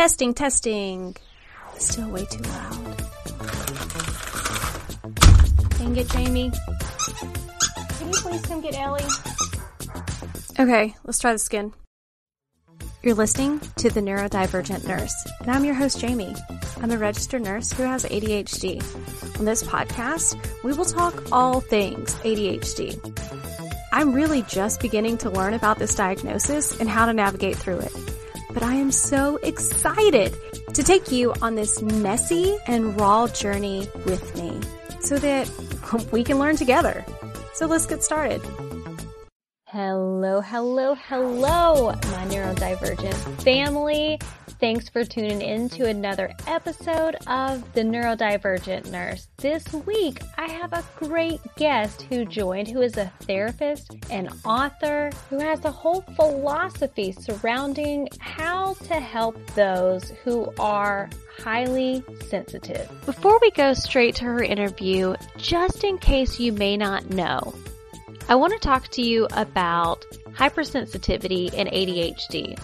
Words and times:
Testing, 0.00 0.32
testing. 0.32 1.14
Still 1.76 2.08
way 2.08 2.24
too 2.24 2.42
loud. 2.42 2.96
Dang 5.76 5.94
it, 5.94 6.08
Jamie. 6.08 6.50
Can 7.98 8.08
you 8.08 8.14
please 8.14 8.40
come 8.46 8.62
get 8.62 8.78
Ellie? 8.78 9.04
Okay, 10.58 10.94
let's 11.04 11.18
try 11.18 11.32
this 11.32 11.48
again. 11.48 11.74
You're 13.02 13.14
listening 13.14 13.60
to 13.76 13.90
The 13.90 14.00
Neurodivergent 14.00 14.86
Nurse, 14.86 15.14
and 15.40 15.50
I'm 15.50 15.66
your 15.66 15.74
host, 15.74 16.00
Jamie. 16.00 16.34
I'm 16.80 16.92
a 16.92 16.96
registered 16.96 17.42
nurse 17.42 17.70
who 17.70 17.82
has 17.82 18.06
ADHD. 18.06 18.80
On 19.38 19.44
this 19.44 19.62
podcast, 19.62 20.34
we 20.64 20.72
will 20.72 20.86
talk 20.86 21.30
all 21.30 21.60
things 21.60 22.14
ADHD. 22.20 22.98
I'm 23.92 24.14
really 24.14 24.40
just 24.48 24.80
beginning 24.80 25.18
to 25.18 25.28
learn 25.28 25.52
about 25.52 25.78
this 25.78 25.94
diagnosis 25.94 26.80
and 26.80 26.88
how 26.88 27.04
to 27.04 27.12
navigate 27.12 27.56
through 27.56 27.80
it. 27.80 27.92
But 28.52 28.62
I 28.62 28.74
am 28.74 28.90
so 28.90 29.36
excited 29.42 30.34
to 30.74 30.82
take 30.82 31.12
you 31.12 31.32
on 31.40 31.54
this 31.54 31.82
messy 31.82 32.56
and 32.66 33.00
raw 33.00 33.26
journey 33.28 33.88
with 34.04 34.36
me 34.36 34.60
so 35.00 35.18
that 35.18 35.48
we 36.12 36.24
can 36.24 36.38
learn 36.38 36.56
together. 36.56 37.04
So 37.54 37.66
let's 37.66 37.86
get 37.86 38.02
started. 38.02 38.42
Hello, 39.66 40.40
hello, 40.40 40.94
hello, 40.94 41.92
my 41.92 42.26
neurodivergent 42.26 43.42
family. 43.42 44.18
Thanks 44.60 44.90
for 44.90 45.06
tuning 45.06 45.40
in 45.40 45.70
to 45.70 45.86
another 45.86 46.34
episode 46.46 47.16
of 47.26 47.72
The 47.72 47.80
Neurodivergent 47.80 48.90
Nurse. 48.90 49.26
This 49.38 49.72
week, 49.72 50.20
I 50.36 50.50
have 50.50 50.74
a 50.74 50.84
great 50.96 51.40
guest 51.56 52.02
who 52.02 52.26
joined, 52.26 52.68
who 52.68 52.82
is 52.82 52.98
a 52.98 53.10
therapist 53.20 53.96
and 54.10 54.28
author 54.44 55.12
who 55.30 55.38
has 55.38 55.64
a 55.64 55.70
whole 55.70 56.02
philosophy 56.14 57.10
surrounding 57.12 58.10
how 58.18 58.74
to 58.74 59.00
help 59.00 59.38
those 59.54 60.10
who 60.24 60.52
are 60.58 61.08
highly 61.38 62.04
sensitive. 62.28 62.86
Before 63.06 63.38
we 63.40 63.50
go 63.52 63.72
straight 63.72 64.14
to 64.16 64.24
her 64.24 64.42
interview, 64.42 65.14
just 65.38 65.84
in 65.84 65.96
case 65.96 66.38
you 66.38 66.52
may 66.52 66.76
not 66.76 67.08
know, 67.08 67.54
I 68.28 68.34
want 68.34 68.52
to 68.52 68.58
talk 68.58 68.88
to 68.88 69.00
you 69.00 69.26
about 69.32 70.04
hypersensitivity 70.32 71.54
and 71.56 71.66
ADHD. 71.70 72.58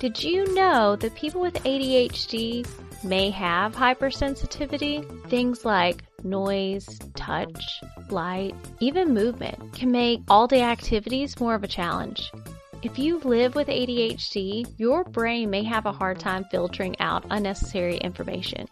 Did 0.00 0.24
you 0.24 0.54
know 0.54 0.96
that 0.96 1.14
people 1.14 1.42
with 1.42 1.62
ADHD 1.62 2.66
may 3.04 3.28
have 3.28 3.76
hypersensitivity? 3.76 5.28
Things 5.28 5.66
like 5.66 6.04
noise, 6.24 6.98
touch, 7.16 7.82
light, 8.08 8.54
even 8.80 9.12
movement 9.12 9.74
can 9.74 9.92
make 9.92 10.22
all 10.28 10.46
day 10.46 10.62
activities 10.62 11.38
more 11.38 11.54
of 11.54 11.64
a 11.64 11.68
challenge. 11.68 12.32
If 12.82 12.98
you 12.98 13.18
live 13.18 13.54
with 13.54 13.68
ADHD, 13.68 14.66
your 14.78 15.04
brain 15.04 15.50
may 15.50 15.62
have 15.64 15.84
a 15.84 15.92
hard 15.92 16.18
time 16.18 16.46
filtering 16.50 16.98
out 16.98 17.26
unnecessary 17.28 17.98
information. 17.98 18.68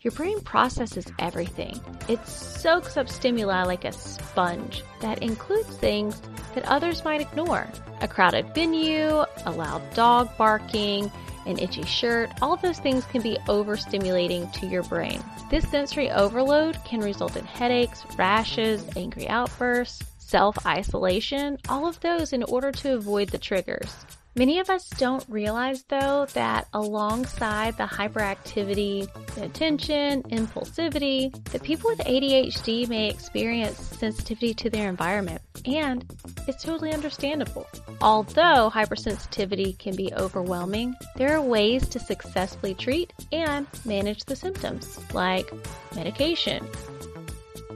Your 0.00 0.10
brain 0.10 0.40
processes 0.40 1.06
everything. 1.20 1.80
It 2.08 2.26
soaks 2.26 2.96
up 2.96 3.08
stimuli 3.08 3.62
like 3.62 3.84
a 3.84 3.92
sponge 3.92 4.82
that 5.00 5.22
includes 5.22 5.76
things 5.76 6.20
that 6.56 6.64
others 6.64 7.04
might 7.04 7.20
ignore. 7.20 7.68
A 8.00 8.08
crowded 8.08 8.52
venue, 8.52 9.24
a 9.46 9.52
loud 9.52 9.94
dog 9.94 10.36
barking, 10.36 11.08
an 11.46 11.60
itchy 11.60 11.84
shirt, 11.84 12.30
all 12.42 12.56
those 12.56 12.80
things 12.80 13.04
can 13.06 13.22
be 13.22 13.38
overstimulating 13.46 14.52
to 14.54 14.66
your 14.66 14.82
brain. 14.82 15.22
This 15.50 15.68
sensory 15.70 16.10
overload 16.10 16.82
can 16.84 16.98
result 16.98 17.36
in 17.36 17.44
headaches, 17.44 18.04
rashes, 18.16 18.84
angry 18.96 19.28
outbursts, 19.28 20.02
self-isolation, 20.32 21.58
all 21.68 21.86
of 21.86 22.00
those 22.00 22.32
in 22.32 22.42
order 22.44 22.72
to 22.72 22.94
avoid 22.94 23.28
the 23.28 23.36
triggers. 23.36 24.06
Many 24.34 24.60
of 24.60 24.70
us 24.70 24.88
don't 24.88 25.22
realize 25.28 25.84
though 25.90 26.24
that 26.32 26.66
alongside 26.72 27.76
the 27.76 27.84
hyperactivity, 27.84 29.06
the 29.34 29.44
attention, 29.44 30.22
impulsivity, 30.22 31.30
that 31.50 31.62
people 31.62 31.90
with 31.90 31.98
ADHD 31.98 32.88
may 32.88 33.10
experience 33.10 33.76
sensitivity 33.76 34.54
to 34.54 34.70
their 34.70 34.88
environment. 34.88 35.42
And 35.66 36.10
it's 36.48 36.64
totally 36.64 36.94
understandable. 36.94 37.66
Although 38.00 38.70
hypersensitivity 38.72 39.78
can 39.78 39.94
be 39.94 40.14
overwhelming, 40.14 40.94
there 41.16 41.36
are 41.36 41.42
ways 41.42 41.86
to 41.90 42.00
successfully 42.00 42.72
treat 42.74 43.12
and 43.32 43.66
manage 43.84 44.24
the 44.24 44.34
symptoms, 44.34 44.98
like 45.12 45.52
medication, 45.94 46.66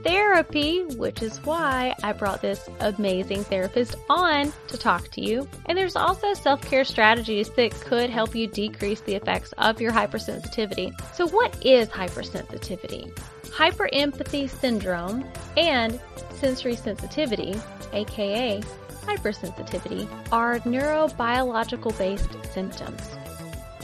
therapy, 0.07 0.83
which 0.95 1.21
is 1.21 1.43
why 1.43 1.93
I 2.01 2.13
brought 2.13 2.41
this 2.41 2.69
amazing 2.79 3.43
therapist 3.43 3.95
on 4.09 4.53
to 4.69 4.77
talk 4.77 5.09
to 5.09 5.21
you. 5.21 5.47
And 5.65 5.77
there's 5.77 5.97
also 5.97 6.33
self 6.33 6.61
care 6.61 6.85
strategies 6.85 7.49
that 7.51 7.71
could 7.71 8.09
help 8.09 8.33
you 8.33 8.47
decrease 8.47 9.01
the 9.01 9.15
effects 9.15 9.53
of 9.57 9.81
your 9.81 9.91
hypersensitivity. 9.91 10.93
So, 11.13 11.27
what 11.27 11.53
is 11.65 11.89
hypersensitivity? 11.89 13.11
Hyperempathy 13.47 14.49
syndrome 14.49 15.25
and 15.57 15.99
sensory 16.35 16.77
sensitivity, 16.77 17.55
aka 17.91 18.61
hypersensitivity, 19.05 20.07
are 20.31 20.59
neurobiological 20.59 21.97
based 21.97 22.29
symptoms. 22.53 23.01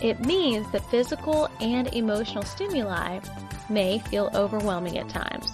It 0.01 0.22
means 0.22 0.72
that 0.72 0.89
physical 0.89 1.50
and 1.59 1.94
emotional 1.94 2.44
stimuli 2.44 3.19
may 3.69 4.00
feel 4.00 4.29
overwhelming 4.33 4.97
at 4.97 5.09
times. 5.09 5.50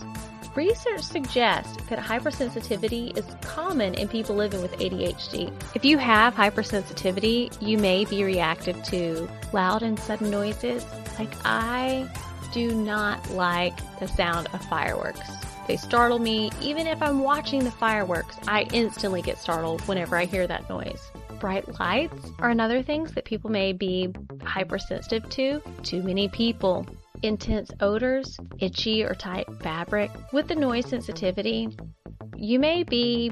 Research 0.56 1.02
suggests 1.02 1.78
that 1.90 2.00
hypersensitivity 2.00 3.16
is 3.18 3.26
common 3.42 3.94
in 3.94 4.08
people 4.08 4.36
living 4.36 4.62
with 4.62 4.72
ADHD. 4.74 5.54
If 5.76 5.86
you 5.86 5.98
have 5.98 6.34
hypersensitivity, 6.34 7.62
you 7.62 7.78
may 7.78 8.06
be 8.06 8.24
reactive 8.24 8.82
to 8.86 9.30
loud 9.54 9.84
and 9.84 9.98
sudden 10.00 10.30
noises. 10.32 10.86
Like 11.18 11.34
I 11.46 12.10
do 12.52 12.74
not 12.74 13.30
like 13.32 13.78
the 14.00 14.08
sound 14.08 14.48
of 14.54 14.64
fireworks. 14.66 15.30
They 15.68 15.78
startle 15.78 16.18
me. 16.18 16.50
Even 16.62 16.88
if 16.88 17.00
I'm 17.02 17.20
watching 17.20 17.64
the 17.64 17.72
fireworks, 17.72 18.36
I 18.48 18.64
instantly 18.74 19.22
get 19.22 19.38
startled 19.38 19.82
whenever 19.88 20.18
I 20.18 20.26
hear 20.26 20.48
that 20.48 20.68
noise. 20.68 21.12
Bright 21.40 21.80
lights 21.80 22.32
are 22.40 22.50
another 22.50 22.82
things 22.82 23.14
that 23.14 23.24
people 23.24 23.52
may 23.52 23.72
be 23.72 24.12
hypersensitive 24.44 25.30
to. 25.30 25.62
Too 25.84 26.02
many 26.02 26.28
people, 26.28 26.88
intense 27.24 27.72
odors, 27.80 28.38
itchy 28.60 29.04
or 29.04 29.14
tight 29.14 29.48
fabric. 29.62 30.12
With 30.34 30.48
the 30.48 30.56
noise 30.56 30.88
sensitivity, 30.88 31.70
you 32.36 32.60
may 32.60 32.84
be 32.84 33.32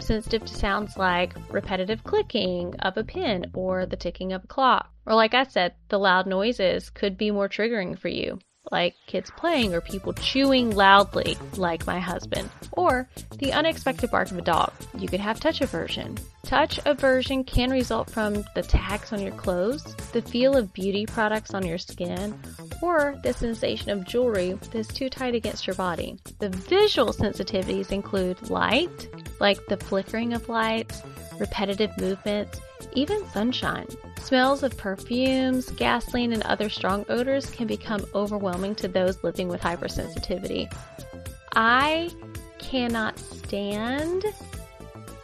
sensitive 0.00 0.44
to 0.44 0.54
sounds 0.54 0.96
like 0.96 1.34
repetitive 1.50 2.02
clicking 2.04 2.74
of 2.80 2.96
a 2.96 3.04
pen 3.04 3.46
or 3.54 3.86
the 3.86 3.96
ticking 3.96 4.32
of 4.32 4.44
a 4.44 4.48
clock. 4.48 4.90
Or 5.06 5.14
like 5.14 5.34
I 5.34 5.44
said, 5.44 5.74
the 5.88 5.98
loud 5.98 6.26
noises 6.26 6.90
could 6.90 7.16
be 7.16 7.30
more 7.30 7.48
triggering 7.48 7.98
for 7.98 8.08
you 8.08 8.38
like 8.72 8.96
kids 9.06 9.30
playing 9.36 9.74
or 9.74 9.80
people 9.80 10.14
chewing 10.14 10.74
loudly, 10.74 11.36
like 11.56 11.86
my 11.86 12.00
husband, 12.00 12.50
or 12.72 13.08
the 13.38 13.52
unexpected 13.52 14.10
bark 14.10 14.30
of 14.30 14.38
a 14.38 14.42
dog. 14.42 14.72
You 14.98 15.08
could 15.08 15.20
have 15.20 15.38
touch 15.38 15.60
aversion. 15.60 16.16
Touch 16.44 16.80
aversion 16.86 17.44
can 17.44 17.70
result 17.70 18.10
from 18.10 18.44
the 18.54 18.62
tags 18.62 19.12
on 19.12 19.20
your 19.20 19.32
clothes, 19.32 19.94
the 20.12 20.22
feel 20.22 20.56
of 20.56 20.72
beauty 20.72 21.06
products 21.06 21.54
on 21.54 21.64
your 21.64 21.78
skin, 21.78 22.38
or 22.82 23.14
the 23.22 23.32
sensation 23.32 23.90
of 23.90 24.06
jewelry 24.06 24.58
that's 24.72 24.88
too 24.88 25.08
tight 25.08 25.34
against 25.34 25.66
your 25.66 25.76
body. 25.76 26.18
The 26.40 26.48
visual 26.48 27.12
sensitivities 27.12 27.92
include 27.92 28.50
light, 28.50 29.08
like 29.38 29.64
the 29.66 29.76
flickering 29.76 30.32
of 30.32 30.48
lights, 30.48 31.02
repetitive 31.38 31.96
movements, 31.98 32.60
even 32.94 33.26
sunshine. 33.30 33.86
Smells 34.20 34.62
of 34.62 34.76
perfumes, 34.76 35.70
gasoline, 35.70 36.32
and 36.32 36.42
other 36.44 36.68
strong 36.68 37.04
odors 37.08 37.50
can 37.50 37.66
become 37.66 38.04
overwhelming 38.14 38.74
to 38.76 38.88
those 38.88 39.22
living 39.24 39.48
with 39.48 39.60
hypersensitivity. 39.60 40.72
I 41.54 42.10
cannot 42.58 43.18
stand 43.18 44.24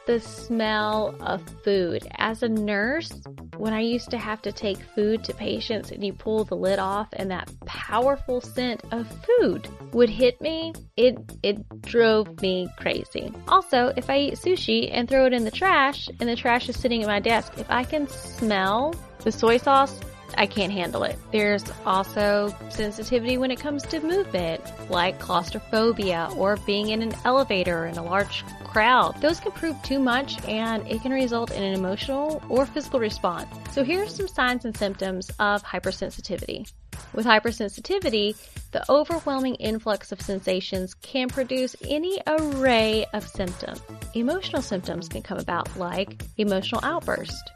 the 0.08 0.18
smell 0.18 1.14
of 1.20 1.42
food. 1.62 2.08
As 2.16 2.42
a 2.42 2.48
nurse, 2.48 3.12
when 3.58 3.74
I 3.74 3.80
used 3.80 4.10
to 4.12 4.16
have 4.16 4.40
to 4.40 4.50
take 4.50 4.78
food 4.78 5.22
to 5.24 5.34
patients 5.34 5.90
and 5.90 6.02
you 6.02 6.14
pull 6.14 6.44
the 6.44 6.56
lid 6.56 6.78
off 6.78 7.08
and 7.12 7.30
that 7.30 7.50
powerful 7.66 8.40
scent 8.40 8.82
of 8.90 9.06
food 9.26 9.68
would 9.92 10.08
hit 10.08 10.40
me, 10.40 10.72
it 10.96 11.18
it 11.42 11.58
drove 11.82 12.40
me 12.40 12.70
crazy. 12.78 13.30
Also, 13.48 13.92
if 13.98 14.08
I 14.08 14.18
eat 14.18 14.34
sushi 14.36 14.88
and 14.90 15.06
throw 15.06 15.26
it 15.26 15.34
in 15.34 15.44
the 15.44 15.50
trash 15.50 16.08
and 16.20 16.26
the 16.26 16.36
trash 16.36 16.70
is 16.70 16.80
sitting 16.80 17.02
at 17.02 17.06
my 17.06 17.20
desk, 17.20 17.52
if 17.58 17.70
I 17.70 17.84
can 17.84 18.08
smell 18.08 18.94
the 19.24 19.30
soy 19.30 19.58
sauce 19.58 20.00
I 20.36 20.46
can't 20.46 20.72
handle 20.72 21.02
it. 21.02 21.18
There's 21.32 21.64
also 21.86 22.54
sensitivity 22.70 23.38
when 23.38 23.50
it 23.50 23.58
comes 23.60 23.82
to 23.84 24.00
movement, 24.00 24.62
like 24.90 25.18
claustrophobia 25.18 26.30
or 26.36 26.56
being 26.66 26.90
in 26.90 27.02
an 27.02 27.14
elevator 27.24 27.86
in 27.86 27.96
a 27.96 28.02
large 28.02 28.44
crowd. 28.64 29.20
Those 29.20 29.40
can 29.40 29.52
prove 29.52 29.80
too 29.82 29.98
much 29.98 30.42
and 30.44 30.86
it 30.86 31.02
can 31.02 31.12
result 31.12 31.50
in 31.50 31.62
an 31.62 31.74
emotional 31.74 32.42
or 32.48 32.66
physical 32.66 33.00
response. 33.00 33.48
So 33.72 33.82
here 33.82 34.02
are 34.02 34.08
some 34.08 34.28
signs 34.28 34.64
and 34.64 34.76
symptoms 34.76 35.30
of 35.38 35.62
hypersensitivity. 35.62 36.70
With 37.14 37.26
hypersensitivity, 37.26 38.36
the 38.70 38.84
overwhelming 38.90 39.54
influx 39.56 40.12
of 40.12 40.20
sensations 40.20 40.94
can 40.94 41.28
produce 41.28 41.74
any 41.82 42.20
array 42.26 43.06
of 43.14 43.26
symptoms. 43.26 43.80
Emotional 44.14 44.60
symptoms 44.60 45.08
can 45.08 45.22
come 45.22 45.38
about 45.38 45.74
like 45.76 46.22
emotional 46.36 46.80
outburst, 46.84 47.50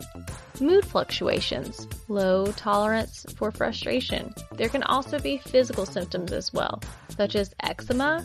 mood 0.62 0.84
fluctuations, 0.84 1.88
low 2.08 2.46
tolerance 2.52 3.26
for 3.36 3.50
frustration. 3.50 4.32
There 4.52 4.68
can 4.68 4.82
also 4.84 5.18
be 5.18 5.38
physical 5.38 5.84
symptoms 5.84 6.32
as 6.32 6.52
well, 6.52 6.80
such 7.16 7.36
as 7.36 7.54
eczema, 7.62 8.24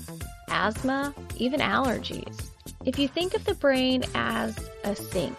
asthma, 0.49 1.13
even 1.35 1.59
allergies. 1.59 2.49
If 2.85 2.97
you 2.99 3.07
think 3.07 3.33
of 3.33 3.43
the 3.45 3.55
brain 3.55 4.03
as 4.15 4.57
a 4.83 4.95
sink, 4.95 5.37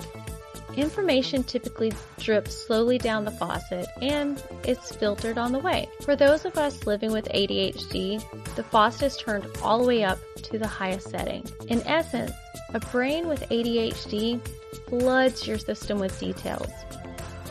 information 0.77 1.43
typically 1.43 1.93
drips 2.19 2.67
slowly 2.67 2.99
down 2.99 3.25
the 3.25 3.31
faucet 3.33 3.87
and 4.01 4.43
it's 4.65 4.95
filtered 4.95 5.39
on 5.39 5.53
the 5.53 5.59
way. 5.59 5.89
For 6.03 6.15
those 6.15 6.45
of 6.45 6.57
us 6.57 6.87
living 6.87 7.13
with 7.13 7.27
ADHD, 7.27 8.23
the 8.55 8.63
faucet 8.63 9.03
is 9.03 9.17
turned 9.17 9.47
all 9.63 9.79
the 9.79 9.87
way 9.87 10.05
up 10.05 10.19
to 10.45 10.59
the 10.59 10.67
highest 10.67 11.11
setting. 11.11 11.45
In 11.69 11.81
essence, 11.87 12.33
a 12.75 12.81
brain 12.81 13.29
with 13.29 13.49
ADHD 13.49 14.41
floods 14.89 15.47
your 15.47 15.59
system 15.59 15.99
with 15.99 16.19
details. 16.19 16.71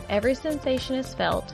Every 0.08 0.34
sensation 0.34 0.96
is 0.96 1.14
felt, 1.14 1.52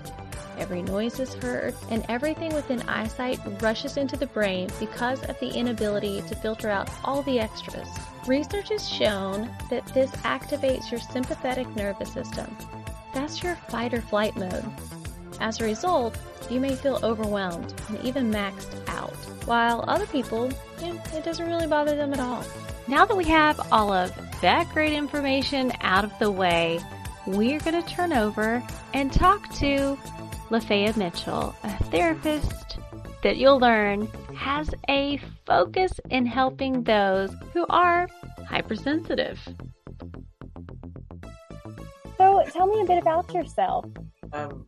every 0.58 0.82
noise 0.82 1.18
is 1.18 1.34
heard, 1.34 1.74
and 1.90 2.04
everything 2.08 2.54
within 2.54 2.82
eyesight 2.82 3.40
rushes 3.60 3.96
into 3.96 4.16
the 4.16 4.26
brain 4.28 4.68
because 4.78 5.22
of 5.24 5.38
the 5.40 5.48
inability 5.48 6.22
to 6.22 6.36
filter 6.36 6.70
out 6.70 6.88
all 7.04 7.22
the 7.22 7.40
extras. 7.40 7.88
Research 8.26 8.70
has 8.70 8.88
shown 8.88 9.50
that 9.70 9.86
this 9.88 10.10
activates 10.22 10.90
your 10.90 11.00
sympathetic 11.00 11.68
nervous 11.76 12.12
system. 12.12 12.56
That's 13.12 13.42
your 13.42 13.56
fight 13.68 13.92
or 13.92 14.00
flight 14.00 14.36
mode. 14.36 14.64
As 15.40 15.60
a 15.60 15.64
result, 15.64 16.16
you 16.48 16.60
may 16.60 16.76
feel 16.76 17.00
overwhelmed 17.02 17.74
and 17.88 18.00
even 18.02 18.30
maxed 18.30 18.76
out, 18.88 19.14
while 19.46 19.84
other 19.88 20.06
people, 20.06 20.50
it 20.80 21.24
doesn't 21.24 21.46
really 21.46 21.66
bother 21.66 21.96
them 21.96 22.12
at 22.12 22.20
all. 22.20 22.44
Now 22.86 23.06
that 23.06 23.16
we 23.16 23.24
have 23.24 23.58
all 23.72 23.92
of 23.92 24.12
that 24.42 24.68
great 24.74 24.92
information 24.92 25.72
out 25.80 26.04
of 26.04 26.12
the 26.18 26.30
way, 26.30 26.80
we're 27.26 27.58
going 27.60 27.82
to 27.82 27.88
turn 27.88 28.12
over 28.12 28.62
and 28.92 29.10
talk 29.10 29.50
to 29.54 29.98
Lafaya 30.50 30.94
Mitchell, 30.94 31.54
a 31.62 31.84
therapist 31.84 32.78
that 33.22 33.38
you'll 33.38 33.58
learn 33.58 34.06
has 34.36 34.68
a 34.90 35.18
focus 35.46 35.92
in 36.10 36.26
helping 36.26 36.82
those 36.82 37.34
who 37.54 37.64
are 37.70 38.06
hypersensitive. 38.46 39.40
So, 42.18 42.44
tell 42.52 42.66
me 42.66 42.82
a 42.82 42.84
bit 42.84 42.98
about 42.98 43.32
yourself. 43.32 43.86
Um, 44.34 44.66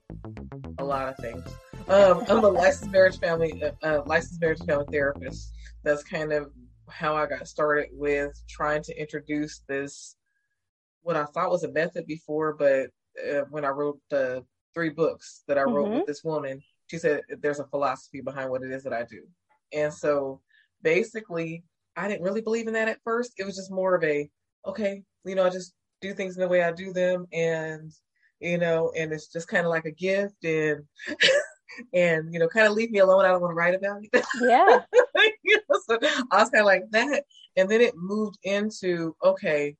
a 0.78 0.84
lot 0.84 1.10
of 1.10 1.16
things. 1.18 1.44
Um, 1.86 2.24
I'm 2.28 2.42
a 2.42 2.48
licensed 2.48 2.90
marriage 2.90 3.18
family, 3.18 3.62
uh, 3.62 3.72
uh, 3.86 4.02
licensed 4.06 4.40
marriage 4.40 4.64
family 4.64 4.86
therapist. 4.90 5.52
That's 5.84 6.02
kind 6.02 6.32
of 6.32 6.50
how 6.88 7.16
I 7.16 7.26
got 7.26 7.48
started 7.48 7.88
with 7.92 8.40
trying 8.48 8.82
to 8.84 9.00
introduce 9.00 9.62
this, 9.68 10.16
what 11.02 11.16
I 11.16 11.24
thought 11.24 11.50
was 11.50 11.64
a 11.64 11.72
method 11.72 12.06
before, 12.06 12.54
but 12.54 12.90
uh, 13.24 13.42
when 13.50 13.64
I 13.64 13.68
wrote 13.68 13.98
the 14.10 14.44
three 14.74 14.90
books 14.90 15.42
that 15.48 15.58
I 15.58 15.62
wrote 15.62 15.86
mm-hmm. 15.86 15.98
with 15.98 16.06
this 16.06 16.24
woman, 16.24 16.60
she 16.88 16.98
said 16.98 17.22
there's 17.40 17.60
a 17.60 17.66
philosophy 17.66 18.20
behind 18.20 18.50
what 18.50 18.62
it 18.62 18.70
is 18.70 18.82
that 18.84 18.92
I 18.92 19.04
do. 19.04 19.22
And 19.72 19.92
so 19.92 20.40
basically, 20.82 21.64
I 21.96 22.08
didn't 22.08 22.22
really 22.22 22.42
believe 22.42 22.66
in 22.66 22.74
that 22.74 22.88
at 22.88 23.00
first. 23.02 23.32
It 23.38 23.44
was 23.44 23.56
just 23.56 23.70
more 23.70 23.94
of 23.94 24.04
a, 24.04 24.28
okay, 24.66 25.02
you 25.24 25.34
know, 25.34 25.46
I 25.46 25.50
just 25.50 25.74
do 26.00 26.12
things 26.12 26.36
in 26.36 26.42
the 26.42 26.48
way 26.48 26.62
I 26.62 26.72
do 26.72 26.92
them. 26.92 27.26
And, 27.32 27.90
you 28.40 28.58
know, 28.58 28.92
and 28.96 29.12
it's 29.12 29.28
just 29.28 29.48
kind 29.48 29.64
of 29.64 29.70
like 29.70 29.86
a 29.86 29.90
gift 29.90 30.44
and, 30.44 30.84
and, 31.94 32.32
you 32.32 32.38
know, 32.38 32.48
kind 32.48 32.66
of 32.66 32.74
leave 32.74 32.90
me 32.90 32.98
alone. 32.98 33.24
I 33.24 33.28
don't 33.28 33.40
want 33.40 33.52
to 33.52 33.56
write 33.56 33.74
about 33.74 34.02
it. 34.02 34.26
Yeah. 34.40 34.80
so 35.88 35.98
I 36.30 36.40
was 36.40 36.50
kind 36.50 36.60
of 36.60 36.66
like 36.66 36.90
that. 36.90 37.24
And 37.56 37.68
then 37.70 37.80
it 37.80 37.94
moved 37.96 38.38
into, 38.42 39.16
okay, 39.24 39.76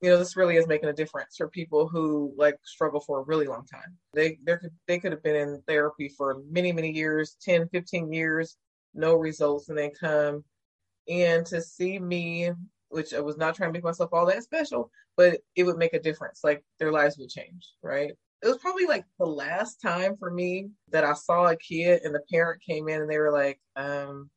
you 0.00 0.10
know, 0.10 0.18
this 0.18 0.36
really 0.36 0.56
is 0.56 0.66
making 0.66 0.88
a 0.88 0.92
difference 0.92 1.36
for 1.36 1.48
people 1.48 1.88
who 1.88 2.32
like 2.36 2.56
struggle 2.64 3.00
for 3.00 3.20
a 3.20 3.24
really 3.24 3.46
long 3.46 3.66
time. 3.66 3.96
They 4.14 4.38
they 4.44 4.56
could 4.56 4.70
they 4.86 4.98
could 4.98 5.12
have 5.12 5.22
been 5.22 5.36
in 5.36 5.62
therapy 5.66 6.08
for 6.08 6.42
many 6.50 6.72
many 6.72 6.92
years, 6.92 7.36
10, 7.42 7.68
15 7.68 8.12
years, 8.12 8.56
no 8.94 9.14
results, 9.14 9.68
and 9.68 9.78
then 9.78 9.90
come 9.98 10.44
and 11.08 11.44
to 11.46 11.60
see 11.60 11.98
me, 11.98 12.50
which 12.90 13.14
I 13.14 13.20
was 13.20 13.36
not 13.36 13.54
trying 13.54 13.70
to 13.70 13.72
make 13.72 13.84
myself 13.84 14.10
all 14.12 14.26
that 14.26 14.42
special, 14.42 14.90
but 15.16 15.40
it 15.56 15.64
would 15.64 15.78
make 15.78 15.94
a 15.94 16.00
difference. 16.00 16.40
Like 16.44 16.62
their 16.78 16.92
lives 16.92 17.18
would 17.18 17.30
change, 17.30 17.68
right? 17.82 18.12
It 18.42 18.46
was 18.46 18.58
probably 18.58 18.86
like 18.86 19.04
the 19.18 19.26
last 19.26 19.80
time 19.80 20.16
for 20.16 20.30
me 20.30 20.68
that 20.90 21.04
I 21.04 21.14
saw 21.14 21.46
a 21.46 21.56
kid 21.56 22.02
and 22.04 22.14
the 22.14 22.22
parent 22.30 22.62
came 22.62 22.88
in 22.88 23.00
and 23.00 23.10
they 23.10 23.18
were 23.18 23.32
like, 23.32 23.58
um, 23.74 24.30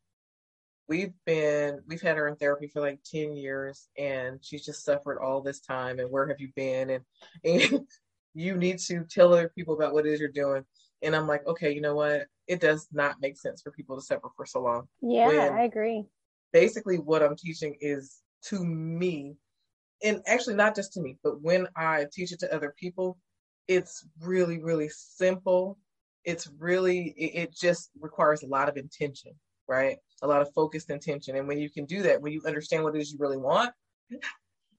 we've 0.91 1.13
been 1.25 1.79
we've 1.87 2.01
had 2.01 2.17
her 2.17 2.27
in 2.27 2.35
therapy 2.35 2.67
for 2.67 2.81
like 2.81 2.99
10 3.09 3.33
years 3.33 3.87
and 3.97 4.39
she's 4.43 4.65
just 4.65 4.83
suffered 4.83 5.19
all 5.19 5.39
this 5.39 5.61
time 5.61 5.99
and 5.99 6.11
where 6.11 6.27
have 6.27 6.41
you 6.41 6.49
been? 6.53 6.89
And, 6.89 7.03
and 7.45 7.87
you 8.33 8.57
need 8.57 8.77
to 8.79 9.05
tell 9.05 9.31
other 9.31 9.49
people 9.55 9.73
about 9.73 9.93
what 9.93 10.05
it 10.05 10.11
is 10.11 10.19
you're 10.19 10.29
doing. 10.29 10.65
And 11.01 11.15
i'm 11.15 11.27
like 11.27 11.47
okay 11.47 11.71
you 11.73 11.79
know 11.79 11.95
what? 11.95 12.27
It 12.47 12.59
does 12.59 12.89
not 12.91 13.21
make 13.21 13.37
sense 13.37 13.61
for 13.61 13.71
people 13.71 13.95
to 13.95 14.01
suffer 14.01 14.27
for 14.35 14.45
so 14.45 14.61
long. 14.61 14.89
Yeah 15.01 15.27
when 15.27 15.53
i 15.53 15.63
agree. 15.63 16.03
basically 16.51 16.97
what 16.97 17.23
i'm 17.23 17.37
teaching 17.37 17.77
is 17.79 18.17
to 18.49 18.65
me 18.65 19.37
and 20.03 20.21
actually 20.27 20.55
not 20.55 20.75
just 20.75 20.91
to 20.93 21.01
me 21.01 21.17
but 21.23 21.41
when 21.41 21.69
i 21.77 22.05
teach 22.11 22.33
it 22.33 22.39
to 22.39 22.53
other 22.53 22.75
people 22.77 23.17
it's 23.69 24.05
really 24.19 24.61
really 24.61 24.89
simple. 24.89 25.77
It's 26.25 26.49
really 26.59 27.13
it, 27.15 27.43
it 27.43 27.55
just 27.55 27.91
requires 27.99 28.43
a 28.43 28.47
lot 28.47 28.67
of 28.67 28.75
intention 28.75 29.31
right? 29.71 29.97
A 30.21 30.27
lot 30.27 30.41
of 30.41 30.53
focused 30.53 30.89
intention. 30.89 31.35
And 31.35 31.47
when 31.47 31.59
you 31.59 31.69
can 31.69 31.85
do 31.85 32.03
that, 32.03 32.21
when 32.21 32.33
you 32.33 32.41
understand 32.45 32.83
what 32.83 32.95
it 32.95 33.01
is 33.01 33.11
you 33.11 33.17
really 33.19 33.37
want 33.37 33.71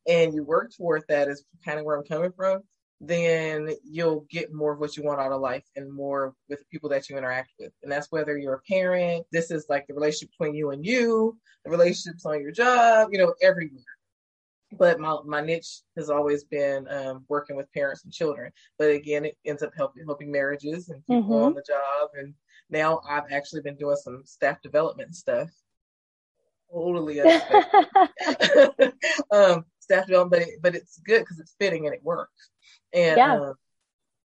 and 0.07 0.35
you 0.35 0.45
work 0.45 0.73
toward 0.77 1.03
that 1.09 1.29
is 1.29 1.45
kind 1.65 1.79
of 1.79 1.85
where 1.85 1.97
I'm 1.97 2.05
coming 2.05 2.33
from, 2.33 2.63
then 3.01 3.69
you'll 3.85 4.25
get 4.31 4.55
more 4.55 4.73
of 4.73 4.79
what 4.79 4.97
you 4.97 5.03
want 5.03 5.21
out 5.21 5.33
of 5.33 5.41
life 5.41 5.65
and 5.75 5.93
more 5.93 6.35
with 6.49 6.61
the 6.61 6.65
people 6.71 6.89
that 6.89 7.09
you 7.09 7.19
interact 7.19 7.51
with. 7.59 7.73
And 7.83 7.91
that's 7.91 8.07
whether 8.11 8.39
you're 8.39 8.55
a 8.55 8.61
parent, 8.61 9.27
this 9.33 9.51
is 9.51 9.67
like 9.69 9.87
the 9.89 9.95
relationship 9.95 10.31
between 10.39 10.55
you 10.55 10.71
and 10.71 10.87
you, 10.87 11.37
the 11.65 11.71
relationships 11.71 12.25
on 12.25 12.41
your 12.41 12.53
job, 12.53 13.09
you 13.11 13.19
know, 13.19 13.35
everywhere. 13.43 13.83
But 14.79 15.01
my, 15.01 15.19
my 15.27 15.41
niche 15.41 15.81
has 15.97 16.11
always 16.11 16.45
been 16.45 16.87
um, 16.89 17.25
working 17.29 17.57
with 17.57 17.73
parents 17.73 18.05
and 18.05 18.13
children. 18.13 18.53
But 18.79 18.91
again, 18.91 19.25
it 19.25 19.37
ends 19.45 19.63
up 19.63 19.73
helping 19.77 20.05
helping 20.07 20.31
marriages 20.31 20.89
and 20.89 21.05
people 21.05 21.23
mm-hmm. 21.25 21.33
on 21.33 21.55
the 21.55 21.65
job 21.67 22.11
and 22.15 22.35
now 22.73 23.01
I've 23.09 23.31
actually 23.31 23.63
been 23.63 23.77
doing 23.77 23.95
some 23.97 24.23
staff 24.25 24.61
development 24.63 25.15
stuff. 25.15 25.49
Totally 26.73 27.21
um, 27.21 27.29
staff 29.79 30.07
development, 30.07 30.31
but, 30.31 30.43
it, 30.43 30.49
but 30.63 30.75
it's 30.75 30.99
good 31.01 31.21
because 31.21 31.39
it's 31.39 31.55
fitting 31.61 31.85
and 31.87 31.95
it 31.95 32.03
works. 32.03 32.51
And 32.93 33.19
yeah. 33.19 33.35
Um, 33.35 33.55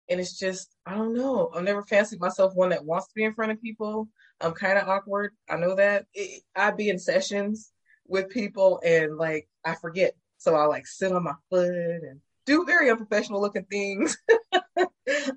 and 0.09 0.19
it's 0.19 0.37
just 0.37 0.75
I 0.85 0.95
don't 0.95 1.13
know. 1.13 1.49
I've 1.55 1.63
never 1.63 1.83
fancied 1.83 2.19
myself 2.19 2.53
one 2.53 2.67
that 2.69 2.83
wants 2.83 3.07
to 3.07 3.13
be 3.15 3.23
in 3.23 3.33
front 3.33 3.53
of 3.53 3.61
people. 3.61 4.09
I'm 4.41 4.51
kind 4.53 4.77
of 4.77 4.89
awkward. 4.89 5.31
I 5.49 5.55
know 5.55 5.75
that. 5.75 6.05
It, 6.13 6.43
I'd 6.55 6.75
be 6.75 6.89
in 6.89 6.99
sessions 6.99 7.71
with 8.07 8.29
people 8.29 8.81
and 8.83 9.17
like 9.17 9.47
I 9.63 9.75
forget, 9.75 10.15
so 10.37 10.55
I 10.55 10.65
like 10.65 10.85
sit 10.85 11.13
on 11.13 11.23
my 11.23 11.35
foot 11.49 11.69
and 11.69 12.19
do 12.45 12.65
very 12.65 12.89
unprofessional 12.89 13.39
looking 13.39 13.63
things. 13.65 14.17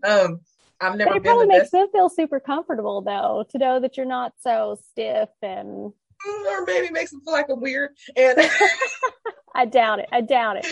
um, 0.02 0.40
I've 0.80 0.96
never. 0.96 1.10
But 1.10 1.16
it 1.18 1.24
probably 1.24 1.46
makes 1.46 1.70
them 1.70 1.88
feel 1.92 2.08
super 2.08 2.40
comfortable 2.40 3.02
though 3.02 3.44
to 3.50 3.58
know 3.58 3.80
that 3.80 3.96
you're 3.96 4.06
not 4.06 4.32
so 4.40 4.78
stiff 4.90 5.28
and. 5.42 5.92
Mm, 6.26 6.46
or 6.46 6.64
maybe 6.64 6.90
makes 6.90 7.10
them 7.10 7.20
feel 7.22 7.34
like 7.34 7.46
I'm 7.50 7.60
weird, 7.60 7.90
and 8.16 8.38
I 9.54 9.66
doubt 9.66 9.98
it. 9.98 10.08
I 10.12 10.20
doubt 10.20 10.64
it. 10.64 10.66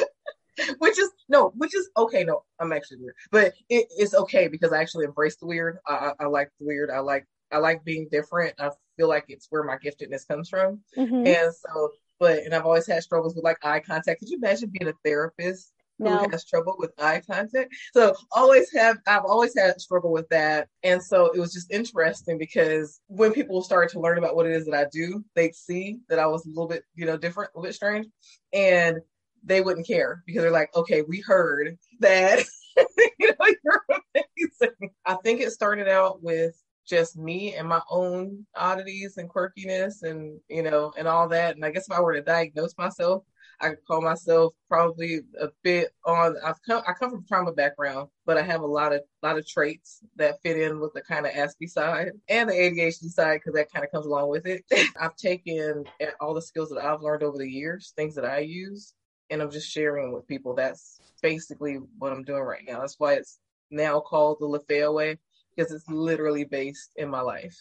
which 0.79 0.99
is 0.99 1.11
no, 1.29 1.53
which 1.57 1.75
is 1.75 1.91
okay. 1.97 2.25
No, 2.25 2.45
I'm 2.61 2.73
actually 2.73 2.99
weird, 2.99 3.15
but 3.31 3.53
it, 3.69 3.87
it's 3.97 4.15
okay 4.15 4.49
because 4.49 4.73
I 4.73 4.81
actually 4.81 5.05
embrace 5.05 5.37
the 5.37 5.47
weird. 5.47 5.79
I, 5.87 5.93
I, 5.93 6.25
I, 6.25 6.27
like 6.27 6.51
the 6.59 6.67
weird. 6.67 6.91
I 6.91 7.01
like 7.01 7.27
I 7.51 7.59
like 7.59 7.85
being 7.85 8.09
different. 8.11 8.55
I 8.59 8.71
feel 8.97 9.09
like 9.09 9.25
it's 9.29 9.49
where 9.51 9.65
my 9.65 9.77
giftedness 9.77 10.27
comes 10.27 10.49
from, 10.49 10.81
mm-hmm. 10.97 11.27
and 11.27 11.53
so. 11.55 11.91
But 12.21 12.45
and 12.45 12.55
I've 12.55 12.67
always 12.67 12.87
had 12.87 13.03
struggles 13.03 13.35
with 13.35 13.45
like 13.45 13.59
eye 13.65 13.81
contact. 13.81 14.21
Could 14.21 14.29
you 14.29 14.37
imagine 14.37 14.71
being 14.71 14.89
a 14.89 14.95
therapist 15.05 15.73
no. 16.03 16.19
who 16.19 16.31
has 16.31 16.45
trouble 16.45 16.77
with 16.79 16.93
eye 16.99 17.23
contact. 17.29 17.75
So 17.95 18.15
always 18.33 18.73
have 18.75 18.99
I've 19.07 19.25
always 19.25 19.57
had 19.57 19.81
struggle 19.81 20.13
with 20.13 20.29
that. 20.29 20.69
And 20.83 21.03
so 21.03 21.31
it 21.33 21.39
was 21.39 21.53
just 21.53 21.73
interesting 21.73 22.39
because 22.39 23.01
when 23.07 23.33
people 23.33 23.63
started 23.63 23.91
to 23.93 24.01
learn 24.01 24.19
about 24.19 24.37
what 24.37 24.47
it 24.47 24.53
is 24.53 24.67
that 24.67 24.75
I 24.75 24.87
do, 24.93 25.25
they'd 25.35 25.55
see 25.55 25.99
that 26.09 26.19
I 26.19 26.27
was 26.27 26.45
a 26.47 26.49
little 26.49 26.69
bit, 26.69 26.85
you 26.95 27.07
know, 27.07 27.17
different, 27.17 27.51
a 27.55 27.59
little 27.59 27.69
bit 27.69 27.75
strange. 27.75 28.07
And 28.53 28.99
they 29.45 29.61
wouldn't 29.61 29.87
care 29.87 30.23
because 30.27 30.43
they're 30.43 30.51
like, 30.51 30.71
okay, 30.77 31.03
we 31.03 31.21
heard 31.21 31.77
that 32.01 32.45
you 33.19 33.29
know, 33.29 33.55
you're 33.65 33.85
amazing. 34.15 34.91
I 35.05 35.17
think 35.23 35.41
it 35.41 35.51
started 35.51 35.89
out 35.89 36.23
with 36.23 36.55
just 36.87 37.17
me 37.17 37.55
and 37.55 37.69
my 37.69 37.81
own 37.91 38.45
oddities 38.57 39.17
and 39.17 39.31
quirkiness 39.31 40.03
and 40.03 40.41
you 40.49 40.63
know 40.63 40.93
and 40.99 41.07
all 41.07 41.29
that 41.29 41.55
and 41.55 41.65
i 41.65 41.71
guess 41.71 41.87
if 41.89 41.97
i 41.97 42.01
were 42.01 42.13
to 42.13 42.23
diagnose 42.23 42.77
myself 42.77 43.23
I 43.61 43.73
call 43.87 44.01
myself 44.01 44.55
probably 44.69 45.21
a 45.41 45.49
bit 45.63 45.91
on. 46.05 46.37
I've 46.45 46.61
come. 46.63 46.83
I 46.87 46.93
come 46.93 47.11
from 47.11 47.25
trauma 47.27 47.53
background, 47.53 48.09
but 48.27 48.37
I 48.37 48.43
have 48.43 48.63
a 48.63 48.67
lot 48.67 48.93
of 48.93 49.03
lot 49.23 49.39
of 49.39 49.47
traits 49.47 50.01
that 50.17 50.41
fit 50.43 50.59
in 50.59 50.81
with 50.81 50.93
the 50.95 51.03
kind 51.03 51.27
of 51.27 51.33
Aspie 51.33 51.69
side 51.69 52.13
and 52.29 52.49
the 52.49 52.55
ADHD 52.55 53.11
side 53.11 53.41
because 53.41 53.55
that 53.55 53.73
kind 53.73 53.85
of 53.85 53.91
comes 53.91 54.07
along 54.07 54.31
with 54.31 54.47
it. 54.47 54.65
I've 55.01 55.17
taken 55.17 55.85
all 56.21 56.35
the 56.35 56.43
skills 56.43 56.71
that 56.71 56.85
I've 56.85 57.03
learned 57.03 57.23
over 57.23 57.39
the 57.39 57.51
years, 57.51 57.93
things 57.97 58.15
that 58.17 58.25
I 58.25 58.39
use, 58.39 58.95
and 59.31 59.41
I'm 59.41 59.51
just 59.51 59.71
sharing 59.71 60.13
with 60.13 60.27
people. 60.27 60.55
That's 60.55 61.01
basically 61.23 61.79
what 61.99 62.13
I'm 62.13 62.25
doing 62.25 62.43
right 62.43 62.65
now. 62.67 62.81
That's 62.81 62.99
why 62.99 63.15
it's 63.15 63.39
now 63.71 64.01
called 64.01 64.39
the 64.41 64.47
Lafaya 64.47 64.93
way 64.93 65.19
because 65.55 65.73
it's 65.73 65.89
literally 65.89 66.45
based 66.45 66.93
in 66.97 67.09
my 67.09 67.21
life. 67.21 67.57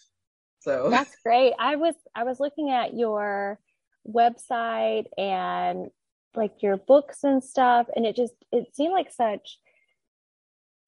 So 0.60 0.90
that's 0.90 1.16
great. 1.24 1.54
I 1.60 1.76
was 1.76 1.96
I 2.16 2.24
was 2.24 2.40
looking 2.40 2.70
at 2.70 2.94
your 2.94 3.60
website 4.08 5.06
and 5.18 5.90
like 6.36 6.62
your 6.62 6.78
books 6.78 7.24
and 7.24 7.44
stuff, 7.44 7.88
and 7.96 8.06
it 8.06 8.16
just 8.16 8.34
it 8.52 8.76
seemed 8.76 8.94
like 8.94 9.12
such 9.12 9.60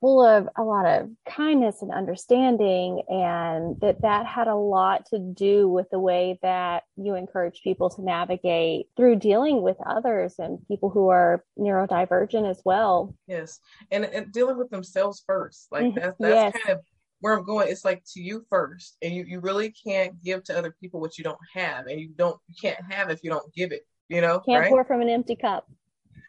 full 0.03 0.21
of 0.21 0.49
a 0.57 0.61
lot 0.61 0.85
of 0.85 1.09
kindness 1.25 1.81
and 1.81 1.89
understanding 1.89 3.01
and 3.07 3.79
that 3.79 4.01
that 4.01 4.25
had 4.25 4.49
a 4.49 4.55
lot 4.55 5.05
to 5.05 5.17
do 5.17 5.69
with 5.69 5.89
the 5.91 5.99
way 5.99 6.37
that 6.41 6.83
you 6.97 7.15
encourage 7.15 7.61
people 7.63 7.89
to 7.89 8.01
navigate 8.01 8.87
through 8.97 9.15
dealing 9.15 9.61
with 9.61 9.77
others 9.85 10.35
and 10.39 10.59
people 10.67 10.89
who 10.89 11.07
are 11.07 11.45
neurodivergent 11.57 12.49
as 12.49 12.61
well 12.65 13.15
yes 13.27 13.61
and, 13.91 14.03
and 14.03 14.29
dealing 14.33 14.57
with 14.57 14.69
themselves 14.69 15.23
first 15.25 15.69
like 15.71 15.85
mm-hmm. 15.85 15.97
that's 15.97 16.17
that's 16.19 16.53
yes. 16.57 16.63
kind 16.65 16.77
of 16.77 16.85
where 17.23 17.37
i'm 17.37 17.45
going 17.45 17.69
it's 17.69 17.85
like 17.85 18.03
to 18.05 18.21
you 18.21 18.45
first 18.49 18.97
and 19.01 19.13
you, 19.15 19.23
you 19.23 19.39
really 19.39 19.71
can't 19.71 20.21
give 20.21 20.43
to 20.43 20.57
other 20.57 20.75
people 20.81 20.99
what 20.99 21.17
you 21.17 21.23
don't 21.23 21.39
have 21.53 21.87
and 21.87 21.99
you 22.01 22.09
don't 22.17 22.37
you 22.49 22.55
can't 22.61 22.79
have 22.91 23.09
if 23.09 23.23
you 23.23 23.29
don't 23.29 23.53
give 23.53 23.71
it 23.71 23.87
you 24.09 24.19
know 24.19 24.41
can't 24.41 24.63
right? 24.63 24.69
pour 24.69 24.83
from 24.83 24.99
an 24.99 25.07
empty 25.07 25.35
cup 25.35 25.65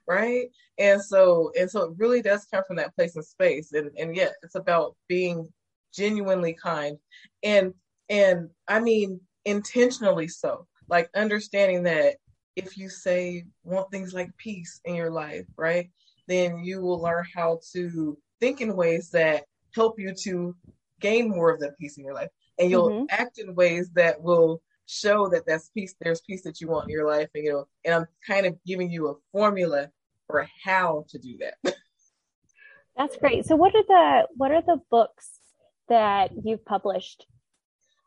right 0.06 0.46
and 0.78 1.02
so 1.02 1.50
and 1.58 1.68
so 1.68 1.82
it 1.82 1.90
really 1.96 2.22
does 2.22 2.46
come 2.48 2.62
from 2.64 2.76
that 2.76 2.94
place 2.94 3.16
and 3.16 3.24
space 3.24 3.72
and 3.72 3.90
and 3.98 4.14
yeah 4.14 4.28
it's 4.44 4.54
about 4.54 4.94
being 5.08 5.48
genuinely 5.92 6.54
kind 6.54 6.96
and 7.42 7.74
and 8.08 8.48
i 8.68 8.78
mean 8.78 9.20
intentionally 9.44 10.28
so 10.28 10.64
like 10.88 11.10
understanding 11.16 11.82
that 11.82 12.14
if 12.54 12.76
you 12.76 12.88
say 12.88 13.44
want 13.64 13.90
things 13.90 14.14
like 14.14 14.30
peace 14.36 14.80
in 14.84 14.94
your 14.94 15.10
life 15.10 15.46
right 15.56 15.90
then 16.28 16.62
you 16.62 16.80
will 16.80 17.02
learn 17.02 17.24
how 17.34 17.58
to 17.72 18.16
think 18.38 18.60
in 18.60 18.76
ways 18.76 19.10
that 19.10 19.42
help 19.74 19.98
you 19.98 20.14
to 20.14 20.54
gain 21.04 21.28
more 21.28 21.50
of 21.50 21.60
that 21.60 21.78
peace 21.78 21.98
in 21.98 22.04
your 22.04 22.14
life. 22.14 22.30
And 22.58 22.70
you'll 22.70 22.90
mm-hmm. 22.90 23.04
act 23.10 23.38
in 23.38 23.54
ways 23.54 23.90
that 23.94 24.20
will 24.20 24.62
show 24.86 25.28
that 25.30 25.44
that's 25.46 25.70
peace 25.70 25.94
there's 26.00 26.20
peace 26.20 26.42
that 26.42 26.60
you 26.60 26.68
want 26.68 26.84
in 26.84 26.90
your 26.90 27.06
life. 27.06 27.28
And 27.34 27.44
you 27.44 27.52
know 27.52 27.64
and 27.84 27.94
i'm 27.94 28.06
kind 28.26 28.46
of 28.46 28.52
giving 28.64 28.90
you 28.90 29.08
a 29.08 29.14
formula 29.32 29.90
for 30.26 30.46
how 30.64 31.04
to 31.10 31.18
do 31.18 31.38
that. 31.38 31.74
That's 32.96 33.16
great. 33.16 33.44
So 33.44 33.56
what 33.56 33.74
are 33.74 33.82
the 33.86 34.28
what 34.36 34.52
are 34.52 34.62
the 34.62 34.80
books 34.90 35.40
that 35.88 36.30
you've 36.44 36.64
published? 36.64 37.26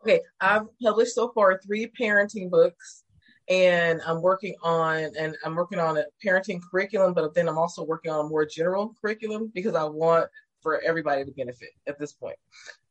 Okay 0.02 0.22
i've 0.40 0.68
published 0.82 1.16
so 1.16 1.32
far 1.36 1.60
three 1.60 1.92
parenting 2.00 2.50
books 2.50 3.04
and 3.50 4.02
i'm 4.06 4.22
working 4.22 4.56
on 4.64 5.12
and 5.20 5.36
i'm 5.44 5.56
working 5.56 5.80
on 5.80 5.98
a 5.98 6.04
parenting 6.24 6.62
curriculum 6.70 7.14
but 7.14 7.34
then 7.34 7.48
i'm 7.48 7.58
also 7.58 7.84
working 7.84 8.12
on 8.12 8.26
a 8.26 8.30
more 8.30 8.46
general 8.46 8.94
curriculum 9.02 9.52
because 9.54 9.76
i 9.76 9.84
want 9.84 10.30
for 10.62 10.82
everybody 10.82 11.24
to 11.24 11.32
benefit 11.32 11.70
at 11.88 11.98
this 12.00 12.14
point 12.14 12.38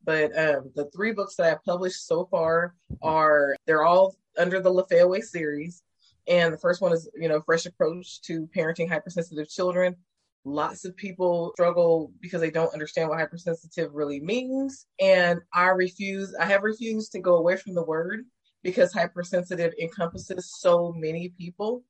but 0.07 0.27
um, 0.39 0.71
the 0.77 0.89
three 0.95 1.13
books 1.13 1.35
that 1.35 1.53
I've 1.53 1.65
published 1.65 2.07
so 2.07 2.27
far 2.31 2.75
are 3.03 3.57
they're 3.67 3.85
all 3.85 4.15
under 4.39 4.61
the 4.61 4.73
Lafaya 4.73 5.23
series. 5.23 5.83
And 6.29 6.55
the 6.55 6.59
first 6.59 6.81
one 6.81 6.93
is, 6.93 7.09
you 7.15 7.29
know, 7.29 7.41
fresh 7.41 7.67
approach 7.67 8.23
to 8.23 8.49
parenting 8.57 8.89
hypersensitive 8.89 9.49
children. 9.49 9.97
Lots 10.45 10.85
of 10.85 10.97
people 10.97 11.51
struggle 11.55 12.13
because 12.21 12.41
they 12.41 12.51
don't 12.51 12.73
understand 12.73 13.09
what 13.09 13.19
hypersensitive 13.19 13.93
really 13.93 14.21
means. 14.21 14.87
And 15.01 15.41
I 15.53 15.67
refuse, 15.69 16.35
I 16.41 16.47
have 16.47 16.63
refused 16.63 17.13
to 17.13 17.21
go 17.21 17.37
away 17.37 17.57
from 17.57 17.75
the 17.75 17.85
word 17.85 18.25
because 18.63 18.93
hypersensitive 18.93 19.75
encompasses 19.81 20.53
so 20.61 20.93
many 20.97 21.31
people. 21.31 21.83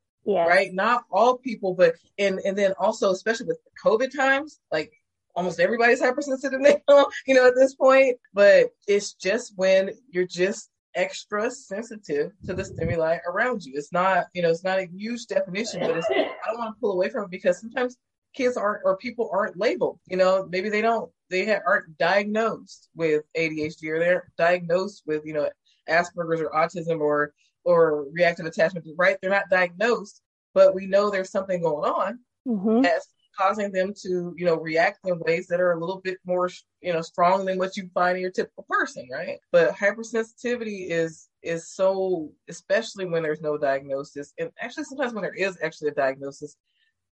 Right. 0.49 0.73
Not 0.73 1.05
all 1.13 1.39
people, 1.39 1.75
but 1.75 1.95
and 2.19 2.41
and 2.45 2.59
then 2.59 2.73
also 2.81 3.13
especially 3.13 3.47
with 3.47 3.61
COVID 3.85 4.15
times, 4.15 4.59
like 4.73 4.93
almost 5.37 5.61
everybody's 5.61 6.01
hypersensitive 6.01 6.61
now, 6.61 7.07
you 7.27 7.35
know, 7.35 7.47
at 7.47 7.55
this 7.55 7.75
point. 7.75 8.17
But 8.35 8.71
it's 8.89 9.13
just 9.15 9.53
when 9.57 9.91
you're 10.11 10.27
just 10.27 10.71
extra 10.95 11.51
sensitive 11.51 12.33
to 12.47 12.55
the 12.55 12.65
stimuli 12.65 13.19
around 13.29 13.63
you. 13.63 13.75
It's 13.77 13.93
not, 13.93 14.27
you 14.33 14.43
know, 14.43 14.51
it's 14.51 14.65
not 14.65 14.79
a 14.79 14.87
huge 14.87 15.27
definition, 15.27 15.81
but 15.81 15.97
it's 15.99 16.07
I 16.11 16.31
don't 16.47 16.59
want 16.59 16.75
to 16.75 16.81
pull 16.81 16.93
away 16.93 17.11
from 17.11 17.25
it 17.25 17.31
because 17.31 17.61
sometimes 17.61 17.97
kids 18.35 18.57
aren't 18.57 18.83
or 18.85 18.97
people 18.97 19.31
aren't 19.33 19.59
labeled. 19.59 20.01
You 20.07 20.17
know, 20.17 20.49
maybe 20.51 20.71
they 20.71 20.81
don't 20.81 21.11
they 21.31 21.45
have, 21.45 21.63
aren't 21.67 21.99
diagnosed 21.99 22.89
with 22.97 23.25
ADHD 23.37 23.89
or 23.91 23.99
they're 23.99 24.33
diagnosed 24.39 25.03
with, 25.07 25.25
you 25.25 25.35
know, 25.35 25.49
Asperger's 25.89 26.41
or 26.41 26.51
autism 26.51 27.01
or 27.01 27.33
or 27.65 28.07
reactive 28.13 28.47
attachment, 28.47 28.87
right? 28.97 29.19
They're 29.21 29.31
not 29.31 29.51
diagnosed, 29.51 30.23
but 30.55 30.75
we 30.75 30.87
know 30.87 31.11
there's 31.11 31.31
something 31.31 31.61
going 31.61 31.91
on 31.91 32.21
mm-hmm. 32.47 32.85
as 32.85 33.07
causing 33.37 33.73
them 33.73 33.93
to, 34.03 34.35
you 34.37 34.45
know, 34.45 34.57
react 34.57 35.01
in 35.05 35.19
ways 35.21 35.47
that 35.49 35.61
are 35.61 35.73
a 35.73 35.81
little 35.81 36.01
bit 36.01 36.19
more, 36.25 36.49
you 36.81 36.93
know, 36.93 37.03
strong 37.03 37.45
than 37.45 37.59
what 37.59 37.77
you 37.77 37.89
find 37.95 38.17
in 38.17 38.23
your 38.23 38.31
typical 38.31 38.67
person, 38.69 39.09
right? 39.13 39.39
But 39.53 39.75
hypersensitivity 39.75 40.91
is 40.91 41.29
is 41.43 41.69
so, 41.69 42.33
especially 42.49 43.05
when 43.05 43.23
there's 43.23 43.41
no 43.41 43.57
diagnosis, 43.57 44.33
and 44.39 44.51
actually 44.61 44.85
sometimes 44.85 45.13
when 45.13 45.23
there 45.23 45.35
is 45.35 45.59
actually 45.63 45.91
a 45.91 45.95
diagnosis, 45.95 46.57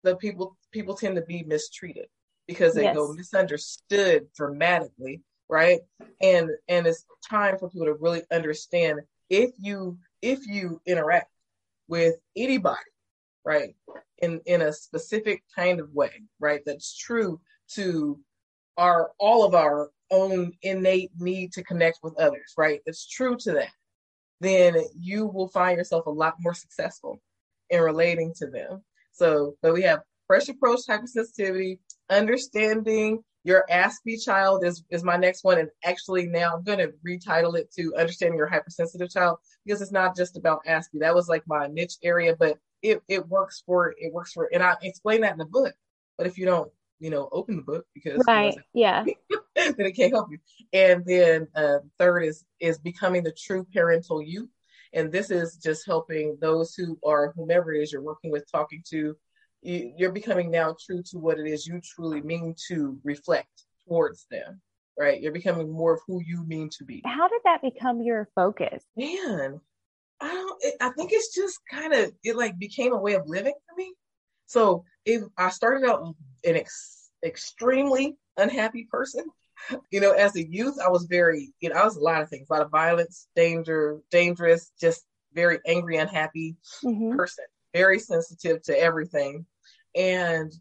the 0.03 0.15
people 0.15 0.57
people 0.71 0.95
tend 0.95 1.15
to 1.15 1.21
be 1.21 1.43
mistreated 1.43 2.07
because 2.47 2.73
they 2.73 2.83
yes. 2.83 2.95
go 2.95 3.13
misunderstood 3.13 4.27
dramatically, 4.35 5.21
right? 5.49 5.79
And 6.21 6.49
and 6.67 6.87
it's 6.87 7.05
time 7.27 7.57
for 7.57 7.69
people 7.69 7.87
to 7.87 7.93
really 7.93 8.23
understand 8.31 9.01
if 9.29 9.51
you 9.59 9.97
if 10.21 10.45
you 10.47 10.81
interact 10.85 11.31
with 11.87 12.15
anybody 12.35 12.79
right 13.47 13.75
in 14.19 14.41
in 14.45 14.61
a 14.61 14.73
specific 14.73 15.41
kind 15.55 15.79
of 15.79 15.91
way 15.93 16.11
right 16.39 16.61
that's 16.65 16.95
true 16.97 17.39
to 17.69 18.19
our 18.77 19.11
all 19.19 19.45
of 19.45 19.55
our 19.55 19.89
own 20.11 20.51
innate 20.61 21.11
need 21.17 21.51
to 21.53 21.63
connect 21.63 21.99
with 22.03 22.19
others 22.19 22.53
right? 22.57 22.81
It's 22.85 23.07
true 23.07 23.35
to 23.37 23.53
that. 23.53 23.71
Then 24.39 24.75
you 24.99 25.25
will 25.25 25.47
find 25.47 25.77
yourself 25.77 26.05
a 26.05 26.11
lot 26.11 26.35
more 26.39 26.53
successful 26.53 27.19
in 27.69 27.81
relating 27.81 28.33
to 28.35 28.47
them. 28.47 28.83
So 29.13 29.55
but 29.61 29.73
we 29.73 29.81
have 29.83 30.01
fresh 30.27 30.49
approach 30.49 30.81
hypersensitivity 30.87 31.79
understanding 32.09 33.23
your 33.43 33.63
Aspie 33.71 34.21
child 34.21 34.65
is 34.65 34.83
is 34.89 35.05
my 35.05 35.15
next 35.15 35.45
one, 35.45 35.57
and 35.57 35.69
actually 35.85 36.27
now 36.27 36.53
I'm 36.53 36.63
going 36.63 36.79
to 36.79 36.91
retitle 37.07 37.57
it 37.57 37.71
to 37.77 37.95
understanding 37.97 38.37
your 38.37 38.47
hypersensitive 38.47 39.09
child 39.09 39.37
because 39.65 39.81
it's 39.81 39.91
not 39.91 40.17
just 40.17 40.35
about 40.35 40.65
Aspie. 40.67 40.99
That 40.99 41.15
was 41.15 41.29
like 41.29 41.43
my 41.47 41.67
niche 41.67 41.95
area, 42.03 42.35
but 42.37 42.57
it, 42.81 43.01
it 43.07 43.27
works 43.27 43.63
for 43.65 43.93
it 43.97 44.13
works 44.13 44.33
for 44.33 44.49
and 44.53 44.63
I 44.63 44.75
explain 44.81 45.21
that 45.21 45.33
in 45.33 45.37
the 45.37 45.45
book. 45.45 45.73
But 46.17 46.27
if 46.27 46.37
you 46.37 46.45
don't, 46.45 46.71
you 46.99 47.09
know, 47.09 47.29
open 47.31 47.55
the 47.57 47.61
book 47.61 47.85
because 47.93 48.23
right, 48.27 48.55
yeah, 48.73 49.03
then 49.55 49.75
it 49.77 49.95
can't 49.95 50.13
help 50.13 50.29
you. 50.31 50.39
And 50.73 51.05
then 51.05 51.47
uh, 51.55 51.79
third 51.99 52.21
is 52.23 52.45
is 52.59 52.79
becoming 52.79 53.23
the 53.23 53.33
true 53.33 53.65
parental 53.73 54.21
you, 54.21 54.49
and 54.93 55.11
this 55.11 55.29
is 55.29 55.57
just 55.57 55.85
helping 55.85 56.37
those 56.41 56.73
who 56.75 56.97
are 57.05 57.33
whomever 57.35 57.73
it 57.73 57.83
is 57.83 57.91
you're 57.91 58.01
working 58.01 58.31
with, 58.31 58.49
talking 58.51 58.83
to. 58.89 59.15
You, 59.63 59.93
you're 59.97 60.11
becoming 60.11 60.51
now 60.51 60.75
true 60.85 61.01
to 61.11 61.17
what 61.17 61.39
it 61.39 61.47
is 61.47 61.65
you 61.65 61.81
truly 61.81 62.21
mean 62.21 62.55
to 62.67 62.99
reflect 63.03 63.65
towards 63.87 64.27
them 64.29 64.61
right? 64.97 65.21
You're 65.21 65.31
becoming 65.31 65.71
more 65.71 65.93
of 65.93 66.01
who 66.07 66.21
you 66.25 66.43
mean 66.43 66.69
to 66.77 66.83
be. 66.83 67.01
How 67.05 67.27
did 67.27 67.41
that 67.45 67.61
become 67.61 68.01
your 68.01 68.27
focus? 68.35 68.83
Man, 68.95 69.61
I 70.21 70.27
don't. 70.27 70.57
It, 70.61 70.75
I 70.81 70.89
think 70.91 71.11
it's 71.13 71.33
just 71.33 71.59
kind 71.71 71.93
of 71.93 72.11
it 72.23 72.35
like 72.35 72.57
became 72.57 72.93
a 72.93 72.99
way 72.99 73.13
of 73.13 73.27
living 73.27 73.53
for 73.67 73.75
me. 73.75 73.93
So 74.45 74.85
if 75.05 75.23
I 75.37 75.49
started 75.49 75.87
out 75.87 76.15
an 76.43 76.55
ex- 76.55 77.09
extremely 77.23 78.17
unhappy 78.37 78.87
person. 78.89 79.25
You 79.89 79.99
know, 79.99 80.11
as 80.11 80.35
a 80.35 80.47
youth, 80.47 80.77
I 80.79 80.87
was 80.87 81.07
very, 81.09 81.51
you 81.59 81.69
know, 81.69 81.75
I 81.77 81.83
was 81.83 81.95
a 81.95 81.99
lot 81.99 82.21
of 82.21 82.29
things, 82.29 82.47
a 82.47 82.53
lot 82.53 82.61
of 82.61 82.69
violence, 82.69 83.27
danger, 83.35 83.99
dangerous, 84.11 84.71
just 84.79 85.03
very 85.33 85.57
angry, 85.65 85.97
unhappy 85.97 86.57
mm-hmm. 86.83 87.17
person, 87.17 87.45
very 87.73 87.97
sensitive 87.97 88.61
to 88.63 88.79
everything. 88.79 89.47
And 89.95 90.53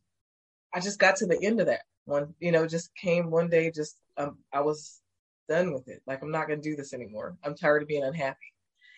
I 0.75 0.81
just 0.81 0.99
got 0.99 1.17
to 1.17 1.27
the 1.27 1.39
end 1.43 1.61
of 1.61 1.67
that 1.67 1.83
one, 2.07 2.35
you 2.41 2.53
know, 2.53 2.67
just 2.67 2.95
came 2.95 3.31
one 3.31 3.51
day, 3.51 3.71
just, 3.71 3.97
um, 4.17 4.39
I 4.51 4.63
was 4.63 4.99
done 5.47 5.75
with 5.75 5.89
it. 5.89 6.01
Like, 6.07 6.23
I'm 6.23 6.33
not 6.33 6.49
going 6.49 6.63
to 6.63 6.69
do 6.69 6.75
this 6.75 6.95
anymore. 6.95 7.37
I'm 7.45 7.55
tired 7.55 7.83
of 7.83 7.89
being 7.89 8.03
unhappy. 8.03 8.55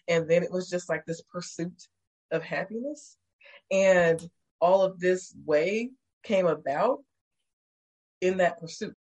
And 0.09 0.29
then 0.29 0.43
it 0.43 0.50
was 0.50 0.71
just 0.71 0.88
like 0.88 1.05
this 1.05 1.23
pursuit 1.23 1.87
of 2.31 2.43
happiness. 2.43 3.17
And 3.71 4.21
all 4.61 4.83
of 4.83 4.99
this 4.99 5.35
way 5.45 5.91
came 6.23 6.47
about 6.47 7.00
in 8.21 8.38
that 8.38 8.59
pursuit. 8.59 8.97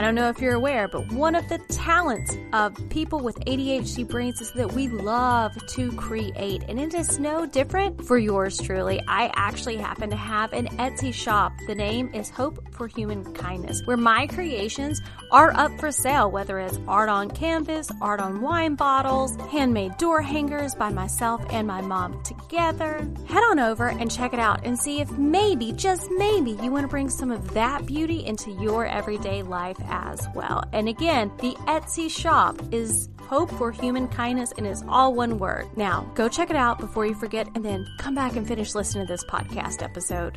I 0.00 0.02
don't 0.02 0.14
know 0.14 0.30
if 0.30 0.40
you're 0.40 0.54
aware, 0.54 0.88
but 0.88 1.12
one 1.12 1.34
of 1.34 1.46
the 1.50 1.58
talents 1.68 2.34
of 2.54 2.74
people 2.88 3.20
with 3.20 3.38
ADHD 3.40 4.08
brains 4.08 4.40
is 4.40 4.50
that 4.52 4.72
we 4.72 4.88
love 4.88 5.54
to 5.74 5.92
create, 5.92 6.62
and 6.70 6.80
it 6.80 6.94
is 6.94 7.18
no 7.18 7.44
different 7.44 8.06
for 8.06 8.16
yours 8.16 8.56
truly. 8.56 9.02
I 9.06 9.30
actually 9.34 9.76
happen 9.76 10.08
to 10.08 10.16
have 10.16 10.54
an 10.54 10.68
Etsy 10.78 11.12
shop. 11.12 11.52
The 11.66 11.74
name 11.74 12.10
is 12.14 12.30
Hope 12.30 12.72
for 12.72 12.86
Human 12.86 13.30
Kindness, 13.34 13.82
where 13.84 13.98
my 13.98 14.26
creations 14.26 15.02
are 15.30 15.52
up 15.52 15.78
for 15.78 15.92
sale, 15.92 16.30
whether 16.30 16.58
it's 16.58 16.78
art 16.88 17.10
on 17.10 17.30
canvas, 17.30 17.90
art 18.00 18.20
on 18.20 18.40
wine 18.40 18.76
bottles, 18.76 19.36
handmade 19.50 19.98
door 19.98 20.22
hangers 20.22 20.74
by 20.74 20.88
myself 20.88 21.44
and 21.50 21.66
my 21.66 21.82
mom 21.82 22.22
together. 22.22 23.06
Head 23.28 23.42
on 23.50 23.58
over 23.58 23.88
and 23.88 24.10
check 24.10 24.32
it 24.32 24.40
out 24.40 24.64
and 24.64 24.78
see 24.78 25.02
if 25.02 25.10
maybe, 25.18 25.72
just 25.72 26.10
maybe, 26.12 26.52
you 26.52 26.70
want 26.70 26.84
to 26.84 26.88
bring 26.88 27.10
some 27.10 27.30
of 27.30 27.52
that 27.52 27.84
beauty 27.84 28.24
into 28.24 28.50
your 28.52 28.86
everyday 28.86 29.42
life 29.42 29.76
as 29.90 30.26
well. 30.34 30.64
And 30.72 30.88
again, 30.88 31.30
the 31.38 31.54
Etsy 31.66 32.10
shop 32.10 32.60
is 32.72 33.08
Hope 33.22 33.50
for 33.52 33.70
Human 33.70 34.08
Kindness 34.08 34.52
and 34.56 34.66
is 34.66 34.82
all 34.88 35.14
one 35.14 35.38
word. 35.38 35.66
Now, 35.76 36.10
go 36.14 36.28
check 36.28 36.50
it 36.50 36.56
out 36.56 36.78
before 36.78 37.06
you 37.06 37.14
forget 37.14 37.48
and 37.54 37.64
then 37.64 37.86
come 37.98 38.14
back 38.14 38.36
and 38.36 38.46
finish 38.46 38.74
listening 38.74 39.06
to 39.06 39.12
this 39.12 39.24
podcast 39.24 39.82
episode. 39.82 40.36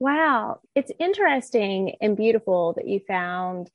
Wow. 0.00 0.60
It's 0.74 0.92
interesting 0.98 1.96
and 2.00 2.16
beautiful 2.16 2.72
that 2.74 2.86
you 2.86 3.00
found 3.06 3.70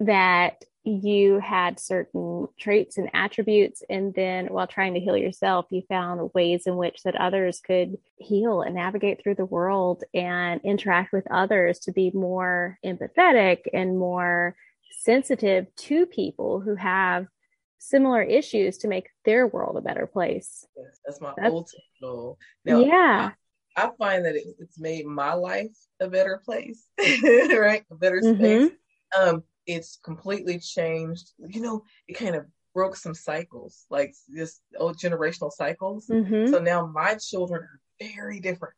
that 0.00 0.64
you 0.84 1.38
had 1.40 1.78
certain 1.78 2.46
traits 2.58 2.96
and 2.96 3.10
attributes 3.12 3.82
and 3.90 4.14
then 4.14 4.46
while 4.46 4.66
trying 4.66 4.94
to 4.94 5.00
heal 5.00 5.16
yourself 5.16 5.66
you 5.70 5.82
found 5.88 6.30
ways 6.34 6.66
in 6.66 6.76
which 6.76 7.02
that 7.02 7.16
others 7.16 7.60
could 7.60 7.98
heal 8.16 8.62
and 8.62 8.74
navigate 8.74 9.22
through 9.22 9.34
the 9.34 9.44
world 9.44 10.04
and 10.14 10.60
interact 10.64 11.12
with 11.12 11.30
others 11.30 11.80
to 11.80 11.92
be 11.92 12.10
more 12.14 12.78
empathetic 12.86 13.62
and 13.74 13.98
more 13.98 14.56
sensitive 15.00 15.66
to 15.76 16.06
people 16.06 16.60
who 16.60 16.74
have 16.74 17.26
similar 17.78 18.22
issues 18.22 18.78
to 18.78 18.88
make 18.88 19.08
their 19.24 19.46
world 19.46 19.76
a 19.76 19.80
better 19.80 20.06
place. 20.06 20.66
Yes, 20.76 21.00
that's 21.04 21.20
my 21.20 21.32
that's, 21.36 21.52
ultimate 21.52 21.84
goal. 22.00 22.38
Now, 22.64 22.80
yeah. 22.80 23.30
I, 23.76 23.84
I, 23.84 23.90
find 23.98 24.24
that 24.24 24.34
it, 24.34 24.44
it's 24.58 24.78
made 24.78 25.06
my 25.06 25.34
life 25.34 25.76
a 26.00 26.08
better 26.08 26.42
place 26.44 26.84
right? 26.98 27.84
A 27.90 27.94
better 27.94 28.20
space. 28.20 28.70
Mm-hmm. 28.70 29.28
um 29.28 29.42
it's 29.68 30.00
completely 30.02 30.58
changed. 30.58 31.32
You 31.38 31.60
know, 31.60 31.84
it 32.08 32.14
kind 32.14 32.34
of 32.34 32.46
broke 32.74 32.96
some 32.96 33.14
cycles, 33.14 33.84
like 33.90 34.14
this 34.26 34.60
old 34.78 34.98
generational 34.98 35.52
cycles. 35.52 36.08
Mm-hmm. 36.08 36.50
So 36.50 36.58
now 36.58 36.86
my 36.86 37.14
children 37.16 37.62
are 37.62 37.80
very 38.00 38.40
different 38.40 38.74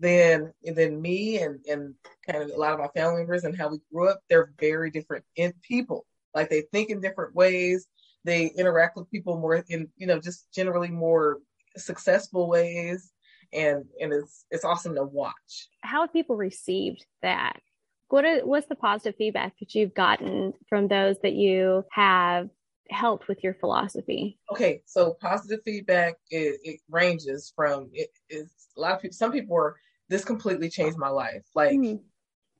than 0.00 0.52
than 0.62 1.00
me 1.00 1.38
and 1.38 1.60
and 1.66 1.94
kind 2.28 2.42
of 2.42 2.50
a 2.50 2.58
lot 2.58 2.72
of 2.72 2.78
my 2.80 2.88
family 2.88 3.18
members 3.18 3.44
and 3.44 3.56
how 3.56 3.68
we 3.68 3.78
grew 3.92 4.08
up. 4.08 4.20
They're 4.28 4.52
very 4.58 4.90
different 4.90 5.24
in 5.36 5.54
people. 5.62 6.04
Like 6.34 6.50
they 6.50 6.62
think 6.72 6.90
in 6.90 7.00
different 7.00 7.34
ways. 7.34 7.86
They 8.24 8.46
interact 8.46 8.96
with 8.96 9.10
people 9.10 9.38
more 9.38 9.64
in 9.68 9.88
you 9.96 10.06
know 10.06 10.20
just 10.20 10.52
generally 10.52 10.90
more 10.90 11.38
successful 11.76 12.48
ways 12.48 13.12
and 13.52 13.84
and 14.00 14.12
it's 14.12 14.44
it's 14.50 14.64
awesome 14.64 14.94
to 14.96 15.04
watch. 15.04 15.68
How 15.82 16.02
have 16.02 16.12
people 16.12 16.36
received 16.36 17.06
that? 17.22 17.60
What 18.08 18.24
are, 18.24 18.40
what's 18.40 18.66
the 18.66 18.74
positive 18.74 19.16
feedback 19.16 19.58
that 19.60 19.74
you've 19.74 19.94
gotten 19.94 20.54
from 20.68 20.88
those 20.88 21.16
that 21.22 21.34
you 21.34 21.84
have 21.92 22.48
helped 22.90 23.28
with 23.28 23.42
your 23.44 23.54
philosophy? 23.54 24.38
Okay, 24.50 24.82
so 24.86 25.16
positive 25.20 25.60
feedback 25.64 26.14
it, 26.30 26.58
it 26.62 26.80
ranges 26.90 27.52
from 27.54 27.90
it 27.92 28.10
is 28.30 28.50
a 28.76 28.80
lot 28.80 28.92
of 28.92 29.02
people. 29.02 29.14
Some 29.14 29.32
people 29.32 29.56
are 29.56 29.76
this 30.08 30.24
completely 30.24 30.70
changed 30.70 30.98
my 30.98 31.10
life. 31.10 31.44
Like, 31.54 31.72
mm. 31.72 32.00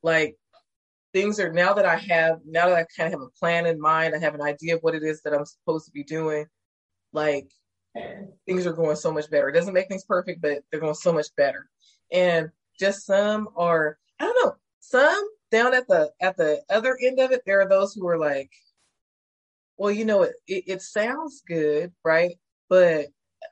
like 0.02 0.37
things 1.12 1.40
are 1.40 1.52
now 1.52 1.73
that 1.73 1.87
I 1.87 1.97
have 1.97 2.40
now 2.47 2.69
that 2.69 2.76
I 2.76 2.87
kind 2.97 3.12
of 3.12 3.21
have 3.21 3.26
a 3.26 3.38
plan 3.38 3.67
in 3.67 3.81
mind. 3.81 4.14
I 4.14 4.19
have 4.19 4.35
an 4.35 4.43
idea 4.43 4.76
of 4.76 4.83
what 4.83 4.95
it 4.95 5.02
is 5.02 5.23
that 5.23 5.35
I'm 5.35 5.47
supposed 5.47 5.87
to 5.87 5.93
be 5.93 6.05
doing. 6.05 6.47
Like 7.12 7.50
things 8.47 8.67
are 8.67 8.73
going 8.73 8.97
so 8.97 9.12
much 9.12 9.31
better. 9.31 9.49
It 9.49 9.55
doesn't 9.55 9.75
make 9.75 9.88
things 9.88 10.05
perfect, 10.05 10.43
but 10.43 10.59
they're 10.71 10.81
going 10.81 10.95
so 10.95 11.12
much 11.12 11.28
better. 11.37 11.69
And 12.12 12.50
just 12.78 13.07
some 13.07 13.49
are 13.57 13.99
I 14.21 14.25
don't 14.25 14.45
know. 14.45 14.55
Some 14.81 15.28
down 15.50 15.75
at 15.75 15.87
the 15.88 16.11
at 16.21 16.37
the 16.37 16.62
other 16.71 16.99
end 17.02 17.19
of 17.21 17.33
it, 17.33 17.43
there 17.47 17.61
are 17.61 17.69
those 17.69 17.95
who 17.95 18.07
are 18.09 18.19
like, 18.19 18.50
well, 19.76 19.93
you 19.93 20.05
know, 20.05 20.23
it, 20.23 20.35
it, 20.47 20.64
it 20.67 20.83
sounds 20.83 21.43
good, 21.47 21.93
right? 22.05 22.37
But 22.69 23.07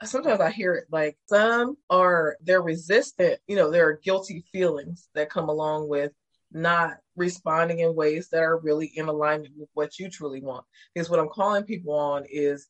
sometimes 0.04 0.40
I 0.40 0.50
hear 0.50 0.74
it 0.74 0.86
like 0.90 1.16
some 1.26 1.76
are 1.90 2.36
they're 2.42 2.62
resistant, 2.62 3.40
you 3.46 3.56
know, 3.56 3.70
there 3.70 3.88
are 3.88 4.00
guilty 4.02 4.44
feelings 4.52 5.08
that 5.14 5.30
come 5.30 5.48
along 5.48 5.88
with 5.88 6.12
not 6.52 6.98
responding 7.16 7.80
in 7.80 7.94
ways 7.94 8.28
that 8.30 8.42
are 8.42 8.58
really 8.58 8.86
in 8.94 9.08
alignment 9.08 9.54
with 9.56 9.68
what 9.74 9.98
you 9.98 10.08
truly 10.10 10.40
want. 10.40 10.64
Because 10.94 11.10
what 11.10 11.20
I'm 11.20 11.28
calling 11.28 11.64
people 11.64 11.94
on 11.94 12.24
is, 12.30 12.68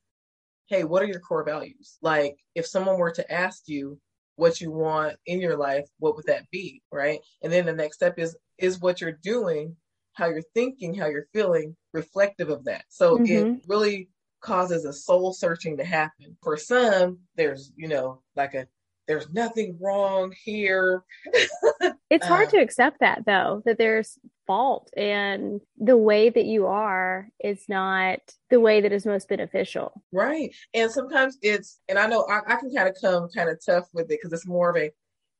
hey, 0.67 0.85
what 0.85 1.03
are 1.03 1.07
your 1.07 1.21
core 1.21 1.45
values? 1.45 1.99
Like 2.03 2.37
if 2.55 2.67
someone 2.67 2.99
were 2.99 3.13
to 3.13 3.33
ask 3.33 3.63
you 3.67 3.99
what 4.37 4.61
you 4.61 4.71
want 4.71 5.17
in 5.27 5.41
your 5.41 5.57
life, 5.57 5.87
what 5.99 6.17
would 6.17 6.27
that 6.27 6.49
be? 6.51 6.83
Right. 6.93 7.21
And 7.43 7.53
then 7.53 7.67
the 7.67 7.73
next 7.73 7.97
step 7.97 8.19
is, 8.19 8.37
is 8.59 8.81
what 8.81 9.01
you're 9.01 9.19
doing, 9.23 9.77
how 10.13 10.27
you're 10.27 10.43
thinking, 10.55 10.95
how 10.95 11.07
you're 11.07 11.29
feeling 11.33 11.77
reflective 11.93 12.51
of 12.51 12.65
that. 12.65 12.85
So 12.89 13.19
mm-hmm. 13.19 13.57
it 13.57 13.63
really 13.67 14.09
causes 14.41 14.85
a 14.85 14.93
soul 14.93 15.33
searching 15.33 15.77
to 15.79 15.85
happen. 15.85 16.37
For 16.43 16.57
some, 16.57 17.19
there's, 17.37 17.73
you 17.77 17.89
know, 17.89 18.23
like 18.37 18.55
a 18.55 18.67
there's 19.07 19.31
nothing 19.31 19.79
wrong 19.81 20.35
here. 20.45 21.05
it's 22.11 22.27
hard 22.27 22.49
uh, 22.49 22.51
to 22.53 22.57
accept 22.59 23.01
that 23.01 23.25
though, 23.25 23.63
that 23.65 23.79
there's 23.79 24.19
fault 24.47 24.91
and 24.97 25.61
the 25.79 25.97
way 25.97 26.31
that 26.31 26.45
you 26.45 26.67
are 26.67 27.29
is 27.43 27.65
not 27.69 28.19
the 28.51 28.61
way 28.61 28.81
that 28.81 28.93
is 28.93 29.07
most 29.07 29.29
beneficial. 29.29 30.03
Right. 30.13 30.55
And 30.75 30.91
sometimes 30.91 31.39
it's, 31.43 31.81
and 31.89 31.99
I 31.99 32.07
know 32.07 32.27
I, 32.29 32.41
I 32.47 32.57
can 32.57 32.73
kind 32.75 32.89
of 32.89 32.97
come 33.01 33.29
kind 33.35 33.49
of 33.49 33.59
tough 33.65 33.89
with 33.93 34.05
it 34.05 34.09
because 34.23 34.33
it's 34.33 34.47
more 34.47 34.71
of 34.71 34.77
a, 34.77 34.91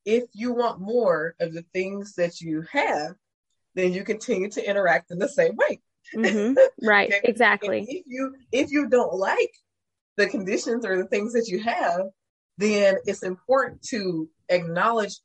if 0.05 0.25
you 0.33 0.53
want 0.53 0.81
more 0.81 1.35
of 1.41 1.53
the 1.53 1.65
things 1.73 2.15
that 2.15 2.41
you 2.41 2.65
have, 2.73 3.15
then 3.75 3.93
you 3.93 4.05
continue 4.05 4.51
to 4.51 4.69
interact 4.69 5.11
in 5.11 5.19
the 5.19 5.29
same 5.29 5.57
way. 5.57 5.81
Mm-hmm. 6.15 6.55
Right. 6.87 7.13
exactly. 7.25 7.81
And 7.81 7.89
if 7.89 8.05
you, 8.07 8.35
if 8.53 8.71
you 8.71 8.89
don't 8.89 9.15
like 9.15 9.51
the 10.17 10.27
conditions 10.29 10.85
or 10.87 10.97
the 10.97 11.09
things 11.09 11.33
that 11.33 11.49
you 11.49 11.63
have, 11.63 12.03
then 12.59 12.97
it's 13.07 13.23
important 13.23 13.83
to 13.89 14.29
acknowledge, 14.49 15.19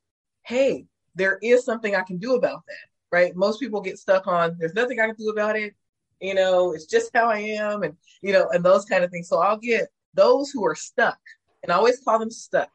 hey, 0.45 0.85
there 1.15 1.37
is 1.41 1.65
something 1.65 1.95
I 1.95 2.03
can 2.03 2.17
do 2.17 2.35
about 2.35 2.61
that, 2.67 2.87
right? 3.11 3.35
Most 3.35 3.59
people 3.59 3.81
get 3.81 3.99
stuck 3.99 4.27
on, 4.27 4.55
there's 4.59 4.73
nothing 4.73 4.99
I 4.99 5.07
can 5.07 5.15
do 5.15 5.29
about 5.29 5.55
it. 5.55 5.73
You 6.19 6.35
know, 6.35 6.73
it's 6.73 6.85
just 6.85 7.11
how 7.13 7.29
I 7.29 7.39
am 7.39 7.83
and, 7.83 7.95
you 8.21 8.31
know, 8.31 8.47
and 8.51 8.63
those 8.63 8.85
kind 8.85 9.03
of 9.03 9.09
things. 9.09 9.27
So 9.27 9.39
I'll 9.39 9.57
get 9.57 9.87
those 10.13 10.51
who 10.51 10.65
are 10.65 10.75
stuck 10.75 11.19
and 11.63 11.71
I 11.71 11.75
always 11.75 11.99
call 11.99 12.19
them 12.19 12.29
stuck. 12.29 12.69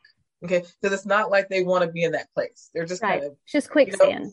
Okay. 0.44 0.64
Because 0.81 0.92
it's 0.92 1.07
not 1.07 1.31
like 1.31 1.49
they 1.49 1.62
want 1.62 1.85
to 1.85 1.90
be 1.90 2.03
in 2.03 2.12
that 2.12 2.33
place. 2.35 2.70
They're 2.75 2.85
just 2.85 3.03
right. 3.03 3.20
kind 3.20 3.33
of 3.33 3.37
just 3.46 3.70
quicksand. 3.70 4.11
You 4.11 4.18
know, 4.18 4.33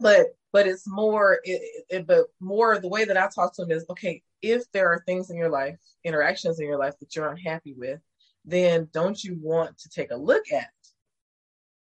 but, 0.00 0.26
but 0.52 0.66
it's 0.66 0.86
more, 0.86 1.38
it, 1.44 1.84
it, 1.88 2.06
but 2.06 2.26
more 2.40 2.78
the 2.78 2.88
way 2.88 3.04
that 3.04 3.16
I 3.16 3.28
talk 3.34 3.54
to 3.54 3.62
them 3.62 3.70
is, 3.70 3.84
okay, 3.90 4.22
if 4.42 4.70
there 4.72 4.88
are 4.92 5.02
things 5.06 5.30
in 5.30 5.36
your 5.36 5.50
life, 5.50 5.78
interactions 6.04 6.60
in 6.60 6.66
your 6.66 6.78
life 6.78 6.94
that 7.00 7.14
you're 7.14 7.28
unhappy 7.28 7.74
with, 7.74 8.00
then 8.44 8.88
don't 8.92 9.22
you 9.22 9.38
want 9.40 9.78
to 9.78 9.88
take 9.88 10.10
a 10.10 10.16
look 10.16 10.50
at 10.52 10.70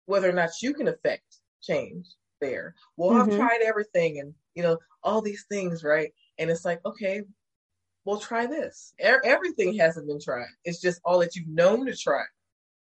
whether 0.07 0.29
or 0.29 0.33
not 0.33 0.51
you 0.63 0.75
can 0.75 0.89
affect 0.89 1.39
change 1.63 2.07
there? 2.41 2.75
Well, 2.97 3.11
mm-hmm. 3.11 3.31
I've 3.31 3.37
tried 3.37 3.61
everything 3.65 4.21
and, 4.21 4.35
you 4.55 4.63
know, 4.63 4.79
all 5.03 5.23
these 5.23 5.45
things, 5.49 5.85
right? 5.85 6.13
And 6.39 6.51
it's 6.51 6.65
like, 6.65 6.81
okay, 6.85 7.23
well, 8.05 8.19
try 8.19 8.47
this. 8.47 8.95
E- 9.01 9.25
everything 9.25 9.75
hasn't 9.77 10.07
been 10.07 10.21
tried. 10.21 10.49
It's 10.65 10.81
just 10.81 11.01
all 11.05 11.19
that 11.21 11.35
you've 11.37 11.49
known 11.49 11.87
to 11.87 11.97
try 11.97 12.23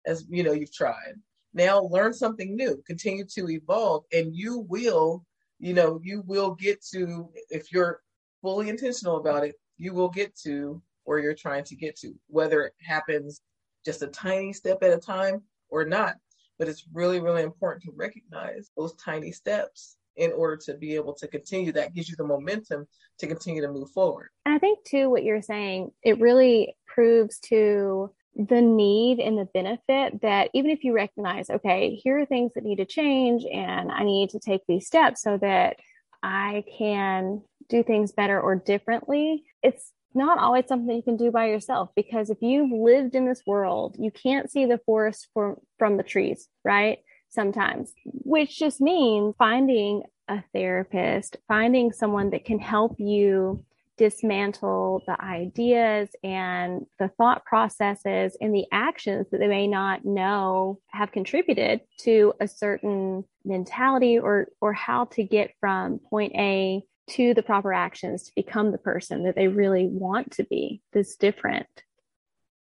as, 0.06 0.24
you 0.28 0.42
know, 0.42 0.52
you've 0.52 0.72
tried. 0.72 1.14
Now 1.52 1.82
learn 1.82 2.12
something 2.12 2.54
new, 2.54 2.82
continue 2.86 3.24
to 3.34 3.48
evolve, 3.48 4.04
and 4.12 4.34
you 4.34 4.66
will, 4.68 5.24
you 5.58 5.74
know, 5.74 6.00
you 6.02 6.22
will 6.26 6.54
get 6.54 6.84
to, 6.92 7.28
if 7.50 7.72
you're 7.72 8.02
fully 8.42 8.68
intentional 8.68 9.16
about 9.16 9.44
it, 9.44 9.54
you 9.78 9.94
will 9.94 10.10
get 10.10 10.36
to 10.44 10.82
where 11.04 11.18
you're 11.18 11.34
trying 11.34 11.64
to 11.64 11.76
get 11.76 11.96
to, 11.96 12.14
whether 12.28 12.62
it 12.62 12.74
happens 12.80 13.40
just 13.84 14.02
a 14.02 14.08
tiny 14.08 14.52
step 14.52 14.82
at 14.82 14.92
a 14.92 14.98
time 14.98 15.42
or 15.70 15.84
not. 15.84 16.16
But 16.58 16.68
it's 16.68 16.86
really, 16.92 17.20
really 17.20 17.42
important 17.42 17.84
to 17.84 17.92
recognize 17.94 18.70
those 18.76 18.94
tiny 18.94 19.32
steps 19.32 19.96
in 20.16 20.32
order 20.32 20.56
to 20.56 20.74
be 20.74 20.94
able 20.94 21.12
to 21.14 21.28
continue. 21.28 21.72
That 21.72 21.94
gives 21.94 22.08
you 22.08 22.16
the 22.16 22.24
momentum 22.24 22.86
to 23.18 23.26
continue 23.26 23.62
to 23.62 23.72
move 23.72 23.90
forward. 23.90 24.30
And 24.44 24.54
I 24.54 24.58
think, 24.58 24.84
too, 24.84 25.10
what 25.10 25.24
you're 25.24 25.42
saying, 25.42 25.92
it 26.02 26.18
really 26.20 26.76
proves 26.86 27.38
to 27.40 28.10
the 28.34 28.60
need 28.60 29.18
and 29.18 29.38
the 29.38 29.46
benefit 29.46 30.20
that 30.20 30.50
even 30.52 30.70
if 30.70 30.84
you 30.84 30.92
recognize, 30.92 31.48
okay, 31.48 31.94
here 31.94 32.18
are 32.20 32.26
things 32.26 32.52
that 32.54 32.64
need 32.64 32.76
to 32.76 32.84
change 32.84 33.44
and 33.50 33.90
I 33.90 34.04
need 34.04 34.30
to 34.30 34.38
take 34.38 34.62
these 34.68 34.86
steps 34.86 35.22
so 35.22 35.38
that 35.38 35.76
I 36.22 36.64
can 36.78 37.42
do 37.68 37.82
things 37.82 38.12
better 38.12 38.40
or 38.40 38.56
differently, 38.56 39.44
it's 39.62 39.92
not 40.16 40.38
always 40.38 40.66
something 40.66 40.96
you 40.96 41.02
can 41.02 41.16
do 41.16 41.30
by 41.30 41.46
yourself 41.46 41.90
because 41.94 42.30
if 42.30 42.38
you've 42.40 42.70
lived 42.70 43.14
in 43.14 43.26
this 43.26 43.42
world, 43.46 43.96
you 43.98 44.10
can't 44.10 44.50
see 44.50 44.66
the 44.66 44.80
forest 44.86 45.28
for, 45.32 45.58
from 45.78 45.96
the 45.96 46.02
trees, 46.02 46.48
right? 46.64 46.98
Sometimes, 47.28 47.92
which 48.04 48.58
just 48.58 48.80
means 48.80 49.34
finding 49.38 50.02
a 50.28 50.42
therapist, 50.52 51.36
finding 51.46 51.92
someone 51.92 52.30
that 52.30 52.44
can 52.44 52.58
help 52.58 52.96
you 52.98 53.64
dismantle 53.96 55.02
the 55.06 55.20
ideas 55.22 56.08
and 56.22 56.86
the 56.98 57.08
thought 57.16 57.44
processes 57.44 58.36
and 58.40 58.54
the 58.54 58.66
actions 58.70 59.26
that 59.30 59.38
they 59.38 59.46
may 59.46 59.66
not 59.66 60.04
know 60.04 60.78
have 60.88 61.12
contributed 61.12 61.80
to 61.98 62.34
a 62.40 62.46
certain 62.46 63.24
mentality 63.44 64.18
or 64.18 64.48
or 64.60 64.72
how 64.72 65.06
to 65.06 65.22
get 65.22 65.54
from 65.60 65.98
point 66.10 66.32
A 66.34 66.82
to 67.08 67.34
the 67.34 67.42
proper 67.42 67.72
actions 67.72 68.24
to 68.24 68.32
become 68.34 68.72
the 68.72 68.78
person 68.78 69.24
that 69.24 69.36
they 69.36 69.48
really 69.48 69.86
want 69.86 70.32
to 70.32 70.44
be 70.44 70.80
that's 70.92 71.16
different. 71.16 71.66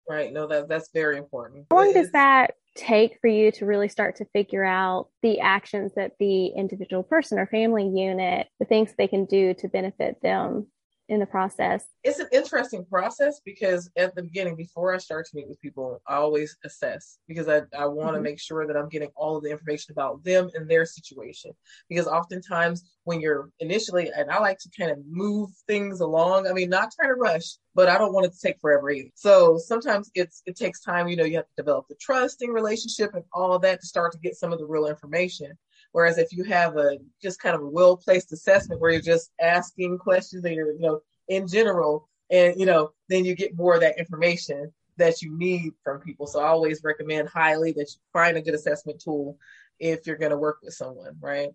Right. 0.07 0.31
No, 0.31 0.45
that 0.47 0.69
that's 0.69 0.89
very 0.93 1.17
important. 1.17 1.65
How 1.71 1.77
long 1.77 1.93
does 1.93 2.11
that 2.11 2.53
take 2.75 3.17
for 3.21 3.27
you 3.27 3.51
to 3.53 3.65
really 3.65 3.89
start 3.89 4.17
to 4.17 4.25
figure 4.25 4.63
out 4.63 5.07
the 5.23 5.39
actions 5.39 5.93
that 5.95 6.11
the 6.19 6.47
individual 6.47 7.01
person 7.01 7.39
or 7.39 7.47
family 7.47 7.87
unit, 7.87 8.47
the 8.59 8.65
things 8.65 8.93
they 8.97 9.07
can 9.07 9.25
do 9.25 9.53
to 9.55 9.67
benefit 9.67 10.21
them 10.21 10.67
in 11.07 11.19
the 11.19 11.25
process? 11.25 11.85
It's 12.03 12.19
an 12.19 12.27
interesting 12.31 12.85
process 12.85 13.41
because 13.45 13.89
at 13.95 14.15
the 14.15 14.23
beginning, 14.23 14.55
before 14.55 14.93
I 14.93 14.97
start 14.97 15.25
to 15.27 15.35
meet 15.35 15.47
with 15.47 15.61
people, 15.61 16.01
I 16.07 16.15
always 16.15 16.57
assess 16.65 17.19
because 17.27 17.47
I, 17.47 17.61
I 17.77 17.85
want 17.85 18.09
to 18.09 18.13
mm-hmm. 18.15 18.23
make 18.23 18.39
sure 18.39 18.65
that 18.65 18.75
I'm 18.75 18.89
getting 18.89 19.09
all 19.15 19.37
of 19.37 19.43
the 19.43 19.51
information 19.51 19.91
about 19.91 20.23
them 20.23 20.49
and 20.53 20.69
their 20.69 20.85
situation. 20.85 21.51
Because 21.89 22.07
oftentimes, 22.07 22.83
when 23.03 23.21
you're 23.21 23.49
initially, 23.59 24.09
and 24.15 24.31
I 24.31 24.39
like 24.39 24.57
to 24.59 24.69
kind 24.77 24.91
of 24.91 24.97
move 25.07 25.51
things 25.67 25.99
along, 25.99 26.47
I 26.47 26.53
mean, 26.53 26.69
not 26.69 26.91
trying 26.91 27.09
to 27.09 27.15
rush, 27.15 27.57
but 27.75 27.89
I 27.89 27.97
don't 27.97 28.13
want 28.13 28.25
it 28.25 28.33
to 28.33 28.39
take 28.39 28.59
forever 28.59 28.89
either. 28.89 29.09
So 29.15 29.57
sometimes 29.57 30.09
it's 30.15 30.41
it 30.45 30.55
takes 30.55 30.81
time, 30.81 31.07
you 31.07 31.15
know, 31.15 31.25
you 31.25 31.35
have 31.35 31.47
to 31.47 31.61
develop 31.63 31.87
the 31.87 31.95
trusting 32.01 32.51
relationship 32.51 33.13
and 33.13 33.23
all 33.33 33.53
of 33.53 33.61
that 33.61 33.81
to 33.81 33.85
start 33.85 34.11
to 34.13 34.19
get 34.19 34.35
some 34.35 34.51
of 34.51 34.59
the 34.59 34.65
real 34.65 34.87
information. 34.87 35.57
Whereas 35.95 36.17
if 36.17 36.33
you 36.33 36.43
have 36.43 36.75
a 36.75 36.97
just 37.21 37.39
kind 37.39 37.55
of 37.55 37.61
a 37.61 37.69
well 37.69 37.95
placed 37.95 38.33
assessment 38.33 38.81
where 38.81 38.91
you're 38.91 38.99
just 38.99 39.31
asking 39.39 39.97
questions 39.97 40.43
and 40.43 40.53
you're, 40.53 40.73
you 40.73 40.81
know, 40.81 40.99
in 41.29 41.47
general, 41.47 42.09
and 42.29 42.59
you 42.59 42.65
know, 42.65 42.91
then 43.07 43.23
you 43.23 43.33
get 43.33 43.55
more 43.55 43.75
of 43.75 43.79
that 43.79 43.97
information 43.97 44.73
that 44.97 45.21
you 45.21 45.37
need 45.37 45.71
from 45.85 46.01
people. 46.01 46.27
So 46.27 46.41
I 46.41 46.47
always 46.47 46.83
recommend 46.83 47.29
highly 47.29 47.71
that 47.71 47.89
you 47.93 48.01
find 48.11 48.35
a 48.35 48.41
good 48.41 48.55
assessment 48.55 48.99
tool 48.99 49.37
if 49.79 50.05
you're 50.05 50.17
going 50.17 50.31
to 50.31 50.37
work 50.37 50.57
with 50.61 50.73
someone, 50.73 51.15
right? 51.21 51.51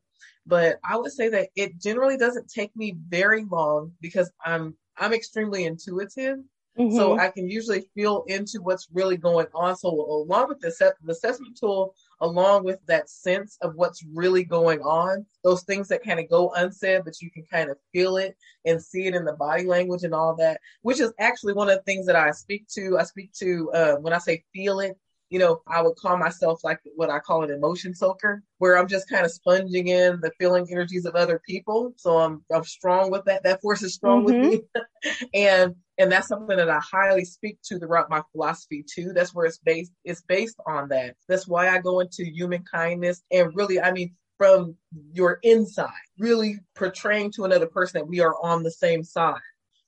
But 0.47 0.79
I 0.83 0.97
would 0.97 1.13
say 1.13 1.29
that 1.29 1.51
it 1.55 1.79
generally 1.79 2.17
doesn't 2.17 2.51
take 2.51 2.75
me 2.75 2.97
very 3.11 3.45
long 3.45 3.93
because 4.01 4.33
I'm 4.43 4.75
I'm 4.97 5.13
extremely 5.13 5.65
intuitive. 5.65 6.39
Mm-hmm. 6.79 6.97
So 6.97 7.19
I 7.19 7.29
can 7.29 7.47
usually 7.47 7.85
feel 7.95 8.25
into 8.27 8.63
what's 8.63 8.89
really 8.91 9.19
going 9.19 9.49
on. 9.55 9.77
So 9.77 9.91
along 9.91 10.49
with 10.49 10.61
the, 10.61 10.95
the 11.05 11.13
assessment 11.13 11.59
tool, 11.59 11.95
along 12.21 12.65
with 12.65 12.79
that 12.87 13.09
sense 13.09 13.57
of 13.63 13.75
what's 13.75 14.05
really 14.15 14.45
going 14.45 14.81
on, 14.81 15.25
those 15.43 15.63
things 15.63 15.89
that 15.89 16.05
kind 16.05 16.21
of 16.21 16.29
go 16.29 16.53
unsaid, 16.55 17.03
but 17.05 17.21
you 17.21 17.31
can 17.31 17.45
kind 17.51 17.71
of 17.71 17.79
feel 17.93 18.17
it 18.17 18.37
and 18.67 18.83
see 18.83 19.07
it 19.07 19.15
in 19.15 19.25
the 19.25 19.33
body 19.33 19.65
language 19.65 20.03
and 20.03 20.15
all 20.15 20.35
that, 20.37 20.61
which 20.83 21.01
is 21.01 21.13
actually 21.19 21.55
one 21.55 21.69
of 21.69 21.77
the 21.77 21.83
things 21.83 22.07
that 22.07 22.17
I 22.17 22.31
speak 22.31 22.67
to. 22.75 22.99
I 22.99 23.05
speak 23.05 23.33
to 23.35 23.71
uh, 23.73 23.95
when 23.97 24.13
I 24.13 24.19
say 24.19 24.45
feel 24.53 24.81
it, 24.81 24.97
you 25.31 25.39
know, 25.39 25.63
I 25.67 25.81
would 25.81 25.97
call 25.97 26.17
myself 26.19 26.63
like 26.65 26.81
what 26.97 27.09
I 27.09 27.21
call 27.21 27.45
an 27.45 27.51
emotion 27.51 27.95
soaker, 27.95 28.43
where 28.59 28.77
I'm 28.77 28.89
just 28.89 29.09
kind 29.09 29.25
of 29.25 29.31
sponging 29.31 29.87
in 29.89 30.21
the 30.21 30.33
feeling 30.39 30.67
energies 30.71 31.05
of 31.07 31.15
other 31.15 31.41
people. 31.47 31.95
So 31.97 32.19
I'm 32.19 32.45
I'm 32.53 32.65
strong 32.65 33.11
with 33.11 33.25
that. 33.27 33.45
That 33.45 33.63
force 33.63 33.83
is 33.83 33.95
strong 33.95 34.27
mm-hmm. 34.27 34.49
with 34.49 34.63
me, 35.05 35.29
and 35.35 35.77
and 36.01 36.11
that's 36.11 36.29
something 36.29 36.57
that 36.57 36.71
I 36.71 36.81
highly 36.81 37.27
speak 37.27 37.59
to 37.65 37.79
throughout 37.79 38.09
my 38.09 38.23
philosophy 38.33 38.83
too. 38.83 39.13
That's 39.13 39.35
where 39.35 39.45
it's 39.45 39.59
based. 39.59 39.93
It's 40.05 40.23
based 40.23 40.57
on 40.67 40.89
that. 40.89 41.15
That's 41.29 41.47
why 41.47 41.69
I 41.69 41.79
go 41.79 42.01
into 42.01 42.25
human 42.25 42.65
kindness 42.65 43.23
and 43.31 43.55
really, 43.55 43.79
I 43.79 43.93
mean, 43.93 44.15
from 44.39 44.77
your 45.13 45.39
inside, 45.43 45.91
really 46.19 46.59
portraying 46.75 47.33
to 47.33 47.45
another 47.45 47.67
person 47.67 48.01
that 48.01 48.09
we 48.09 48.21
are 48.21 48.35
on 48.43 48.63
the 48.63 48.71
same 48.71 49.05
side 49.05 49.41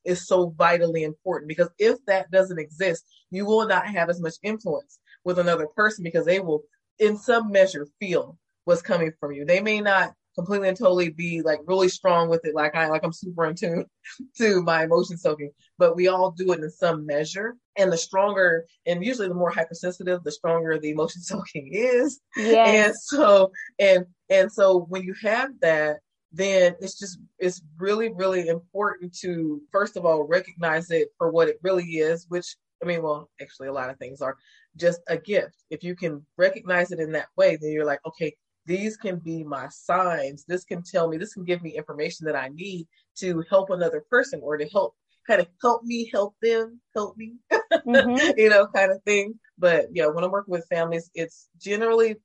is 0.05 0.27
so 0.27 0.51
vitally 0.59 1.05
important 1.05 1.49
because 1.49 1.71
if 1.79 1.97
that 2.05 2.31
doesn't 2.31 2.59
exist, 2.59 3.07
you 3.31 3.47
will 3.47 3.67
not 3.67 3.87
have 3.87 4.11
as 4.11 4.21
much 4.21 4.35
influence 4.43 4.99
with 5.25 5.39
another 5.39 5.67
person 5.69 6.05
because 6.05 6.27
they 6.27 6.41
will, 6.41 6.63
in 6.99 7.17
some 7.17 7.51
measure, 7.51 7.87
feel 7.99 8.39
what's 8.65 8.83
coming 8.83 9.13
from 9.19 9.33
you. 9.33 9.47
They 9.47 9.61
may 9.61 9.81
not 9.81 10.13
completely 10.35 10.69
and 10.69 10.77
totally 10.77 11.11
be 11.11 11.43
like 11.43 11.61
really 11.67 11.89
strong 11.89 12.29
with 12.29 12.45
it, 12.45 12.55
like 12.55 12.75
I 12.75 12.89
like 12.89 13.05
I'm 13.05 13.13
super 13.13 13.47
in 13.47 13.55
tune 13.55 13.87
to 14.39 14.63
my 14.63 14.85
emotion 14.85 15.17
soaking, 15.17 15.53
but 15.79 15.97
we 15.97 16.09
all 16.09 16.31
do 16.31 16.53
it 16.53 16.61
in 16.61 16.71
some 16.71 17.07
measure. 17.07 17.57
And 17.77 17.91
the 17.91 17.97
stronger 17.97 18.67
and 18.87 19.05
usually 19.05 19.29
the 19.29 19.35
more 19.35 19.51
hypersensitive, 19.51 20.23
the 20.25 20.33
stronger 20.33 20.79
the 20.79 20.91
emotion 20.91 21.23
soaking 21.23 21.71
is. 21.73 22.21
Yes. 22.37 22.87
And 22.87 22.97
so 22.97 23.53
and 23.79 24.07
and 24.31 24.53
so 24.53 24.87
when 24.89 25.03
you 25.03 25.15
have 25.23 25.51
that, 25.61 25.99
then 26.33 26.75
it's 26.81 26.99
just 26.99 27.19
it's 27.39 27.63
really 27.79 28.11
really 28.13 28.49
important 28.49 29.15
to 29.15 29.61
first 29.71 29.97
of 29.97 30.07
all 30.07 30.25
recognize 30.25 30.91
it 30.91 31.09
for 31.19 31.31
what 31.31 31.49
it 31.49 31.59
really 31.63 31.85
is 31.85 32.27
which 32.29 32.57
i 32.83 32.87
mean 32.87 33.03
well 33.03 33.29
actually 33.41 33.69
a 33.69 33.73
lot 33.73 33.91
of 33.91 33.99
things 33.99 34.21
are 34.21 34.37
just 34.77 35.01
a 35.09 35.17
gift 35.19 35.65
if 35.71 35.85
you 35.85 35.95
can 35.95 36.25
recognize 36.39 36.91
it 36.91 37.01
in 37.01 37.13
that 37.13 37.29
way 37.37 37.57
then 37.61 37.71
you're 37.71 37.85
like 37.85 38.01
okay 38.07 38.35
these 38.67 38.97
can 38.97 39.19
be 39.19 39.43
my 39.43 39.67
signs 39.69 40.45
this 40.47 40.65
can 40.65 40.83
tell 40.83 41.09
me 41.09 41.17
this 41.17 41.35
can 41.35 41.45
give 41.45 41.63
me 41.63 41.77
information 41.77 42.27
that 42.27 42.37
i 42.37 42.49
need 42.49 42.87
to 43.17 43.45
help 43.51 43.71
another 43.71 44.05
person 44.11 44.41
or 44.43 44.57
to 44.57 44.67
help 44.69 44.95
kind 45.27 45.41
of 45.41 45.47
help 45.61 45.85
me 45.85 46.09
help 46.13 46.35
them 46.43 46.81
help 46.95 47.17
me 47.17 47.35
mm-hmm. 47.53 48.31
you 48.39 48.49
know 48.49 48.67
kind 48.67 48.91
of 48.91 49.03
thing 49.05 49.35
but 49.59 49.87
yeah 49.93 50.07
when 50.07 50.25
i'm 50.25 50.31
working 50.31 50.53
with 50.53 50.67
families 50.69 51.11
it's 51.15 51.49
generally 51.61 52.17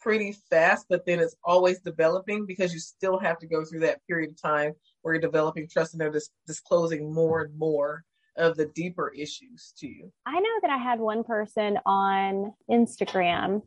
pretty 0.00 0.32
fast, 0.50 0.86
but 0.88 1.04
then 1.06 1.20
it's 1.20 1.36
always 1.44 1.80
developing 1.80 2.46
because 2.46 2.72
you 2.72 2.78
still 2.78 3.18
have 3.18 3.38
to 3.38 3.46
go 3.46 3.64
through 3.64 3.80
that 3.80 4.00
period 4.06 4.30
of 4.30 4.40
time 4.40 4.72
where 5.02 5.14
you're 5.14 5.20
developing 5.20 5.68
trust 5.68 5.94
and 5.94 6.00
they're 6.00 6.10
dis- 6.10 6.30
disclosing 6.46 7.12
more 7.12 7.42
and 7.42 7.58
more 7.58 8.04
of 8.36 8.56
the 8.56 8.66
deeper 8.66 9.12
issues 9.16 9.72
to 9.78 9.88
you. 9.88 10.12
I 10.26 10.38
know 10.38 10.58
that 10.62 10.70
I 10.70 10.78
had 10.78 11.00
one 11.00 11.24
person 11.24 11.78
on 11.84 12.54
Instagram. 12.70 13.62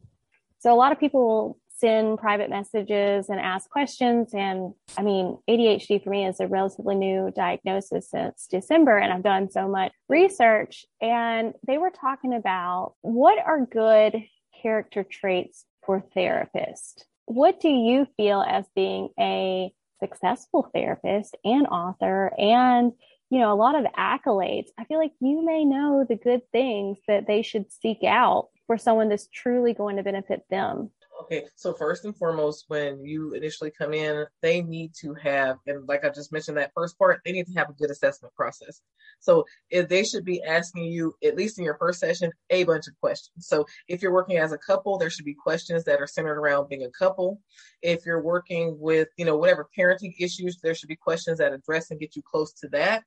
So 0.59 0.73
a 0.73 0.75
lot 0.75 0.91
of 0.91 0.99
people 0.99 1.57
send 1.81 2.19
private 2.19 2.49
messages 2.49 3.27
and 3.27 3.39
ask 3.39 3.69
questions. 3.69 4.33
And 4.33 4.73
I 4.97 5.01
mean, 5.01 5.37
ADHD 5.49 6.01
for 6.03 6.11
me 6.11 6.25
is 6.25 6.39
a 6.39 6.47
relatively 6.47 6.95
new 6.95 7.33
diagnosis 7.35 8.09
since 8.09 8.47
December, 8.47 8.97
and 8.97 9.11
I've 9.11 9.23
done 9.23 9.49
so 9.49 9.67
much 9.67 9.91
research. 10.07 10.85
And 11.01 11.53
they 11.67 11.77
were 11.77 11.89
talking 11.89 12.33
about 12.33 12.93
what 13.01 13.37
are 13.43 13.65
good 13.65 14.15
character 14.61 15.03
traits 15.03 15.65
for 15.83 16.03
therapists. 16.15 17.03
What 17.25 17.59
do 17.59 17.69
you 17.69 18.07
feel 18.15 18.41
as 18.47 18.65
being 18.75 19.09
a 19.19 19.73
successful 19.99 20.69
therapist 20.73 21.35
and 21.43 21.67
author 21.67 22.31
and 22.37 22.91
you 23.29 23.39
know 23.39 23.53
a 23.53 23.55
lot 23.55 23.75
of 23.75 23.85
accolades 23.93 24.69
i 24.79 24.83
feel 24.85 24.97
like 24.97 25.11
you 25.19 25.45
may 25.45 25.63
know 25.63 26.03
the 26.09 26.15
good 26.15 26.41
things 26.51 26.97
that 27.07 27.27
they 27.27 27.43
should 27.43 27.71
seek 27.71 28.03
out 28.03 28.49
for 28.65 28.79
someone 28.79 29.09
that's 29.09 29.27
truly 29.27 29.75
going 29.75 29.97
to 29.97 30.03
benefit 30.03 30.43
them 30.49 30.89
Okay, 31.21 31.45
so 31.55 31.71
first 31.73 32.03
and 32.03 32.17
foremost, 32.17 32.65
when 32.67 33.05
you 33.05 33.33
initially 33.33 33.69
come 33.69 33.93
in, 33.93 34.25
they 34.41 34.63
need 34.63 34.91
to 35.01 35.13
have, 35.13 35.57
and 35.67 35.87
like 35.87 36.03
I 36.03 36.09
just 36.09 36.31
mentioned 36.31 36.57
that 36.57 36.71
first 36.73 36.97
part, 36.97 37.21
they 37.23 37.31
need 37.31 37.45
to 37.45 37.53
have 37.53 37.69
a 37.69 37.73
good 37.73 37.91
assessment 37.91 38.33
process. 38.33 38.81
So 39.19 39.45
if 39.69 39.87
they 39.87 40.03
should 40.03 40.25
be 40.25 40.41
asking 40.41 40.85
you, 40.85 41.13
at 41.23 41.35
least 41.35 41.59
in 41.59 41.63
your 41.63 41.77
first 41.77 41.99
session, 41.99 42.31
a 42.49 42.63
bunch 42.63 42.87
of 42.87 42.99
questions. 42.99 43.47
So 43.47 43.67
if 43.87 44.01
you're 44.01 44.11
working 44.11 44.37
as 44.37 44.51
a 44.51 44.57
couple, 44.57 44.97
there 44.97 45.11
should 45.11 45.25
be 45.25 45.35
questions 45.35 45.83
that 45.83 46.01
are 46.01 46.07
centered 46.07 46.39
around 46.39 46.69
being 46.69 46.85
a 46.85 46.89
couple. 46.89 47.39
If 47.83 48.03
you're 48.03 48.23
working 48.23 48.77
with, 48.79 49.09
you 49.15 49.25
know, 49.25 49.37
whatever 49.37 49.69
parenting 49.77 50.15
issues, 50.19 50.59
there 50.63 50.73
should 50.73 50.89
be 50.89 50.95
questions 50.95 51.37
that 51.37 51.53
address 51.53 51.91
and 51.91 51.99
get 51.99 52.15
you 52.15 52.23
close 52.23 52.51
to 52.53 52.67
that. 52.69 53.03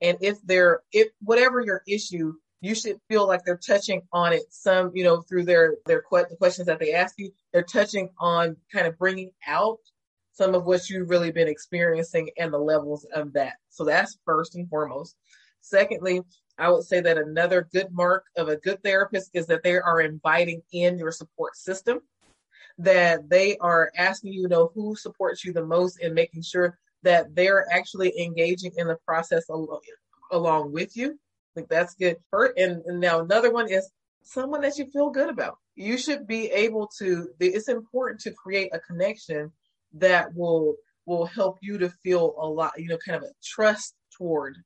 And 0.00 0.16
if 0.22 0.38
they're, 0.42 0.80
if 0.92 1.08
whatever 1.20 1.60
your 1.60 1.82
issue 1.86 2.32
you 2.60 2.74
should 2.74 3.00
feel 3.08 3.26
like 3.26 3.44
they're 3.44 3.56
touching 3.56 4.02
on 4.12 4.32
it 4.32 4.42
some 4.50 4.90
you 4.94 5.04
know 5.04 5.20
through 5.22 5.44
their 5.44 5.76
their 5.86 6.02
que- 6.02 6.26
the 6.28 6.36
questions 6.36 6.66
that 6.66 6.78
they 6.78 6.92
ask 6.92 7.14
you. 7.18 7.30
They're 7.52 7.62
touching 7.62 8.10
on 8.18 8.56
kind 8.72 8.86
of 8.86 8.98
bringing 8.98 9.30
out 9.46 9.78
some 10.32 10.54
of 10.54 10.64
what 10.64 10.88
you've 10.88 11.10
really 11.10 11.32
been 11.32 11.48
experiencing 11.48 12.30
and 12.38 12.52
the 12.52 12.58
levels 12.58 13.04
of 13.14 13.32
that. 13.32 13.54
So 13.70 13.84
that's 13.84 14.18
first 14.24 14.54
and 14.54 14.68
foremost. 14.68 15.16
Secondly 15.60 16.22
i 16.58 16.68
would 16.68 16.84
say 16.84 17.00
that 17.00 17.16
another 17.16 17.68
good 17.72 17.88
mark 17.92 18.24
of 18.36 18.48
a 18.48 18.56
good 18.56 18.82
therapist 18.82 19.30
is 19.32 19.46
that 19.46 19.62
they 19.62 19.76
are 19.76 20.00
inviting 20.00 20.60
in 20.72 20.98
your 20.98 21.12
support 21.12 21.56
system 21.56 22.00
that 22.78 23.28
they 23.28 23.56
are 23.58 23.90
asking 23.96 24.32
you, 24.32 24.46
know 24.48 24.70
who 24.74 24.94
supports 24.94 25.44
you 25.44 25.52
the 25.52 25.64
most 25.64 26.00
and 26.00 26.14
making 26.14 26.42
sure 26.42 26.78
that 27.02 27.34
they're 27.34 27.66
actually 27.72 28.12
engaging 28.20 28.72
in 28.76 28.86
the 28.86 28.96
process 29.06 29.44
al- 29.50 29.80
along 30.30 30.72
with 30.72 30.96
you 30.96 31.18
think 31.58 31.68
that's 31.68 31.94
good. 31.94 32.16
And, 32.32 32.82
and 32.86 33.00
now 33.00 33.20
another 33.20 33.52
one 33.52 33.70
is 33.70 33.90
someone 34.22 34.60
that 34.62 34.78
you 34.78 34.86
feel 34.86 35.10
good 35.10 35.28
about. 35.28 35.58
You 35.74 35.98
should 35.98 36.26
be 36.26 36.46
able 36.46 36.90
to. 36.98 37.28
It's 37.40 37.68
important 37.68 38.20
to 38.20 38.32
create 38.32 38.70
a 38.72 38.78
connection 38.80 39.52
that 39.94 40.34
will 40.34 40.76
will 41.06 41.26
help 41.26 41.58
you 41.62 41.78
to 41.78 41.88
feel 41.88 42.34
a 42.38 42.46
lot. 42.46 42.72
You 42.78 42.88
know, 42.88 42.98
kind 43.04 43.16
of 43.16 43.24
a 43.24 43.32
trust 43.44 43.94
toward 44.16 44.56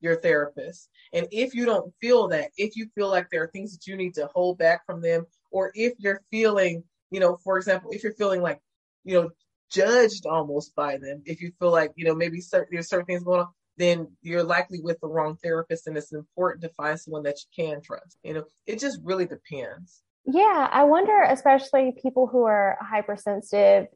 your 0.00 0.16
therapist. 0.16 0.88
And 1.12 1.26
if 1.30 1.54
you 1.54 1.64
don't 1.64 1.92
feel 2.00 2.28
that, 2.28 2.50
if 2.56 2.76
you 2.76 2.88
feel 2.94 3.08
like 3.08 3.28
there 3.30 3.42
are 3.44 3.50
things 3.52 3.72
that 3.72 3.86
you 3.86 3.96
need 3.96 4.14
to 4.14 4.28
hold 4.34 4.58
back 4.58 4.84
from 4.84 5.00
them, 5.00 5.26
or 5.50 5.70
if 5.74 5.92
you're 5.98 6.22
feeling, 6.30 6.82
you 7.10 7.20
know, 7.20 7.38
for 7.44 7.56
example, 7.56 7.90
if 7.92 8.02
you're 8.02 8.14
feeling 8.14 8.42
like, 8.42 8.60
you 9.04 9.14
know, 9.14 9.30
judged 9.70 10.26
almost 10.26 10.74
by 10.74 10.98
them. 10.98 11.22
If 11.24 11.40
you 11.40 11.52
feel 11.58 11.70
like, 11.70 11.92
you 11.96 12.04
know, 12.04 12.14
maybe 12.14 12.40
certain, 12.40 12.68
there's 12.72 12.88
certain 12.88 13.06
things 13.06 13.24
going 13.24 13.40
on, 13.40 13.48
then 13.76 14.08
you're 14.20 14.42
likely 14.42 14.80
with 14.80 15.00
the 15.00 15.08
wrong 15.08 15.36
therapist 15.42 15.86
and 15.86 15.96
it's 15.96 16.12
important 16.12 16.62
to 16.62 16.68
find 16.70 16.98
someone 17.00 17.22
that 17.22 17.36
you 17.38 17.64
can 17.64 17.80
trust. 17.80 18.18
You 18.22 18.34
know, 18.34 18.44
it 18.66 18.78
just 18.78 19.00
really 19.02 19.26
depends. 19.26 20.02
Yeah, 20.24 20.68
I 20.70 20.84
wonder, 20.84 21.22
especially 21.22 21.96
people 22.00 22.26
who 22.26 22.44
are 22.44 22.78
hypersensitive, 22.80 23.88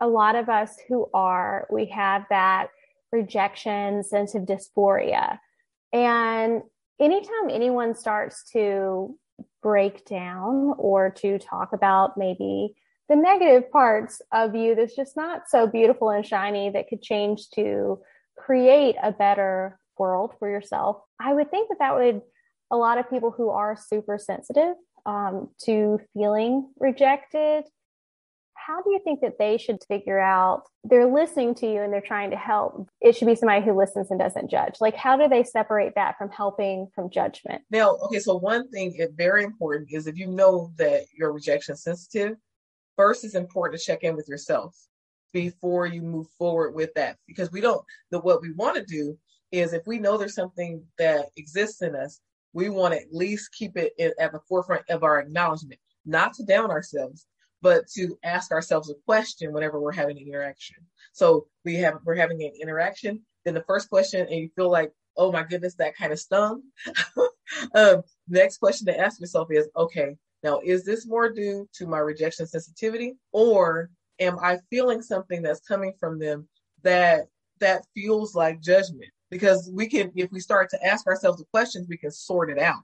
a 0.00 0.06
lot 0.06 0.34
of 0.34 0.48
us 0.48 0.76
who 0.88 1.08
are, 1.14 1.66
we 1.70 1.86
have 1.86 2.24
that 2.30 2.68
rejection, 3.12 4.02
sensitive 4.02 4.46
dysphoria. 4.46 5.38
And 5.92 6.62
anytime 7.00 7.50
anyone 7.50 7.94
starts 7.94 8.44
to 8.52 9.16
break 9.62 10.04
down 10.04 10.74
or 10.78 11.10
to 11.10 11.38
talk 11.38 11.72
about 11.72 12.16
maybe 12.16 12.74
the 13.08 13.16
negative 13.16 13.70
parts 13.70 14.22
of 14.32 14.54
you 14.54 14.74
that's 14.74 14.94
just 14.94 15.16
not 15.16 15.48
so 15.48 15.66
beautiful 15.66 16.10
and 16.10 16.24
shiny 16.24 16.70
that 16.70 16.88
could 16.88 17.02
change 17.02 17.50
to 17.50 17.98
create 18.44 18.96
a 19.02 19.12
better 19.12 19.78
world 19.98 20.32
for 20.38 20.48
yourself, 20.48 21.02
I 21.20 21.34
would 21.34 21.50
think 21.50 21.68
that 21.68 21.78
that 21.78 21.94
would, 21.94 22.22
a 22.70 22.76
lot 22.76 22.98
of 22.98 23.10
people 23.10 23.30
who 23.30 23.50
are 23.50 23.76
super 23.76 24.18
sensitive 24.18 24.74
um, 25.06 25.48
to 25.64 26.00
feeling 26.14 26.70
rejected, 26.78 27.64
how 28.54 28.82
do 28.82 28.90
you 28.90 29.00
think 29.02 29.20
that 29.20 29.38
they 29.38 29.58
should 29.58 29.78
figure 29.88 30.18
out 30.18 30.64
they're 30.84 31.12
listening 31.12 31.54
to 31.56 31.66
you 31.66 31.80
and 31.82 31.92
they're 31.92 32.00
trying 32.00 32.30
to 32.30 32.36
help? 32.36 32.88
It 33.00 33.16
should 33.16 33.26
be 33.26 33.34
somebody 33.34 33.64
who 33.64 33.76
listens 33.76 34.10
and 34.10 34.20
doesn't 34.20 34.50
judge. 34.50 34.74
Like, 34.80 34.94
how 34.94 35.16
do 35.16 35.28
they 35.28 35.42
separate 35.42 35.94
that 35.96 36.16
from 36.18 36.30
helping 36.30 36.88
from 36.94 37.10
judgment? 37.10 37.62
Now, 37.70 37.96
okay, 38.04 38.20
so 38.20 38.36
one 38.36 38.68
thing 38.70 38.94
is 38.94 39.10
very 39.16 39.44
important 39.44 39.88
is 39.90 40.06
if 40.06 40.16
you 40.16 40.28
know 40.28 40.72
that 40.76 41.04
you're 41.16 41.32
rejection 41.32 41.76
sensitive, 41.76 42.36
first 42.96 43.24
it's 43.24 43.34
important 43.34 43.80
to 43.80 43.84
check 43.84 44.04
in 44.04 44.14
with 44.14 44.28
yourself 44.28 44.76
before 45.32 45.86
you 45.86 46.02
move 46.02 46.26
forward 46.38 46.74
with 46.74 46.92
that. 46.94 47.16
Because 47.26 47.50
we 47.52 47.60
don't 47.60 47.84
the 48.10 48.20
what 48.20 48.42
we 48.42 48.52
want 48.52 48.76
to 48.76 48.84
do 48.84 49.18
is 49.52 49.72
if 49.72 49.82
we 49.86 49.98
know 49.98 50.16
there's 50.16 50.34
something 50.34 50.82
that 50.98 51.26
exists 51.36 51.82
in 51.82 51.94
us 51.94 52.20
we 52.52 52.68
want 52.68 52.92
to 52.92 53.00
at 53.00 53.12
least 53.12 53.52
keep 53.52 53.76
it 53.76 53.92
at 53.98 54.32
the 54.32 54.40
forefront 54.48 54.82
of 54.90 55.04
our 55.04 55.20
acknowledgement. 55.20 55.80
Not 56.04 56.34
to 56.34 56.44
down 56.44 56.70
ourselves 56.70 57.26
but 57.62 57.86
to 57.88 58.18
ask 58.24 58.52
ourselves 58.52 58.90
a 58.90 58.94
question 59.04 59.52
whenever 59.52 59.78
we're 59.78 59.92
having 59.92 60.16
an 60.16 60.26
interaction. 60.26 60.76
So 61.12 61.46
we 61.64 61.74
have 61.76 61.98
we're 62.04 62.14
having 62.14 62.42
an 62.42 62.52
interaction 62.60 63.20
then 63.44 63.54
the 63.54 63.64
first 63.66 63.88
question 63.88 64.20
and 64.20 64.40
you 64.40 64.50
feel 64.54 64.70
like 64.70 64.92
oh 65.16 65.32
my 65.32 65.42
goodness 65.42 65.74
that 65.74 65.96
kind 65.96 66.12
of 66.12 66.18
stung. 66.18 66.62
Um, 67.74 68.02
next 68.28 68.58
question 68.58 68.86
to 68.86 68.96
ask 68.96 69.20
yourself 69.20 69.48
is 69.50 69.68
okay 69.76 70.16
now 70.44 70.60
is 70.64 70.84
this 70.84 71.04
more 71.04 71.32
due 71.32 71.68
to 71.74 71.86
my 71.86 71.98
rejection 71.98 72.46
sensitivity 72.46 73.16
or 73.32 73.90
am 74.20 74.38
I 74.40 74.58
feeling 74.70 75.02
something 75.02 75.42
that's 75.42 75.66
coming 75.66 75.94
from 75.98 76.18
them 76.18 76.48
that 76.82 77.26
that 77.60 77.84
feels 77.94 78.34
like 78.34 78.60
judgment? 78.60 79.10
Because 79.30 79.70
we 79.72 79.88
can, 79.88 80.10
if 80.16 80.30
we 80.32 80.40
start 80.40 80.70
to 80.70 80.86
ask 80.86 81.06
ourselves 81.06 81.38
the 81.38 81.44
questions, 81.52 81.86
we 81.88 81.96
can 81.96 82.10
sort 82.10 82.50
it 82.50 82.58
out, 82.58 82.82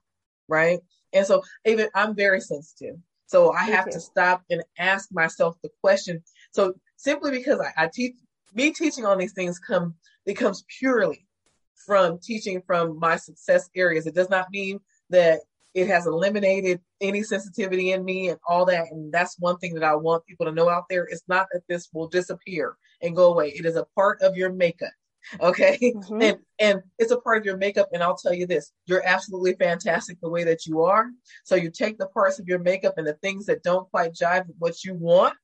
right? 0.49 0.79
And 1.12 1.27
so, 1.27 1.42
even 1.64 1.88
I'm 1.94 2.14
very 2.14 2.40
sensitive, 2.40 2.96
so 3.27 3.53
I 3.53 3.64
have 3.64 3.88
to 3.90 4.01
stop 4.01 4.42
and 4.51 4.62
ask 4.79 5.09
myself 5.12 5.57
the 5.62 5.70
question. 5.81 6.22
So 6.53 6.75
simply 6.96 7.33
because 7.33 7.61
I, 7.61 7.85
I 7.85 7.90
teach, 7.92 8.14
me 8.55 8.72
teaching 8.72 9.05
on 9.05 9.18
these 9.18 9.33
things 9.33 9.59
come 9.59 9.94
it 10.25 10.35
comes 10.35 10.64
purely 10.79 11.27
from 11.75 12.18
teaching 12.18 12.62
from 12.66 12.99
my 12.99 13.16
success 13.16 13.70
areas. 13.77 14.07
It 14.07 14.14
does 14.14 14.31
not 14.31 14.51
mean 14.51 14.81
that 15.11 15.40
it 15.77 15.89
has 15.89 16.07
eliminated 16.07 16.81
any 17.03 17.23
sensitivity 17.23 17.93
in 17.93 18.03
me 18.03 18.31
and 18.31 18.39
all 18.49 18.65
that. 18.65 18.87
And 18.91 19.12
that's 19.12 19.39
one 19.39 19.59
thing 19.59 19.75
that 19.75 19.85
I 19.85 19.95
want 19.95 20.25
people 20.25 20.47
to 20.47 20.53
know 20.53 20.71
out 20.71 20.85
there. 20.89 21.05
It's 21.05 21.25
not 21.29 21.49
that 21.53 21.65
this 21.69 21.91
will 21.93 22.09
disappear 22.09 22.79
and 23.03 23.15
go 23.15 23.31
away. 23.31 23.51
It 23.51 23.67
is 23.67 23.77
a 23.77 23.85
part 23.95 24.23
of 24.23 24.37
your 24.37 24.51
makeup. 24.51 24.93
Okay. 25.39 25.77
Mm-hmm. 25.83 26.23
And 26.23 26.39
and 26.59 26.81
it's 26.99 27.11
a 27.11 27.21
part 27.21 27.37
of 27.37 27.45
your 27.45 27.59
makeup. 27.59 27.91
And 27.93 28.03
I'll 28.03 28.17
tell 28.17 28.33
you 28.33 28.47
this, 28.47 28.73
you're 28.87 29.07
absolutely 29.07 29.53
fantastic 29.55 30.19
the 30.23 30.31
way 30.31 30.45
that 30.45 30.65
you 30.65 30.83
are. 30.83 31.09
So 31.45 31.57
you 31.57 31.71
take 31.71 31.99
the 31.99 32.09
parts 32.09 32.39
of 32.39 32.49
your 32.49 32.61
makeup 32.61 32.95
and 32.97 33.07
the 33.07 33.15
things 33.15 33.45
that 33.47 33.62
don't 33.62 33.91
quite 33.91 34.15
jive 34.15 34.47
with 34.47 34.57
what 34.59 34.83
you 34.83 34.95
want, 34.95 35.35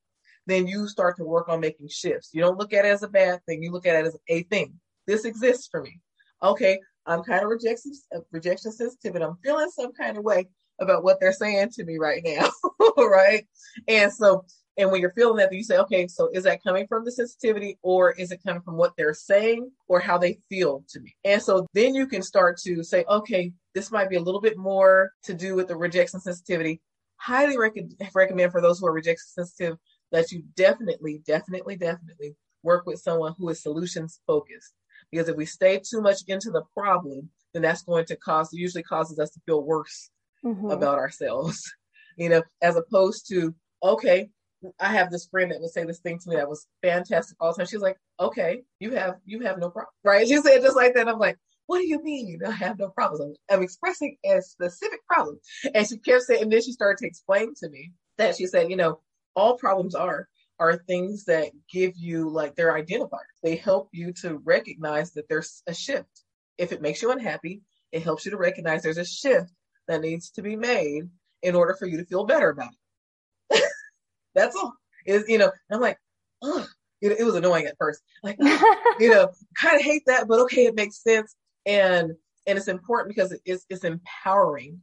then 0.47 0.65
you 0.65 0.87
start 0.87 1.15
to 1.17 1.25
work 1.25 1.47
on 1.47 1.59
making 1.59 1.89
shifts. 1.89 2.31
You 2.33 2.41
don't 2.41 2.57
look 2.57 2.73
at 2.73 2.85
it 2.85 2.89
as 2.89 3.03
a 3.03 3.07
bad 3.07 3.39
thing, 3.45 3.61
you 3.61 3.71
look 3.71 3.85
at 3.85 4.03
it 4.03 4.07
as 4.07 4.17
a 4.29 4.41
thing. 4.43 4.79
This 5.05 5.25
exists 5.25 5.67
for 5.69 5.83
me. 5.83 5.99
Okay, 6.41 6.79
I'm 7.05 7.23
kind 7.23 7.43
of 7.43 7.49
rejection 7.49 7.91
rejection 8.31 8.71
sensitive, 8.71 9.15
and 9.15 9.23
I'm 9.23 9.37
feeling 9.43 9.69
some 9.69 9.91
kind 9.93 10.17
of 10.17 10.23
way 10.23 10.47
about 10.79 11.03
what 11.03 11.19
they're 11.19 11.33
saying 11.33 11.69
to 11.69 11.83
me 11.83 11.97
right 11.97 12.21
now, 12.23 12.49
right? 12.97 13.45
And 13.87 14.11
so, 14.11 14.45
and 14.77 14.91
when 14.91 15.01
you're 15.01 15.13
feeling 15.13 15.37
that, 15.37 15.53
you 15.53 15.63
say, 15.63 15.77
okay, 15.77 16.07
so 16.07 16.29
is 16.33 16.45
that 16.45 16.63
coming 16.63 16.87
from 16.87 17.05
the 17.05 17.11
sensitivity, 17.11 17.77
or 17.81 18.11
is 18.11 18.31
it 18.31 18.41
coming 18.45 18.61
from 18.61 18.77
what 18.77 18.93
they're 18.97 19.13
saying, 19.13 19.69
or 19.87 19.99
how 19.99 20.17
they 20.17 20.39
feel 20.49 20.83
to 20.89 20.99
me? 20.99 21.15
And 21.23 21.41
so 21.41 21.67
then 21.73 21.93
you 21.93 22.07
can 22.07 22.21
start 22.21 22.57
to 22.59 22.83
say, 22.83 23.05
okay, 23.09 23.51
this 23.75 23.91
might 23.91 24.09
be 24.09 24.15
a 24.15 24.21
little 24.21 24.41
bit 24.41 24.57
more 24.57 25.11
to 25.23 25.33
do 25.33 25.55
with 25.55 25.67
the 25.67 25.75
rejection 25.75 26.19
sensitivity. 26.19 26.81
Highly 27.17 27.57
rec- 27.57 27.73
recommend 28.15 28.51
for 28.51 28.61
those 28.61 28.79
who 28.79 28.87
are 28.87 28.93
rejection 28.93 29.27
sensitive 29.27 29.77
that 30.11 30.31
you 30.31 30.43
definitely, 30.55 31.21
definitely, 31.25 31.75
definitely 31.75 32.35
work 32.63 32.85
with 32.85 32.99
someone 32.99 33.35
who 33.37 33.49
is 33.49 33.61
solutions 33.61 34.21
focused 34.25 34.73
because 35.13 35.29
if 35.29 35.35
we 35.35 35.45
stay 35.45 35.79
too 35.79 36.01
much 36.01 36.21
into 36.27 36.49
the 36.49 36.63
problem, 36.75 37.29
then 37.53 37.61
that's 37.61 37.83
going 37.83 38.05
to 38.05 38.15
cause, 38.15 38.49
usually 38.51 38.83
causes 38.83 39.19
us 39.19 39.29
to 39.29 39.39
feel 39.45 39.63
worse 39.63 40.09
mm-hmm. 40.43 40.71
about 40.71 40.97
ourselves, 40.97 41.71
you 42.17 42.29
know, 42.29 42.41
as 42.63 42.75
opposed 42.75 43.27
to, 43.29 43.53
okay, 43.83 44.29
I 44.79 44.93
have 44.93 45.11
this 45.11 45.27
friend 45.27 45.51
that 45.51 45.61
would 45.61 45.69
say 45.69 45.85
this 45.85 45.99
thing 45.99 46.17
to 46.19 46.29
me 46.29 46.37
that 46.37 46.49
was 46.49 46.65
fantastic 46.81 47.37
all 47.39 47.51
the 47.51 47.57
time. 47.57 47.67
She's 47.67 47.81
like, 47.81 47.97
okay, 48.19 48.63
you 48.79 48.95
have, 48.95 49.17
you 49.25 49.41
have 49.41 49.59
no 49.59 49.69
problem, 49.69 49.93
right? 50.03 50.27
She 50.27 50.37
said 50.37 50.61
just 50.61 50.75
like 50.75 50.95
that. 50.95 51.07
I'm 51.07 51.19
like, 51.19 51.37
what 51.67 51.77
do 51.77 51.87
you 51.87 52.01
mean 52.01 52.39
I 52.45 52.51
have 52.51 52.79
no 52.79 52.89
problems? 52.89 53.37
I'm, 53.49 53.57
I'm 53.57 53.63
expressing 53.63 54.17
a 54.25 54.41
specific 54.41 55.05
problem. 55.07 55.39
And 55.75 55.87
she 55.87 55.97
kept 55.97 56.23
saying, 56.23 56.41
and 56.41 56.51
then 56.51 56.61
she 56.61 56.71
started 56.71 56.97
to 56.99 57.07
explain 57.07 57.53
to 57.59 57.69
me 57.69 57.91
that 58.17 58.35
she 58.35 58.47
said, 58.47 58.69
you 58.69 58.77
know, 58.77 58.99
all 59.35 59.57
problems 59.57 59.95
are 59.95 60.27
are 60.59 60.77
things 60.77 61.25
that 61.25 61.51
give 61.71 61.93
you 61.95 62.29
like 62.29 62.55
their 62.55 62.73
identifiers. 62.73 63.33
They 63.41 63.55
help 63.55 63.89
you 63.91 64.13
to 64.21 64.37
recognize 64.37 65.11
that 65.13 65.27
there's 65.27 65.63
a 65.67 65.73
shift. 65.73 66.23
If 66.57 66.71
it 66.71 66.81
makes 66.81 67.01
you 67.01 67.11
unhappy, 67.11 67.61
it 67.91 68.03
helps 68.03 68.25
you 68.25 68.31
to 68.31 68.37
recognize 68.37 68.83
there's 68.83 68.97
a 68.97 69.05
shift 69.05 69.51
that 69.87 70.01
needs 70.01 70.31
to 70.31 70.41
be 70.41 70.55
made 70.55 71.09
in 71.41 71.55
order 71.55 71.75
for 71.77 71.85
you 71.85 71.97
to 71.97 72.05
feel 72.05 72.25
better 72.25 72.49
about 72.49 72.71
it. 73.49 73.63
That's 74.35 74.55
all. 74.55 74.73
Is 75.05 75.25
you 75.27 75.37
know, 75.37 75.51
I'm 75.71 75.81
like, 75.81 75.97
oh, 76.41 76.65
it, 77.01 77.19
it 77.19 77.23
was 77.23 77.35
annoying 77.35 77.65
at 77.65 77.77
first. 77.77 78.01
Like, 78.23 78.37
you 78.99 79.09
know, 79.09 79.29
kind 79.59 79.75
of 79.75 79.81
hate 79.81 80.03
that, 80.07 80.27
but 80.27 80.39
okay, 80.41 80.65
it 80.65 80.75
makes 80.75 81.03
sense. 81.03 81.35
And 81.65 82.13
and 82.47 82.57
it's 82.57 82.67
important 82.67 83.15
because 83.15 83.37
it's 83.45 83.65
it's 83.69 83.83
empowering 83.83 84.81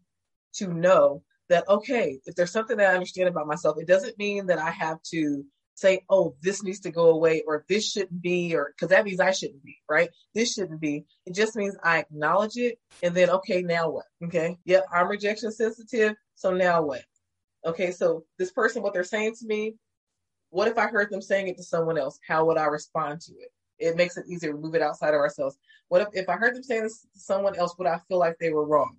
to 0.55 0.69
know 0.69 1.23
that 1.49 1.69
okay, 1.69 2.19
if 2.27 2.35
there's 2.35 2.53
something 2.53 2.77
that 2.77 2.91
I 2.91 2.95
understand 2.95 3.29
about 3.29 3.47
myself, 3.47 3.77
it 3.79 3.89
doesn't 3.89 4.19
mean 4.19 4.47
that 4.47 4.59
I 4.59 4.71
have 4.71 5.03
to 5.13 5.45
say, 5.81 6.03
oh, 6.11 6.35
this 6.43 6.63
needs 6.63 6.81
to 6.81 6.91
go 6.91 7.11
away 7.11 7.43
or 7.47 7.65
this 7.69 7.91
shouldn't 7.91 8.21
be, 8.21 8.55
or 8.55 8.73
because 8.77 8.91
that 8.91 9.05
means 9.05 9.19
I 9.19 9.31
shouldn't 9.31 9.65
be, 9.65 9.79
right? 9.89 10.11
This 10.35 10.53
shouldn't 10.53 10.81
be. 10.81 11.07
It 11.25 11.35
just 11.35 11.57
means 11.57 11.77
I 11.83 12.01
acknowledge 12.01 12.57
it 12.57 12.79
and 13.03 13.15
then, 13.15 13.31
okay, 13.31 13.63
now 13.63 13.91
what? 13.91 14.05
Okay. 14.25 14.59
Yeah, 14.65 14.81
I'm 14.93 15.09
rejection 15.09 15.51
sensitive. 15.51 16.15
So 16.35 16.53
now 16.53 16.83
what? 16.83 17.03
Okay. 17.65 17.93
So 17.93 18.25
this 18.39 18.53
person, 18.53 18.83
what 18.83 18.93
they're 18.93 19.05
saying 19.05 19.37
to 19.41 19.47
me, 19.47 19.75
what 20.51 20.69
if 20.69 20.77
I 20.77 20.89
heard 20.89 21.11
them 21.11 21.23
saying 21.23 21.49
it 21.49 21.57
to 21.57 21.63
someone 21.63 21.97
else? 21.97 22.19
How 22.27 22.45
would 22.45 22.59
I 22.59 22.67
respond 22.67 23.23
to 23.23 23.33
it? 23.33 23.49
It 23.79 23.97
makes 23.97 24.19
it 24.19 24.27
easier 24.29 24.53
to 24.53 24.59
move 24.59 24.75
it 24.75 24.83
outside 24.83 25.15
of 25.15 25.21
ourselves. 25.21 25.57
What 25.89 26.03
if, 26.03 26.09
if 26.13 26.29
I 26.29 26.35
heard 26.35 26.55
them 26.55 26.63
saying 26.63 26.83
this 26.83 27.01
to 27.01 27.21
someone 27.21 27.57
else, 27.57 27.75
would 27.79 27.87
I 27.87 28.01
feel 28.07 28.19
like 28.19 28.37
they 28.39 28.51
were 28.53 28.67
wrong? 28.67 28.97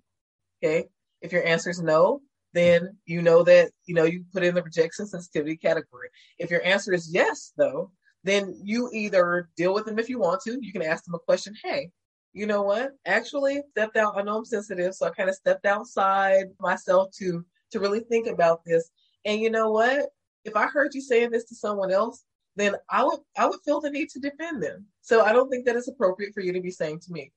Okay. 0.62 0.88
If 1.20 1.30
your 1.30 1.46
answer 1.46 1.70
is 1.70 1.80
no, 1.80 2.20
then 2.52 2.96
you 3.06 3.22
know 3.22 3.42
that 3.44 3.70
you 3.86 3.94
know 3.94 4.04
you 4.04 4.24
put 4.32 4.42
in 4.42 4.54
the 4.54 4.62
rejection 4.62 5.06
sensitivity 5.06 5.56
category. 5.56 6.08
If 6.38 6.50
your 6.50 6.62
answer 6.64 6.92
is 6.92 7.12
yes, 7.12 7.52
though, 7.56 7.90
then 8.24 8.54
you 8.62 8.90
either 8.92 9.48
deal 9.56 9.74
with 9.74 9.86
them 9.86 9.98
if 9.98 10.08
you 10.08 10.18
want 10.18 10.42
to. 10.42 10.58
You 10.60 10.72
can 10.72 10.82
ask 10.82 11.04
them 11.04 11.14
a 11.14 11.18
question. 11.18 11.54
Hey, 11.62 11.90
you 12.32 12.46
know 12.46 12.62
what? 12.62 12.92
Actually, 13.06 13.62
stepped 13.70 13.96
out. 13.96 14.16
I 14.16 14.22
know 14.22 14.38
I'm 14.38 14.44
sensitive, 14.44 14.94
so 14.94 15.06
I 15.06 15.10
kind 15.10 15.28
of 15.28 15.36
stepped 15.36 15.66
outside 15.66 16.46
myself 16.60 17.10
to 17.18 17.44
to 17.72 17.80
really 17.80 18.00
think 18.00 18.26
about 18.26 18.64
this. 18.64 18.90
And 19.24 19.40
you 19.40 19.50
know 19.50 19.70
what? 19.70 20.10
If 20.44 20.56
I 20.56 20.66
heard 20.66 20.94
you 20.94 21.00
saying 21.00 21.30
this 21.30 21.44
to 21.44 21.54
someone 21.54 21.90
else, 21.90 22.24
then 22.56 22.74
I 22.90 23.04
would 23.04 23.20
I 23.36 23.46
would 23.46 23.60
feel 23.64 23.80
the 23.80 23.90
need 23.90 24.10
to 24.10 24.20
defend 24.20 24.62
them. 24.62 24.86
So 25.00 25.24
I 25.24 25.32
don't 25.32 25.48
think 25.48 25.66
that 25.66 25.76
it's 25.76 25.88
appropriate 25.88 26.34
for 26.34 26.40
you 26.40 26.52
to 26.52 26.60
be 26.60 26.70
saying 26.70 27.00
to 27.00 27.12
me. 27.12 27.32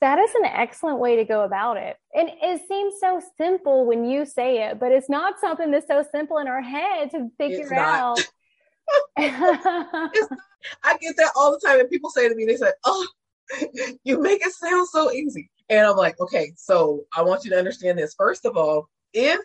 That 0.00 0.18
is 0.18 0.30
an 0.34 0.46
excellent 0.46 0.98
way 0.98 1.16
to 1.16 1.24
go 1.24 1.42
about 1.42 1.76
it. 1.76 1.96
And 2.14 2.30
it 2.42 2.62
seems 2.66 2.94
so 3.00 3.20
simple 3.36 3.84
when 3.84 4.04
you 4.06 4.24
say 4.24 4.64
it, 4.64 4.80
but 4.80 4.92
it's 4.92 5.10
not 5.10 5.38
something 5.38 5.70
that's 5.70 5.86
so 5.86 6.04
simple 6.10 6.38
in 6.38 6.48
our 6.48 6.62
head 6.62 7.10
to 7.10 7.28
figure 7.36 7.74
out. 7.74 8.18
I 9.18 10.96
get 11.00 11.16
that 11.16 11.32
all 11.36 11.52
the 11.52 11.60
time, 11.64 11.80
and 11.80 11.90
people 11.90 12.10
say 12.10 12.28
to 12.28 12.34
me, 12.34 12.44
they 12.46 12.56
say, 12.56 12.72
"Oh, 12.84 13.06
you 14.04 14.20
make 14.20 14.44
it 14.44 14.52
sound 14.52 14.88
so 14.88 15.12
easy," 15.12 15.50
and 15.68 15.86
I'm 15.86 15.96
like, 15.96 16.18
"Okay, 16.20 16.52
so 16.56 17.04
I 17.14 17.22
want 17.22 17.44
you 17.44 17.50
to 17.50 17.58
understand 17.58 17.98
this. 17.98 18.14
First 18.16 18.44
of 18.44 18.56
all, 18.56 18.88
if 19.12 19.40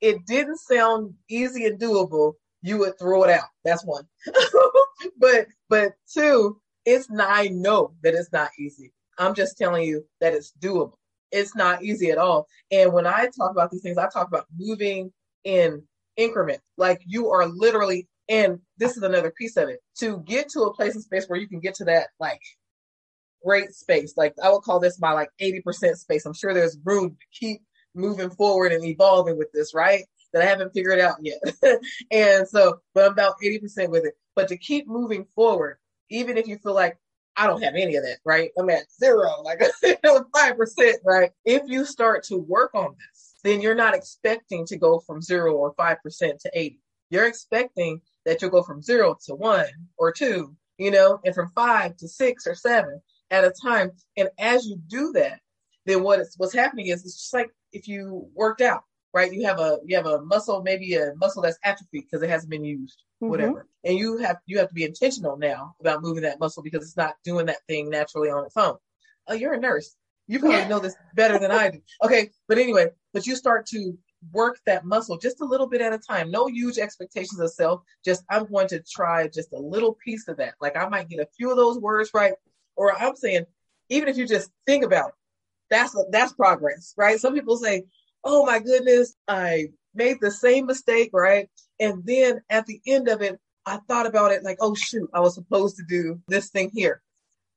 it 0.00 0.26
didn't 0.26 0.58
sound 0.58 1.14
easy 1.28 1.66
and 1.66 1.78
doable, 1.78 2.34
you 2.62 2.78
would 2.78 2.98
throw 2.98 3.24
it 3.24 3.30
out. 3.30 3.48
That's 3.64 3.84
one. 3.84 4.04
but 5.18 5.46
but 5.68 5.92
two, 6.12 6.60
it's 6.84 7.10
not 7.10 7.28
I 7.30 7.48
know 7.48 7.94
that 8.02 8.14
it's 8.14 8.32
not 8.32 8.50
easy. 8.58 8.92
I'm 9.20 9.34
just 9.34 9.58
telling 9.58 9.84
you 9.84 10.04
that 10.20 10.32
it's 10.32 10.52
doable. 10.60 10.94
It's 11.30 11.54
not 11.54 11.82
easy 11.82 12.10
at 12.10 12.18
all. 12.18 12.46
And 12.72 12.92
when 12.92 13.06
I 13.06 13.28
talk 13.36 13.50
about 13.50 13.70
these 13.70 13.82
things, 13.82 13.98
I 13.98 14.08
talk 14.08 14.26
about 14.26 14.46
moving 14.56 15.12
in 15.44 15.82
increment. 16.16 16.60
Like 16.76 17.00
you 17.06 17.30
are 17.30 17.46
literally, 17.46 18.08
and 18.28 18.58
this 18.78 18.96
is 18.96 19.02
another 19.02 19.30
piece 19.30 19.56
of 19.56 19.68
it, 19.68 19.80
to 19.98 20.18
get 20.26 20.48
to 20.50 20.62
a 20.62 20.74
place 20.74 20.94
in 20.94 21.02
space 21.02 21.26
where 21.26 21.38
you 21.38 21.48
can 21.48 21.60
get 21.60 21.74
to 21.76 21.84
that 21.84 22.08
like 22.18 22.40
great 23.44 23.72
space. 23.74 24.14
Like 24.16 24.34
I 24.42 24.50
would 24.50 24.62
call 24.62 24.80
this 24.80 25.00
my 25.00 25.12
like 25.12 25.30
80% 25.40 25.96
space. 25.96 26.26
I'm 26.26 26.34
sure 26.34 26.54
there's 26.54 26.78
room 26.84 27.10
to 27.10 27.38
keep 27.38 27.62
moving 27.94 28.30
forward 28.30 28.72
and 28.72 28.84
evolving 28.84 29.36
with 29.36 29.52
this, 29.52 29.74
right? 29.74 30.04
That 30.32 30.42
I 30.42 30.46
haven't 30.46 30.72
figured 30.72 31.00
out 31.00 31.16
yet. 31.20 31.40
and 32.10 32.48
so, 32.48 32.78
but 32.94 33.04
I'm 33.04 33.12
about 33.12 33.34
80% 33.42 33.90
with 33.90 34.04
it. 34.04 34.14
But 34.36 34.48
to 34.48 34.56
keep 34.56 34.86
moving 34.88 35.26
forward, 35.34 35.78
even 36.08 36.38
if 36.38 36.46
you 36.46 36.56
feel 36.58 36.74
like 36.74 36.98
I 37.40 37.46
don't 37.46 37.62
have 37.62 37.74
any 37.74 37.96
of 37.96 38.02
that, 38.02 38.18
right? 38.26 38.50
I'm 38.58 38.68
at 38.68 38.92
zero, 38.92 39.40
like 39.42 39.62
five 40.34 40.58
percent, 40.58 40.98
right? 41.06 41.30
If 41.46 41.62
you 41.68 41.86
start 41.86 42.22
to 42.24 42.36
work 42.36 42.74
on 42.74 42.94
this, 42.98 43.36
then 43.42 43.62
you're 43.62 43.74
not 43.74 43.94
expecting 43.94 44.66
to 44.66 44.76
go 44.76 45.00
from 45.00 45.22
zero 45.22 45.54
or 45.54 45.72
five 45.72 46.02
percent 46.02 46.38
to 46.40 46.50
80. 46.52 46.78
You're 47.08 47.26
expecting 47.26 48.02
that 48.26 48.42
you'll 48.42 48.50
go 48.50 48.62
from 48.62 48.82
zero 48.82 49.16
to 49.24 49.34
one 49.34 49.70
or 49.96 50.12
two, 50.12 50.54
you 50.76 50.90
know, 50.90 51.18
and 51.24 51.34
from 51.34 51.50
five 51.54 51.96
to 51.96 52.08
six 52.08 52.46
or 52.46 52.54
seven 52.54 53.00
at 53.30 53.46
a 53.46 53.54
time. 53.62 53.92
And 54.18 54.28
as 54.38 54.66
you 54.66 54.76
do 54.88 55.10
that, 55.12 55.40
then 55.86 56.02
what 56.02 56.20
is 56.20 56.34
what's 56.36 56.52
happening 56.52 56.88
is 56.88 57.06
it's 57.06 57.16
just 57.16 57.32
like 57.32 57.48
if 57.72 57.88
you 57.88 58.28
worked 58.34 58.60
out, 58.60 58.84
right? 59.12 59.32
You 59.32 59.44
have 59.46 59.58
a 59.58 59.78
you 59.84 59.96
have 59.96 60.06
a 60.06 60.22
muscle, 60.22 60.62
maybe 60.62 60.94
a 60.94 61.14
muscle 61.16 61.42
that's 61.42 61.58
atrophied 61.64 62.04
because 62.04 62.22
it 62.22 62.30
hasn't 62.30 62.50
been 62.50 62.64
used, 62.64 63.02
mm-hmm. 63.22 63.30
whatever. 63.30 63.66
And 63.84 63.98
you 63.98 64.18
have 64.18 64.38
you 64.46 64.58
have 64.58 64.68
to 64.68 64.74
be 64.74 64.84
intentional 64.84 65.36
now 65.36 65.74
about 65.80 66.02
moving 66.02 66.22
that 66.22 66.40
muscle 66.40 66.62
because 66.62 66.82
it's 66.82 66.96
not 66.96 67.16
doing 67.24 67.46
that 67.46 67.64
thing 67.68 67.90
naturally 67.90 68.30
on 68.30 68.44
its 68.44 68.56
own. 68.56 68.76
Oh, 69.28 69.34
you're 69.34 69.54
a 69.54 69.60
nurse. 69.60 69.96
You 70.26 70.38
probably 70.38 70.68
know 70.68 70.78
this 70.78 70.94
better 71.14 71.38
than 71.38 71.50
I 71.50 71.70
do. 71.70 71.80
Okay, 72.04 72.30
but 72.46 72.58
anyway, 72.58 72.90
but 73.12 73.26
you 73.26 73.34
start 73.34 73.66
to 73.66 73.98
work 74.32 74.58
that 74.66 74.84
muscle 74.84 75.18
just 75.18 75.40
a 75.40 75.44
little 75.44 75.66
bit 75.66 75.80
at 75.80 75.92
a 75.92 75.98
time. 75.98 76.30
No 76.30 76.46
huge 76.46 76.78
expectations 76.78 77.40
of 77.40 77.50
self. 77.52 77.82
Just 78.04 78.24
I'm 78.30 78.46
going 78.46 78.68
to 78.68 78.80
try 78.80 79.28
just 79.28 79.52
a 79.52 79.58
little 79.58 79.96
piece 80.04 80.28
of 80.28 80.36
that. 80.36 80.54
Like 80.60 80.76
I 80.76 80.88
might 80.88 81.08
get 81.08 81.20
a 81.20 81.28
few 81.36 81.50
of 81.50 81.56
those 81.56 81.78
words 81.78 82.10
right, 82.14 82.34
or 82.76 82.96
I'm 82.96 83.16
saying, 83.16 83.46
even 83.88 84.08
if 84.08 84.16
you 84.16 84.26
just 84.26 84.50
think 84.66 84.84
about 84.84 85.08
it, 85.08 85.14
that's 85.70 85.96
that's 86.10 86.32
progress, 86.32 86.94
right? 86.96 87.18
Some 87.18 87.34
people 87.34 87.56
say, 87.56 87.84
"Oh 88.24 88.44
my 88.46 88.58
goodness, 88.58 89.16
I 89.28 89.68
made 89.94 90.18
the 90.20 90.30
same 90.30 90.66
mistake," 90.66 91.10
right? 91.12 91.48
And 91.78 92.04
then 92.04 92.42
at 92.50 92.66
the 92.66 92.80
end 92.86 93.08
of 93.08 93.22
it, 93.22 93.38
I 93.66 93.78
thought 93.88 94.06
about 94.06 94.32
it 94.32 94.42
like, 94.44 94.58
"Oh 94.60 94.74
shoot, 94.74 95.10
I 95.14 95.20
was 95.20 95.34
supposed 95.34 95.76
to 95.76 95.84
do 95.88 96.20
this 96.28 96.50
thing 96.50 96.70
here." 96.74 97.02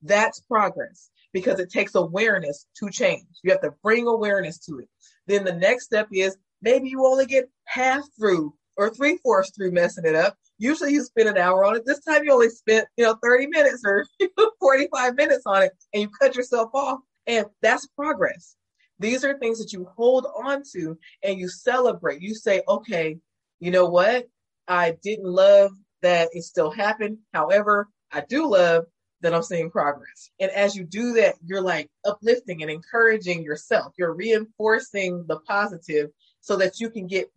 That's 0.02 0.39
progress 0.41 1.10
because 1.34 1.60
it 1.60 1.71
takes 1.71 1.95
awareness 1.95 2.67
to 2.80 2.89
change. 2.89 3.26
You 3.43 3.52
have 3.52 3.62
to 3.62 3.73
bring 3.84 4.08
awareness 4.08 4.60
to 4.65 4.80
it. 4.80 4.89
Then 5.28 5.43
the 5.43 5.54
next 5.54 5.86
step 5.86 6.08
is 6.12 6.38
maybe 6.62 6.89
you 6.89 7.06
only 7.06 7.26
get 7.26 7.49
half 7.65 8.04
through 8.17 8.54
or 8.78 8.89
three 8.89 9.17
fourths 9.17 9.52
through 9.56 9.71
messing 9.71 10.06
it 10.06 10.15
up. 10.15 10.38
Usually 10.58 10.93
you 10.93 11.04
spend 11.04 11.30
an 11.30 11.38
hour 11.38 11.65
on 11.65 11.76
it. 11.76 11.84
This 11.86 11.99
time 12.02 12.23
you 12.23 12.34
only 12.34 12.49
spent, 12.49 12.88
you 12.97 13.04
know, 13.04 13.17
30 13.23 13.47
minutes 13.47 13.84
or 13.86 14.06
45 14.60 15.15
minutes 15.15 15.43
on 15.45 15.63
it 15.63 15.71
and 15.93 16.04
you 16.04 16.10
cut 16.21 16.36
yourself 16.36 16.69
off. 16.73 16.99
And 17.28 17.45
that's 17.62 17.88
progress. 17.88 18.56
These 19.03 19.25
are 19.25 19.37
things 19.37 19.59
that 19.59 19.73
you 19.73 19.85
hold 19.97 20.25
on 20.25 20.63
to 20.71 20.97
and 21.23 21.37
you 21.37 21.49
celebrate. 21.49 22.21
You 22.21 22.33
say, 22.33 22.61
okay, 22.69 23.17
you 23.59 23.69
know 23.69 23.85
what? 23.85 24.29
I 24.65 24.95
didn't 25.03 25.27
love 25.27 25.71
that 26.01 26.29
it 26.31 26.43
still 26.43 26.71
happened. 26.71 27.17
However, 27.33 27.89
I 28.13 28.23
do 28.29 28.49
love 28.49 28.85
that 29.19 29.33
I'm 29.33 29.43
seeing 29.43 29.69
progress. 29.69 30.31
And 30.39 30.49
as 30.51 30.73
you 30.73 30.85
do 30.85 31.11
that, 31.15 31.35
you're 31.43 31.61
like 31.61 31.89
uplifting 32.05 32.61
and 32.61 32.71
encouraging 32.71 33.43
yourself. 33.43 33.91
You're 33.97 34.13
reinforcing 34.13 35.25
the 35.27 35.39
positive 35.39 36.09
so 36.39 36.55
that 36.55 36.79
you 36.79 36.89
can 36.89 37.05
get 37.05 37.29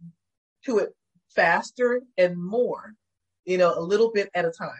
to 0.66 0.78
it 0.78 0.94
faster 1.34 2.00
and 2.16 2.36
more, 2.36 2.94
you 3.44 3.58
know, 3.58 3.76
a 3.76 3.80
little 3.80 4.12
bit 4.12 4.30
at 4.36 4.44
a 4.44 4.52
time. 4.52 4.70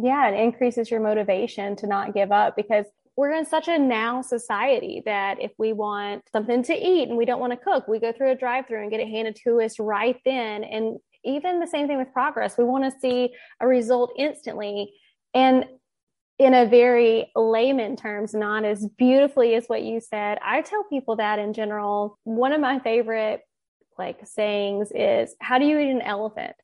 Yeah, 0.00 0.30
it 0.30 0.40
increases 0.40 0.88
your 0.88 1.00
motivation 1.00 1.74
to 1.76 1.88
not 1.88 2.14
give 2.14 2.30
up 2.30 2.54
because 2.54 2.86
we're 3.18 3.32
in 3.32 3.44
such 3.44 3.66
a 3.66 3.76
now 3.76 4.22
society 4.22 5.02
that 5.04 5.40
if 5.40 5.50
we 5.58 5.72
want 5.72 6.22
something 6.30 6.62
to 6.62 6.72
eat 6.72 7.08
and 7.08 7.18
we 7.18 7.24
don't 7.24 7.40
want 7.40 7.52
to 7.52 7.56
cook, 7.56 7.88
we 7.88 7.98
go 7.98 8.12
through 8.12 8.30
a 8.30 8.36
drive 8.36 8.68
through 8.68 8.80
and 8.80 8.92
get 8.92 9.00
it 9.00 9.08
handed 9.08 9.34
to 9.34 9.60
us 9.60 9.80
right 9.80 10.20
then. 10.24 10.62
And 10.62 11.00
even 11.24 11.58
the 11.58 11.66
same 11.66 11.88
thing 11.88 11.98
with 11.98 12.12
progress, 12.12 12.56
we 12.56 12.62
want 12.62 12.84
to 12.84 12.96
see 13.00 13.30
a 13.58 13.66
result 13.66 14.12
instantly. 14.16 14.92
And 15.34 15.64
in 16.38 16.54
a 16.54 16.64
very 16.64 17.32
layman 17.34 17.96
terms, 17.96 18.34
not 18.34 18.64
as 18.64 18.86
beautifully 18.86 19.56
as 19.56 19.66
what 19.66 19.82
you 19.82 19.98
said, 19.98 20.38
I 20.40 20.62
tell 20.62 20.84
people 20.84 21.16
that 21.16 21.40
in 21.40 21.54
general. 21.54 22.20
One 22.22 22.52
of 22.52 22.60
my 22.60 22.78
favorite 22.78 23.40
like 23.98 24.24
sayings 24.28 24.92
is 24.94 25.34
how 25.40 25.58
do 25.58 25.64
you 25.64 25.76
eat 25.80 25.90
an 25.90 26.02
elephant? 26.02 26.54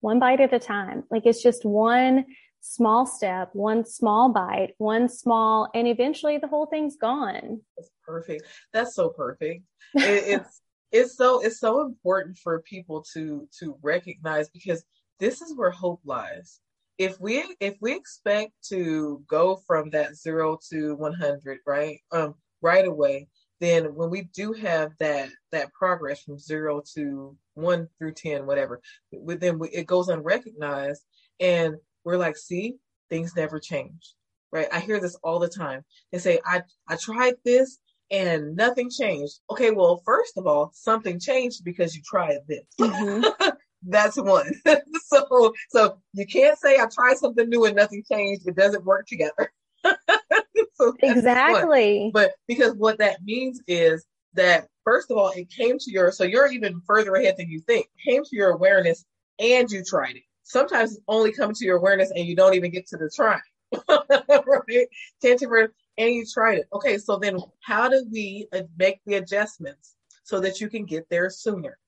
One 0.00 0.18
bite 0.18 0.40
at 0.40 0.52
a 0.52 0.58
time. 0.58 1.04
Like 1.10 1.24
it's 1.24 1.42
just 1.42 1.64
one 1.64 2.26
small 2.62 3.04
step, 3.04 3.50
one 3.52 3.84
small 3.84 4.30
bite, 4.30 4.74
one 4.78 5.08
small, 5.08 5.68
and 5.74 5.86
eventually 5.86 6.38
the 6.38 6.46
whole 6.46 6.66
thing's 6.66 6.96
gone. 6.96 7.60
That's 7.76 7.90
perfect. 8.06 8.44
That's 8.72 8.94
so 8.94 9.10
perfect. 9.10 9.64
It, 9.94 10.40
it's 10.40 10.62
it's 10.90 11.16
so 11.16 11.42
it's 11.42 11.60
so 11.60 11.82
important 11.82 12.38
for 12.38 12.62
people 12.62 13.04
to 13.12 13.46
to 13.58 13.76
recognize 13.82 14.48
because 14.48 14.84
this 15.18 15.42
is 15.42 15.54
where 15.54 15.70
hope 15.70 16.00
lies. 16.04 16.60
If 16.96 17.20
we 17.20 17.44
if 17.60 17.76
we 17.82 17.94
expect 17.94 18.52
to 18.68 19.22
go 19.26 19.56
from 19.66 19.90
that 19.90 20.16
zero 20.16 20.58
to 20.70 20.94
100, 20.94 21.58
right, 21.66 21.98
um, 22.12 22.34
right 22.62 22.86
away, 22.86 23.28
then 23.60 23.94
when 23.94 24.08
we 24.08 24.22
do 24.34 24.52
have 24.52 24.92
that 25.00 25.28
that 25.50 25.72
progress 25.72 26.22
from 26.22 26.38
zero 26.38 26.82
to 26.94 27.36
one 27.54 27.88
through 27.98 28.14
ten, 28.14 28.46
whatever, 28.46 28.80
then 29.12 29.58
we, 29.58 29.68
it 29.70 29.86
goes 29.86 30.08
unrecognized, 30.08 31.02
and 31.40 31.76
we're 32.04 32.16
like, 32.16 32.36
see, 32.36 32.76
things 33.10 33.34
never 33.36 33.60
change, 33.60 34.14
right? 34.50 34.68
I 34.72 34.80
hear 34.80 35.00
this 35.00 35.16
all 35.22 35.38
the 35.38 35.48
time. 35.48 35.84
They 36.10 36.18
say, 36.18 36.40
I 36.44 36.62
I 36.88 36.96
tried 36.96 37.34
this 37.44 37.78
and 38.10 38.54
nothing 38.56 38.90
changed. 38.90 39.40
Okay, 39.50 39.70
well, 39.70 40.02
first 40.04 40.36
of 40.36 40.46
all, 40.46 40.70
something 40.74 41.18
changed 41.18 41.64
because 41.64 41.96
you 41.96 42.02
tried 42.04 42.38
this. 42.46 42.64
Mm-hmm. 42.80 43.48
That's 43.88 44.16
one. 44.16 44.52
so 45.06 45.52
so 45.70 45.98
you 46.12 46.26
can't 46.26 46.58
say 46.58 46.76
I 46.76 46.86
tried 46.92 47.16
something 47.16 47.48
new 47.48 47.64
and 47.64 47.74
nothing 47.74 48.04
changed. 48.10 48.46
It 48.46 48.54
doesn't 48.54 48.84
work 48.84 49.06
together. 49.06 49.52
so 50.74 50.94
exactly. 51.02 52.10
But 52.12 52.32
because 52.46 52.74
what 52.74 52.98
that 52.98 53.22
means 53.24 53.60
is 53.66 54.04
that 54.34 54.68
first 54.84 55.10
of 55.10 55.16
all, 55.16 55.30
it 55.30 55.50
came 55.50 55.78
to 55.78 55.90
your 55.90 56.12
so 56.12 56.22
you're 56.24 56.52
even 56.52 56.80
further 56.86 57.14
ahead 57.14 57.34
than 57.38 57.48
you 57.48 57.60
think. 57.60 57.86
It 57.86 58.10
came 58.10 58.22
to 58.22 58.36
your 58.36 58.50
awareness 58.50 59.04
and 59.40 59.68
you 59.70 59.82
tried 59.84 60.16
it. 60.16 60.22
Sometimes 60.52 60.92
it's 60.92 61.00
only 61.08 61.32
coming 61.32 61.54
to 61.54 61.64
your 61.64 61.78
awareness 61.78 62.12
and 62.14 62.26
you 62.26 62.36
don't 62.36 62.54
even 62.54 62.70
get 62.70 62.86
to 62.88 62.96
the 62.96 63.10
try. 63.14 63.40
right? 65.48 65.68
And 65.98 66.14
you 66.14 66.26
tried 66.26 66.58
it. 66.58 66.68
Okay, 66.72 66.98
so 66.98 67.16
then 67.16 67.38
how 67.60 67.88
do 67.88 68.04
we 68.10 68.46
make 68.78 69.00
the 69.06 69.14
adjustments 69.14 69.96
so 70.24 70.40
that 70.40 70.60
you 70.60 70.68
can 70.68 70.84
get 70.84 71.08
there 71.08 71.30
sooner? 71.30 71.78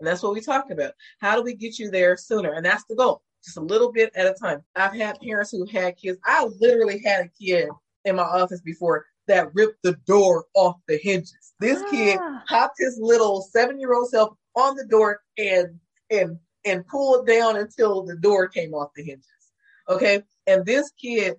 And 0.00 0.06
that's 0.06 0.22
what 0.22 0.32
we 0.32 0.40
talked 0.40 0.70
about. 0.70 0.92
How 1.20 1.36
do 1.36 1.42
we 1.42 1.54
get 1.54 1.78
you 1.78 1.90
there 1.90 2.16
sooner? 2.16 2.54
And 2.54 2.64
that's 2.64 2.84
the 2.88 2.96
goal 2.96 3.22
just 3.44 3.58
a 3.58 3.60
little 3.60 3.92
bit 3.92 4.10
at 4.14 4.26
a 4.26 4.32
time. 4.32 4.62
I've 4.74 4.94
had 4.94 5.20
parents 5.20 5.50
who 5.50 5.66
had 5.66 5.98
kids. 5.98 6.18
I 6.24 6.48
literally 6.60 7.02
had 7.04 7.26
a 7.26 7.28
kid 7.28 7.68
in 8.06 8.16
my 8.16 8.22
office 8.22 8.62
before 8.62 9.04
that 9.26 9.54
ripped 9.54 9.82
the 9.82 9.96
door 10.06 10.46
off 10.54 10.76
the 10.88 10.98
hinges. 11.02 11.52
This 11.60 11.82
ah. 11.84 11.90
kid 11.90 12.18
hopped 12.48 12.76
his 12.78 12.98
little 12.98 13.42
seven 13.42 13.78
year 13.78 13.94
old 13.94 14.08
self 14.08 14.34
on 14.56 14.76
the 14.76 14.86
door 14.86 15.20
and 15.36 15.78
and 16.10 16.38
and 16.64 16.86
pulled 16.86 17.26
down 17.26 17.56
until 17.56 18.02
the 18.02 18.16
door 18.16 18.48
came 18.48 18.74
off 18.74 18.90
the 18.94 19.02
hinges. 19.02 19.26
Okay. 19.88 20.22
And 20.46 20.64
this 20.64 20.90
kid, 21.00 21.34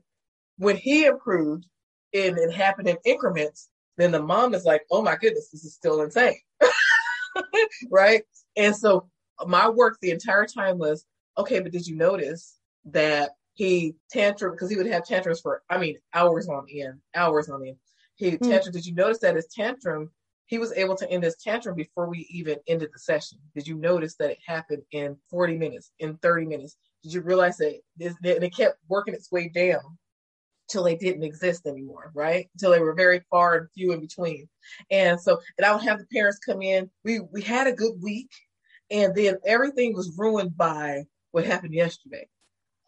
when 0.57 0.77
he 0.77 1.05
improved 1.05 1.65
and 2.13 2.37
it 2.37 2.53
happened 2.53 2.87
in 2.87 2.97
increments, 3.05 3.69
then 3.97 4.11
the 4.11 4.21
mom 4.21 4.53
is 4.53 4.65
like, 4.65 4.81
oh 4.91 5.01
my 5.01 5.15
goodness, 5.15 5.49
this 5.49 5.63
is 5.63 5.73
still 5.73 6.01
insane. 6.01 6.37
right. 7.91 8.23
And 8.55 8.75
so 8.75 9.09
my 9.45 9.69
work 9.69 9.97
the 10.01 10.11
entire 10.11 10.45
time 10.45 10.77
was 10.77 11.05
okay, 11.37 11.59
but 11.59 11.71
did 11.71 11.87
you 11.87 11.95
notice 11.95 12.57
that 12.85 13.31
he 13.53 13.95
tantrum 14.11 14.51
because 14.51 14.69
he 14.69 14.75
would 14.75 14.85
have 14.85 15.05
tantrums 15.05 15.41
for 15.41 15.63
I 15.69 15.77
mean 15.77 15.97
hours 16.13 16.47
on 16.47 16.67
end, 16.71 16.99
hours 17.15 17.49
on 17.49 17.65
end. 17.65 17.77
He 18.15 18.31
mm 18.31 18.39
tantrum. 18.39 18.73
Did 18.73 18.85
you 18.85 18.93
notice 18.93 19.19
that 19.19 19.35
his 19.35 19.47
tantrum? 19.47 20.11
He 20.47 20.57
was 20.57 20.73
able 20.73 20.95
to 20.97 21.09
end 21.09 21.23
his 21.23 21.37
tantrum 21.37 21.75
before 21.75 22.07
we 22.07 22.27
even 22.29 22.57
ended 22.67 22.89
the 22.93 22.99
session. 22.99 23.39
Did 23.55 23.67
you 23.67 23.75
notice 23.75 24.15
that 24.17 24.31
it 24.31 24.39
happened 24.45 24.83
in 24.91 25.17
40 25.29 25.57
minutes, 25.57 25.91
in 25.99 26.17
30 26.17 26.45
minutes? 26.45 26.77
Did 27.03 27.13
you 27.13 27.21
realize 27.21 27.57
that 27.57 27.79
and 27.99 28.43
it 28.43 28.55
kept 28.55 28.77
working 28.87 29.13
its 29.13 29.31
way 29.31 29.49
down 29.49 29.97
till 30.69 30.83
they 30.83 30.95
didn't 30.95 31.23
exist 31.23 31.65
anymore, 31.65 32.11
right? 32.13 32.49
Until 32.53 32.71
they 32.71 32.79
were 32.79 32.93
very 32.93 33.21
far 33.29 33.57
and 33.57 33.71
few 33.71 33.91
in 33.91 33.99
between. 33.99 34.47
And 34.91 35.19
so, 35.19 35.39
and 35.57 35.65
I 35.65 35.73
would 35.73 35.83
have 35.83 35.99
the 35.99 36.05
parents 36.11 36.39
come 36.39 36.61
in. 36.61 36.89
We 37.03 37.19
we 37.19 37.41
had 37.41 37.67
a 37.67 37.73
good 37.73 38.01
week, 38.01 38.29
and 38.91 39.13
then 39.15 39.37
everything 39.45 39.93
was 39.93 40.15
ruined 40.17 40.57
by 40.57 41.05
what 41.31 41.45
happened 41.45 41.73
yesterday. 41.73 42.27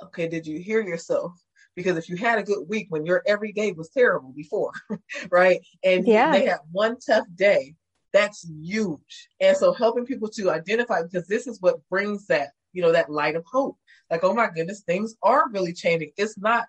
Okay, 0.04 0.28
did 0.28 0.46
you 0.46 0.60
hear 0.60 0.82
yourself? 0.82 1.34
Because 1.78 1.96
if 1.96 2.10
you 2.10 2.18
had 2.18 2.40
a 2.40 2.44
good 2.44 2.68
week 2.68 2.88
when 2.90 3.06
your 3.06 3.24
every 3.26 3.54
day 3.54 3.72
was 3.72 3.90
terrible 3.90 4.34
before, 4.36 4.74
right? 5.32 5.62
And 5.84 6.06
yeah. 6.06 6.32
they 6.32 6.46
had 6.48 6.60
one 6.72 6.98
tough 7.00 7.28
day, 7.36 7.76
that's 8.12 8.50
huge. 8.62 9.30
And 9.40 9.56
so 9.56 9.72
helping 9.72 10.06
people 10.06 10.28
to 10.30 10.50
identify 10.50 11.04
because 11.04 11.28
this 11.28 11.46
is 11.46 11.62
what 11.62 11.88
brings 11.90 12.26
that, 12.28 12.50
you 12.74 12.82
know, 12.82 12.92
that 12.92 13.12
light 13.12 13.36
of 13.36 13.46
hope. 13.50 13.78
Like, 14.10 14.24
oh 14.24 14.34
my 14.34 14.50
goodness, 14.54 14.82
things 14.82 15.16
are 15.22 15.50
really 15.52 15.72
changing. 15.72 16.12
It's 16.18 16.38
not 16.38 16.66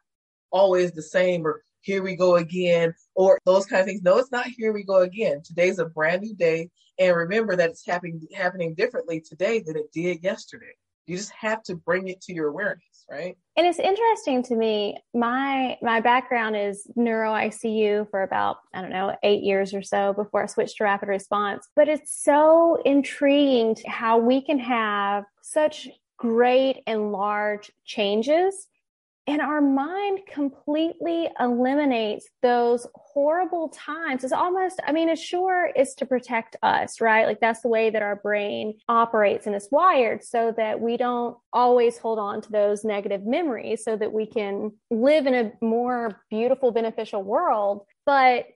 always 0.51 0.93
the 0.93 1.03
same 1.03 1.47
or 1.47 1.63
here 1.81 2.03
we 2.03 2.17
go 2.17 2.37
again 2.37 2.93
or 3.15 3.39
those 3.47 3.65
kind 3.65 3.81
of 3.81 3.87
things. 3.87 4.03
No, 4.03 4.19
it's 4.19 4.31
not 4.33 4.47
here 4.47 4.73
we 4.73 4.83
go 4.83 5.01
again. 5.01 5.43
Today's 5.43 5.79
a 5.79 5.87
brand 5.87 6.23
new 6.23 6.35
day. 6.35 6.71
And 6.99 7.17
remember 7.17 7.57
that 7.57 7.71
it's 7.71 7.87
happening 7.87 8.21
happening 8.37 8.75
differently 8.75 9.21
today 9.21 9.61
than 9.61 9.77
it 9.77 9.91
did 9.93 10.23
yesterday. 10.23 10.75
You 11.07 11.17
just 11.17 11.33
have 11.33 11.63
to 11.65 11.77
bring 11.77 12.09
it 12.09 12.21
to 12.23 12.35
your 12.35 12.49
awareness, 12.49 12.98
right? 13.11 13.37
And 13.57 13.67
it's 13.67 13.79
interesting 13.79 14.43
to 14.45 14.57
me. 14.57 14.99
My 15.15 15.79
my 15.83 16.01
background 16.01 16.57
is 16.57 16.87
neuro 16.97 17.33
ICU 17.33 18.11
for 18.11 18.23
about 18.23 18.59
I 18.75 18.81
don't 18.81 18.91
know 18.91 19.17
eight 19.23 19.43
years 19.43 19.75
or 19.75 19.83
so 19.83 20.13
before 20.13 20.43
I 20.43 20.47
switched 20.47 20.77
to 20.79 20.85
rapid 20.85 21.09
response. 21.09 21.69
But 21.75 21.89
it's 21.89 22.23
so 22.23 22.81
intriguing 22.85 23.77
how 23.87 24.19
we 24.19 24.41
can 24.41 24.59
have 24.59 25.25
such 25.43 25.89
great 26.19 26.83
and 26.87 27.13
large 27.13 27.71
changes 27.85 28.69
and 29.29 29.43
our 29.43 29.61
mind 29.61 30.21
completely 30.27 31.29
eliminates 31.39 32.31
those 32.41 32.87
horrible 32.95 33.69
times. 33.69 34.25
It's 34.25 34.33
almost, 34.33 34.81
I 34.87 34.93
mean, 34.93 35.11
it 35.11 35.19
sure 35.19 35.71
is 35.77 35.95
to 35.97 36.07
protect 36.07 36.57
us, 36.63 36.99
right? 36.99 37.27
Like 37.27 37.39
that's 37.39 37.61
the 37.61 37.69
way 37.69 37.91
that 37.91 38.01
our 38.01 38.17
brain 38.17 38.79
operates 38.89 39.47
and 39.47 39.55
is 39.55 39.69
wired 39.71 40.25
so 40.25 40.55
that 40.57 40.81
we 40.81 40.97
don't 40.97 41.37
always 41.53 41.99
hold 41.99 42.19
on 42.19 42.41
to 42.41 42.51
those 42.51 42.85
negative 42.85 43.27
memories 43.27 43.85
so 43.85 43.97
that 43.97 44.15
we 44.15 44.25
can 44.25 44.73
live 44.91 45.27
in 45.27 45.35
a 45.35 45.53
more 45.61 46.23
beautiful, 46.31 46.71
beneficial 46.71 47.23
world. 47.23 47.85
But 48.07 48.47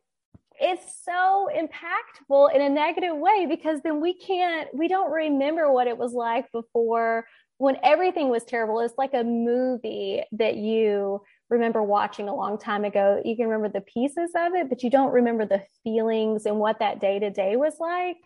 it's 0.59 1.05
so 1.05 1.51
impactful 1.55 2.55
in 2.55 2.63
a 2.63 2.69
negative 2.71 3.17
way 3.17 3.47
because 3.47 3.83
then 3.83 4.01
we 4.01 4.15
can't, 4.15 4.75
we 4.75 4.89
don't 4.89 5.11
remember 5.11 5.71
what 5.71 5.87
it 5.87 5.99
was 5.99 6.15
like 6.15 6.51
before 6.51 7.27
when 7.63 7.77
everything 7.85 8.29
was 8.29 8.43
terrible, 8.43 8.81
it's 8.81 8.99
like 8.99 9.15
a 9.15 9.23
movie 9.23 10.21
that 10.33 10.57
you 10.57 11.23
remember 11.49 11.81
watching 11.81 12.29
a 12.29 12.35
long 12.35 12.59
time 12.59 12.85
ago. 12.85 13.23
You 13.25 13.37
can 13.37 13.47
remember 13.47 13.69
the 13.69 13.85
pieces 13.85 14.33
of 14.35 14.55
it, 14.55 14.69
but 14.69 14.83
you 14.83 14.91
don't 14.91 15.13
remember 15.13 15.47
the 15.47 15.63
feelings 15.85 16.45
and 16.45 16.59
what 16.59 16.81
that 16.81 17.01
day 17.01 17.21
to 17.21 17.31
day 17.31 17.55
was 17.55 17.75
like. 17.79 18.17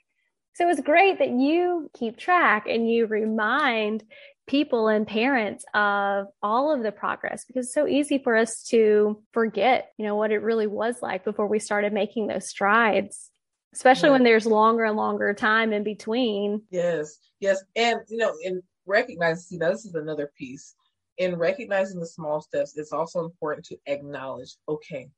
So 0.54 0.70
it's 0.70 0.80
great 0.80 1.18
that 1.18 1.28
you 1.28 1.90
keep 1.94 2.16
track 2.16 2.66
and 2.66 2.90
you 2.90 3.04
remind 3.04 4.04
people 4.46 4.88
and 4.88 5.06
parents 5.06 5.66
of 5.74 6.28
all 6.42 6.74
of 6.74 6.82
the 6.82 6.90
progress 6.90 7.44
because 7.44 7.66
it's 7.66 7.74
so 7.74 7.86
easy 7.86 8.16
for 8.16 8.36
us 8.36 8.62
to 8.68 9.22
forget, 9.32 9.90
you 9.98 10.06
know, 10.06 10.14
what 10.16 10.30
it 10.30 10.38
really 10.38 10.66
was 10.66 11.02
like 11.02 11.26
before 11.26 11.46
we 11.46 11.58
started 11.58 11.92
making 11.92 12.28
those 12.28 12.48
strides 12.48 13.30
especially 13.74 14.08
yeah. 14.08 14.12
when 14.12 14.24
there's 14.24 14.46
longer 14.46 14.84
and 14.84 14.96
longer 14.96 15.34
time 15.34 15.70
in 15.74 15.84
between. 15.84 16.62
Yes, 16.70 17.18
yes, 17.40 17.62
and 17.76 18.00
you 18.08 18.16
know, 18.16 18.32
and 18.42 18.62
recognize, 18.86 19.46
see, 19.46 19.56
now 19.56 19.70
this 19.70 19.84
is 19.84 19.94
another 19.94 20.30
piece. 20.38 20.74
In 21.18 21.36
recognizing 21.36 21.98
the 21.98 22.06
small 22.06 22.40
steps, 22.40 22.76
it's 22.76 22.92
also 22.92 23.24
important 23.24 23.66
to 23.66 23.78
acknowledge, 23.86 24.56
okay, 24.68 25.08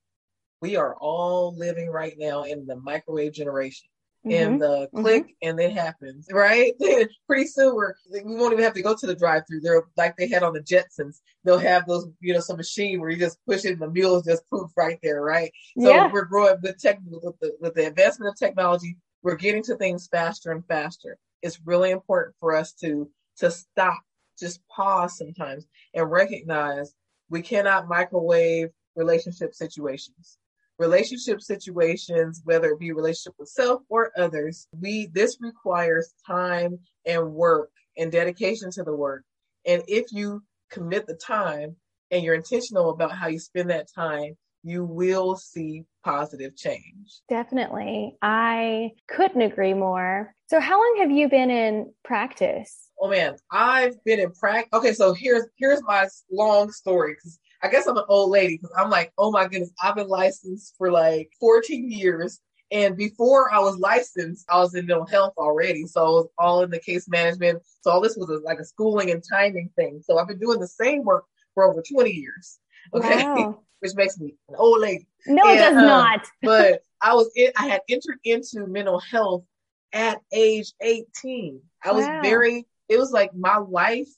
we 0.61 0.77
are 0.77 0.95
all 0.97 1.57
living 1.57 1.91
right 1.91 2.15
now 2.19 2.45
in 2.45 2.67
the 2.67 2.77
microwave 2.77 3.33
generation. 3.33 3.89
Mm-hmm. 4.27 4.45
And 4.45 4.61
the 4.61 4.89
mm-hmm. 4.89 5.01
click 5.01 5.23
mm-hmm. 5.25 5.49
and 5.49 5.61
it 5.61 5.73
happens, 5.73 6.29
right? 6.33 6.73
Pretty 7.27 7.47
soon 7.47 7.75
we're 7.77 7.95
we 8.13 8.35
won't 8.35 8.53
even 8.53 8.65
have 8.65 8.75
to 8.75 8.83
go 8.83 8.97
to 8.97 9.07
the 9.07 9.15
drive 9.15 9.45
through. 9.47 9.61
They're 9.61 9.85
like 9.97 10.17
they 10.17 10.29
had 10.29 10.43
on 10.43 10.55
the 10.55 10.61
Jetsons. 10.61 11.21
They'll 11.45 11.59
have 11.59 11.87
those, 11.87 12.09
you 12.21 12.35
know, 12.35 12.41
some 12.41 12.57
machine 12.57 13.01
where 13.01 13.11
you 13.11 13.17
just 13.17 13.39
push 13.47 13.65
it 13.65 13.73
and 13.73 13.81
the 13.81 13.91
mules 13.91 14.25
just 14.25 14.49
poof 14.51 14.73
right 14.77 14.99
there, 15.03 15.23
right? 15.23 15.53
So 15.79 15.89
yeah. 15.89 16.11
we're 16.13 16.25
growing 16.25 16.57
with 16.63 16.79
tech 16.79 16.99
with 17.09 17.39
the 17.41 17.57
with 17.61 17.75
the 17.75 17.87
advancement 17.87 18.31
of 18.33 18.39
technology, 18.39 18.97
we're 19.23 19.37
getting 19.37 19.63
to 19.65 19.77
things 19.77 20.09
faster 20.09 20.51
and 20.51 20.67
faster. 20.67 21.17
It's 21.43 21.61
really 21.65 21.93
important 21.93 22.35
for 22.41 22.57
us 22.57 22.73
to 22.81 23.09
to 23.39 23.51
stop, 23.51 24.01
just 24.39 24.61
pause 24.69 25.19
sometimes 25.19 25.67
and 25.95 26.11
recognize 26.11 26.95
we 27.31 27.43
cannot 27.43 27.89
microwave 27.89 28.69
relationship 28.97 29.55
situations. 29.55 30.39
Relationship 30.79 31.41
situations, 31.41 32.41
whether 32.45 32.71
it 32.71 32.79
be 32.79 32.93
relationship 32.93 33.35
with 33.39 33.49
self 33.49 33.83
or 33.89 34.13
others, 34.17 34.69
we 34.81 35.07
this 35.13 35.39
requires 35.41 36.15
time 36.27 36.79
and 37.05 37.33
work 37.33 37.71
and 37.97 38.13
dedication 38.13 38.71
to 38.71 38.85
the 38.85 38.95
work. 38.95 39.25
And 39.67 39.83
if 39.89 40.13
you 40.13 40.43
commit 40.71 41.07
the 41.07 41.15
time 41.15 41.75
and 42.11 42.23
you're 42.23 42.35
intentional 42.35 42.91
about 42.91 43.13
how 43.13 43.27
you 43.27 43.41
spend 43.41 43.71
that 43.71 43.93
time, 43.93 44.37
you 44.63 44.85
will 44.85 45.37
see 45.37 45.85
positive 46.05 46.57
change. 46.57 47.21
Definitely. 47.29 48.17
I 48.23 48.93
couldn't 49.09 49.43
agree 49.43 49.75
more. 49.75 50.35
So 50.49 50.61
how 50.61 50.79
long 50.79 50.97
have 51.01 51.11
you 51.11 51.29
been 51.29 51.51
in 51.51 51.93
practice? 52.05 52.89
Oh 53.01 53.09
man, 53.09 53.37
I've 53.51 54.03
been 54.05 54.21
in 54.21 54.33
practice. 54.33 54.71
Okay, 54.73 54.93
so 54.93 55.15
here's 55.15 55.45
here's 55.57 55.83
my 55.83 56.09
long 56.31 56.73
story 56.73 57.15
because 57.15 57.39
I 57.63 57.69
guess 57.69 57.87
I'm 57.87 57.97
an 57.97 58.05
old 58.09 58.31
lady 58.31 58.57
because 58.57 58.75
I'm 58.77 58.91
like, 58.91 59.13
oh 59.19 59.31
my 59.31 59.47
goodness, 59.47 59.73
I've 59.83 59.97
been 59.97 60.09
licensed 60.09 60.75
for 60.79 60.91
like 60.91 61.31
14 61.41 61.91
years. 61.91 62.41
And 62.71 62.97
before 62.97 63.53
I 63.53 63.61
was 63.61 63.79
licensed, 63.79 64.45
I 64.51 64.59
was 64.59 64.75
in 64.75 64.87
mental 64.87 65.07
health 65.07 65.33
already. 65.39 65.87
So 65.87 66.01
I 66.01 66.09
was 66.09 66.29
all 66.39 66.63
in 66.63 66.71
the 66.71 66.79
case 66.79 67.09
management. 67.09 67.63
So 67.81 67.91
all 67.91 68.01
this 68.01 68.17
was 68.17 68.29
a, 68.29 68.45
like 68.45 68.59
a 68.59 68.65
schooling 68.65 69.11
and 69.11 69.23
timing 69.29 69.71
thing. 69.75 70.03
So 70.05 70.19
I've 70.19 70.29
been 70.29 70.39
doing 70.39 70.61
the 70.61 70.69
same 70.69 71.05
work 71.05 71.25
for 71.55 71.71
over 71.71 71.83
20 71.83 72.11
years. 72.11 72.59
Okay. 72.95 73.25
Wow. 73.25 73.63
Which 73.81 73.95
makes 73.95 74.19
me 74.19 74.35
an 74.49 74.57
old 74.59 74.81
lady. 74.81 75.07
No, 75.27 75.43
and, 75.45 75.59
it 75.59 75.63
does 75.63 75.77
um, 75.77 75.87
not. 75.87 76.27
but 76.43 76.83
I 77.01 77.15
was 77.15 77.31
in, 77.37 77.53
I 77.57 77.69
had 77.69 77.81
entered 77.89 78.19
into 78.25 78.67
mental 78.67 78.99
health 78.99 79.45
at 79.93 80.21
age 80.33 80.73
18. 80.81 81.61
I 81.85 81.93
was 81.93 82.05
wow. 82.05 82.21
very 82.23 82.67
it 82.89 82.99
was 82.99 83.13
like 83.13 83.35
my 83.35 83.59
life 83.59 84.09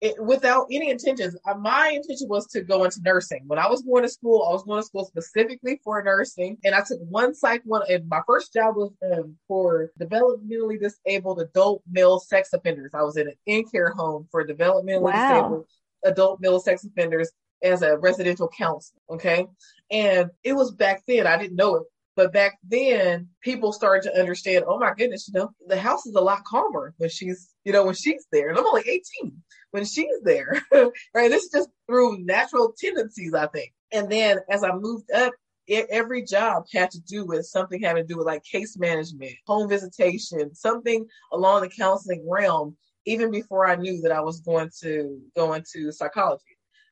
it, 0.00 0.20
without 0.22 0.66
any 0.70 0.90
intentions. 0.90 1.36
Uh, 1.46 1.54
my 1.54 1.90
intention 1.90 2.28
was 2.28 2.46
to 2.48 2.62
go 2.62 2.84
into 2.84 3.00
nursing. 3.04 3.44
When 3.46 3.58
I 3.58 3.68
was 3.68 3.82
going 3.82 4.02
to 4.02 4.08
school, 4.08 4.46
I 4.48 4.52
was 4.52 4.64
going 4.64 4.80
to 4.80 4.86
school 4.86 5.04
specifically 5.04 5.80
for 5.84 6.02
nursing, 6.02 6.58
and 6.64 6.74
I 6.74 6.80
took 6.80 6.98
one 7.08 7.34
psych 7.34 7.62
one. 7.64 7.82
And 7.88 8.08
my 8.08 8.20
first 8.26 8.52
job 8.52 8.76
was 8.76 8.90
um, 9.12 9.36
for 9.46 9.92
developmentally 10.00 10.80
disabled 10.80 11.40
adult 11.40 11.82
male 11.90 12.18
sex 12.18 12.52
offenders. 12.52 12.92
I 12.94 13.02
was 13.02 13.16
in 13.16 13.28
an 13.28 13.34
in 13.46 13.64
care 13.64 13.90
home 13.90 14.26
for 14.30 14.44
developmentally 14.46 15.02
wow. 15.02 15.28
disabled 15.28 15.66
adult 16.04 16.40
male 16.40 16.58
sex 16.58 16.84
offenders 16.84 17.30
as 17.62 17.82
a 17.82 17.98
residential 17.98 18.48
counselor. 18.48 19.00
Okay, 19.10 19.46
and 19.90 20.30
it 20.42 20.54
was 20.54 20.72
back 20.72 21.02
then. 21.06 21.26
I 21.26 21.36
didn't 21.36 21.56
know 21.56 21.76
it. 21.76 21.84
But 22.14 22.32
back 22.32 22.58
then, 22.62 23.28
people 23.40 23.72
started 23.72 24.02
to 24.10 24.20
understand, 24.20 24.64
oh 24.66 24.78
my 24.78 24.92
goodness, 24.94 25.28
you 25.28 25.38
know, 25.38 25.50
the 25.66 25.78
house 25.78 26.04
is 26.04 26.14
a 26.14 26.20
lot 26.20 26.44
calmer 26.44 26.92
when 26.98 27.08
she's, 27.08 27.54
you 27.64 27.72
know, 27.72 27.86
when 27.86 27.94
she's 27.94 28.26
there. 28.30 28.50
And 28.50 28.58
I'm 28.58 28.66
only 28.66 28.82
18 28.82 29.32
when 29.70 29.86
she's 29.86 30.20
there, 30.22 30.62
right? 30.72 31.30
This 31.30 31.44
is 31.44 31.50
just 31.50 31.70
through 31.86 32.22
natural 32.24 32.74
tendencies, 32.78 33.32
I 33.32 33.46
think. 33.46 33.72
And 33.92 34.10
then 34.10 34.40
as 34.50 34.62
I 34.62 34.72
moved 34.72 35.10
up, 35.10 35.32
every 35.68 36.22
job 36.22 36.64
had 36.72 36.90
to 36.90 37.00
do 37.00 37.24
with 37.24 37.46
something 37.46 37.80
having 37.80 38.02
to 38.02 38.06
do 38.06 38.18
with 38.18 38.26
like 38.26 38.44
case 38.44 38.78
management, 38.78 39.32
home 39.46 39.68
visitation, 39.68 40.54
something 40.54 41.06
along 41.32 41.62
the 41.62 41.68
counseling 41.68 42.26
realm, 42.28 42.76
even 43.06 43.30
before 43.30 43.66
I 43.66 43.76
knew 43.76 44.02
that 44.02 44.12
I 44.12 44.20
was 44.20 44.40
going 44.40 44.70
to 44.82 45.18
go 45.34 45.54
into 45.54 45.92
psychology. 45.92 46.44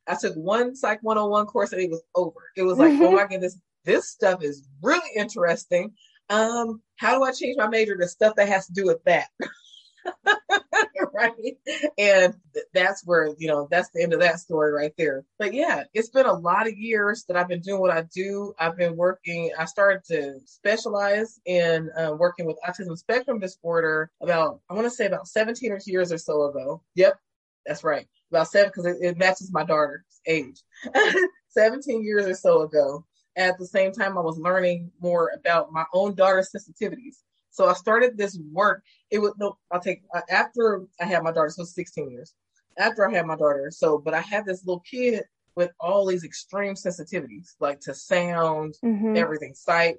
I 0.06 0.16
took 0.20 0.34
one 0.34 0.74
Psych 0.74 1.02
101 1.02 1.46
course 1.46 1.72
and 1.72 1.80
it 1.80 1.90
was 1.90 2.02
over. 2.14 2.40
It 2.56 2.62
was 2.62 2.78
like, 2.78 2.92
oh 3.00 3.12
my 3.12 3.26
goodness, 3.26 3.58
this 3.84 4.10
stuff 4.10 4.42
is 4.42 4.66
really 4.82 5.08
interesting. 5.16 5.92
Um, 6.28 6.82
how 6.96 7.18
do 7.18 7.24
I 7.24 7.32
change 7.32 7.56
my 7.58 7.68
major 7.68 7.96
to 7.96 8.08
stuff 8.08 8.36
that 8.36 8.48
has 8.48 8.66
to 8.66 8.72
do 8.72 8.86
with 8.86 9.02
that? 9.04 9.28
right. 11.12 11.56
And 11.98 12.34
th- 12.54 12.66
that's 12.72 13.04
where, 13.04 13.34
you 13.38 13.48
know, 13.48 13.68
that's 13.70 13.90
the 13.90 14.02
end 14.02 14.12
of 14.12 14.20
that 14.20 14.40
story 14.40 14.72
right 14.72 14.92
there. 14.96 15.24
But 15.38 15.54
yeah, 15.54 15.84
it's 15.92 16.10
been 16.10 16.26
a 16.26 16.32
lot 16.32 16.66
of 16.66 16.76
years 16.76 17.24
that 17.24 17.36
I've 17.36 17.48
been 17.48 17.60
doing 17.60 17.80
what 17.80 17.90
I 17.90 18.02
do. 18.14 18.54
I've 18.58 18.76
been 18.76 18.96
working, 18.96 19.50
I 19.58 19.64
started 19.64 20.04
to 20.08 20.40
specialize 20.44 21.40
in 21.44 21.90
uh, 21.96 22.12
working 22.12 22.46
with 22.46 22.58
autism 22.66 22.96
spectrum 22.96 23.40
disorder 23.40 24.10
about, 24.20 24.60
I 24.68 24.74
want 24.74 24.86
to 24.86 24.90
say 24.90 25.06
about 25.06 25.28
17 25.28 25.78
years 25.86 26.12
or 26.12 26.18
so 26.18 26.44
ago. 26.44 26.82
Yep, 26.94 27.18
that's 27.66 27.84
right. 27.84 28.06
About 28.30 28.48
seven, 28.48 28.70
because 28.70 28.86
it, 28.86 28.98
it 29.00 29.18
matches 29.18 29.52
my 29.52 29.64
daughter's 29.64 30.04
age. 30.26 30.62
17 31.48 32.02
years 32.02 32.26
or 32.26 32.34
so 32.34 32.62
ago 32.62 33.04
at 33.36 33.58
the 33.58 33.66
same 33.66 33.92
time 33.92 34.16
I 34.16 34.20
was 34.20 34.38
learning 34.38 34.90
more 35.00 35.32
about 35.34 35.72
my 35.72 35.84
own 35.92 36.14
daughter's 36.14 36.52
sensitivities. 36.54 37.16
So 37.50 37.68
I 37.68 37.74
started 37.74 38.16
this 38.16 38.38
work. 38.52 38.82
It 39.10 39.18
was 39.18 39.32
no, 39.38 39.58
I'll 39.70 39.80
take 39.80 40.02
uh, 40.14 40.20
after 40.30 40.84
I 41.00 41.06
had 41.06 41.22
my 41.22 41.32
daughter, 41.32 41.50
so 41.50 41.64
16 41.64 42.10
years 42.10 42.34
after 42.78 43.08
I 43.08 43.12
had 43.12 43.26
my 43.26 43.36
daughter. 43.36 43.70
So, 43.72 43.98
but 43.98 44.14
I 44.14 44.20
had 44.20 44.46
this 44.46 44.64
little 44.64 44.84
kid 44.88 45.24
with 45.56 45.70
all 45.80 46.06
these 46.06 46.24
extreme 46.24 46.74
sensitivities, 46.74 47.54
like 47.58 47.80
to 47.80 47.94
sound, 47.94 48.76
mm-hmm. 48.84 49.16
everything, 49.16 49.54
sight. 49.54 49.96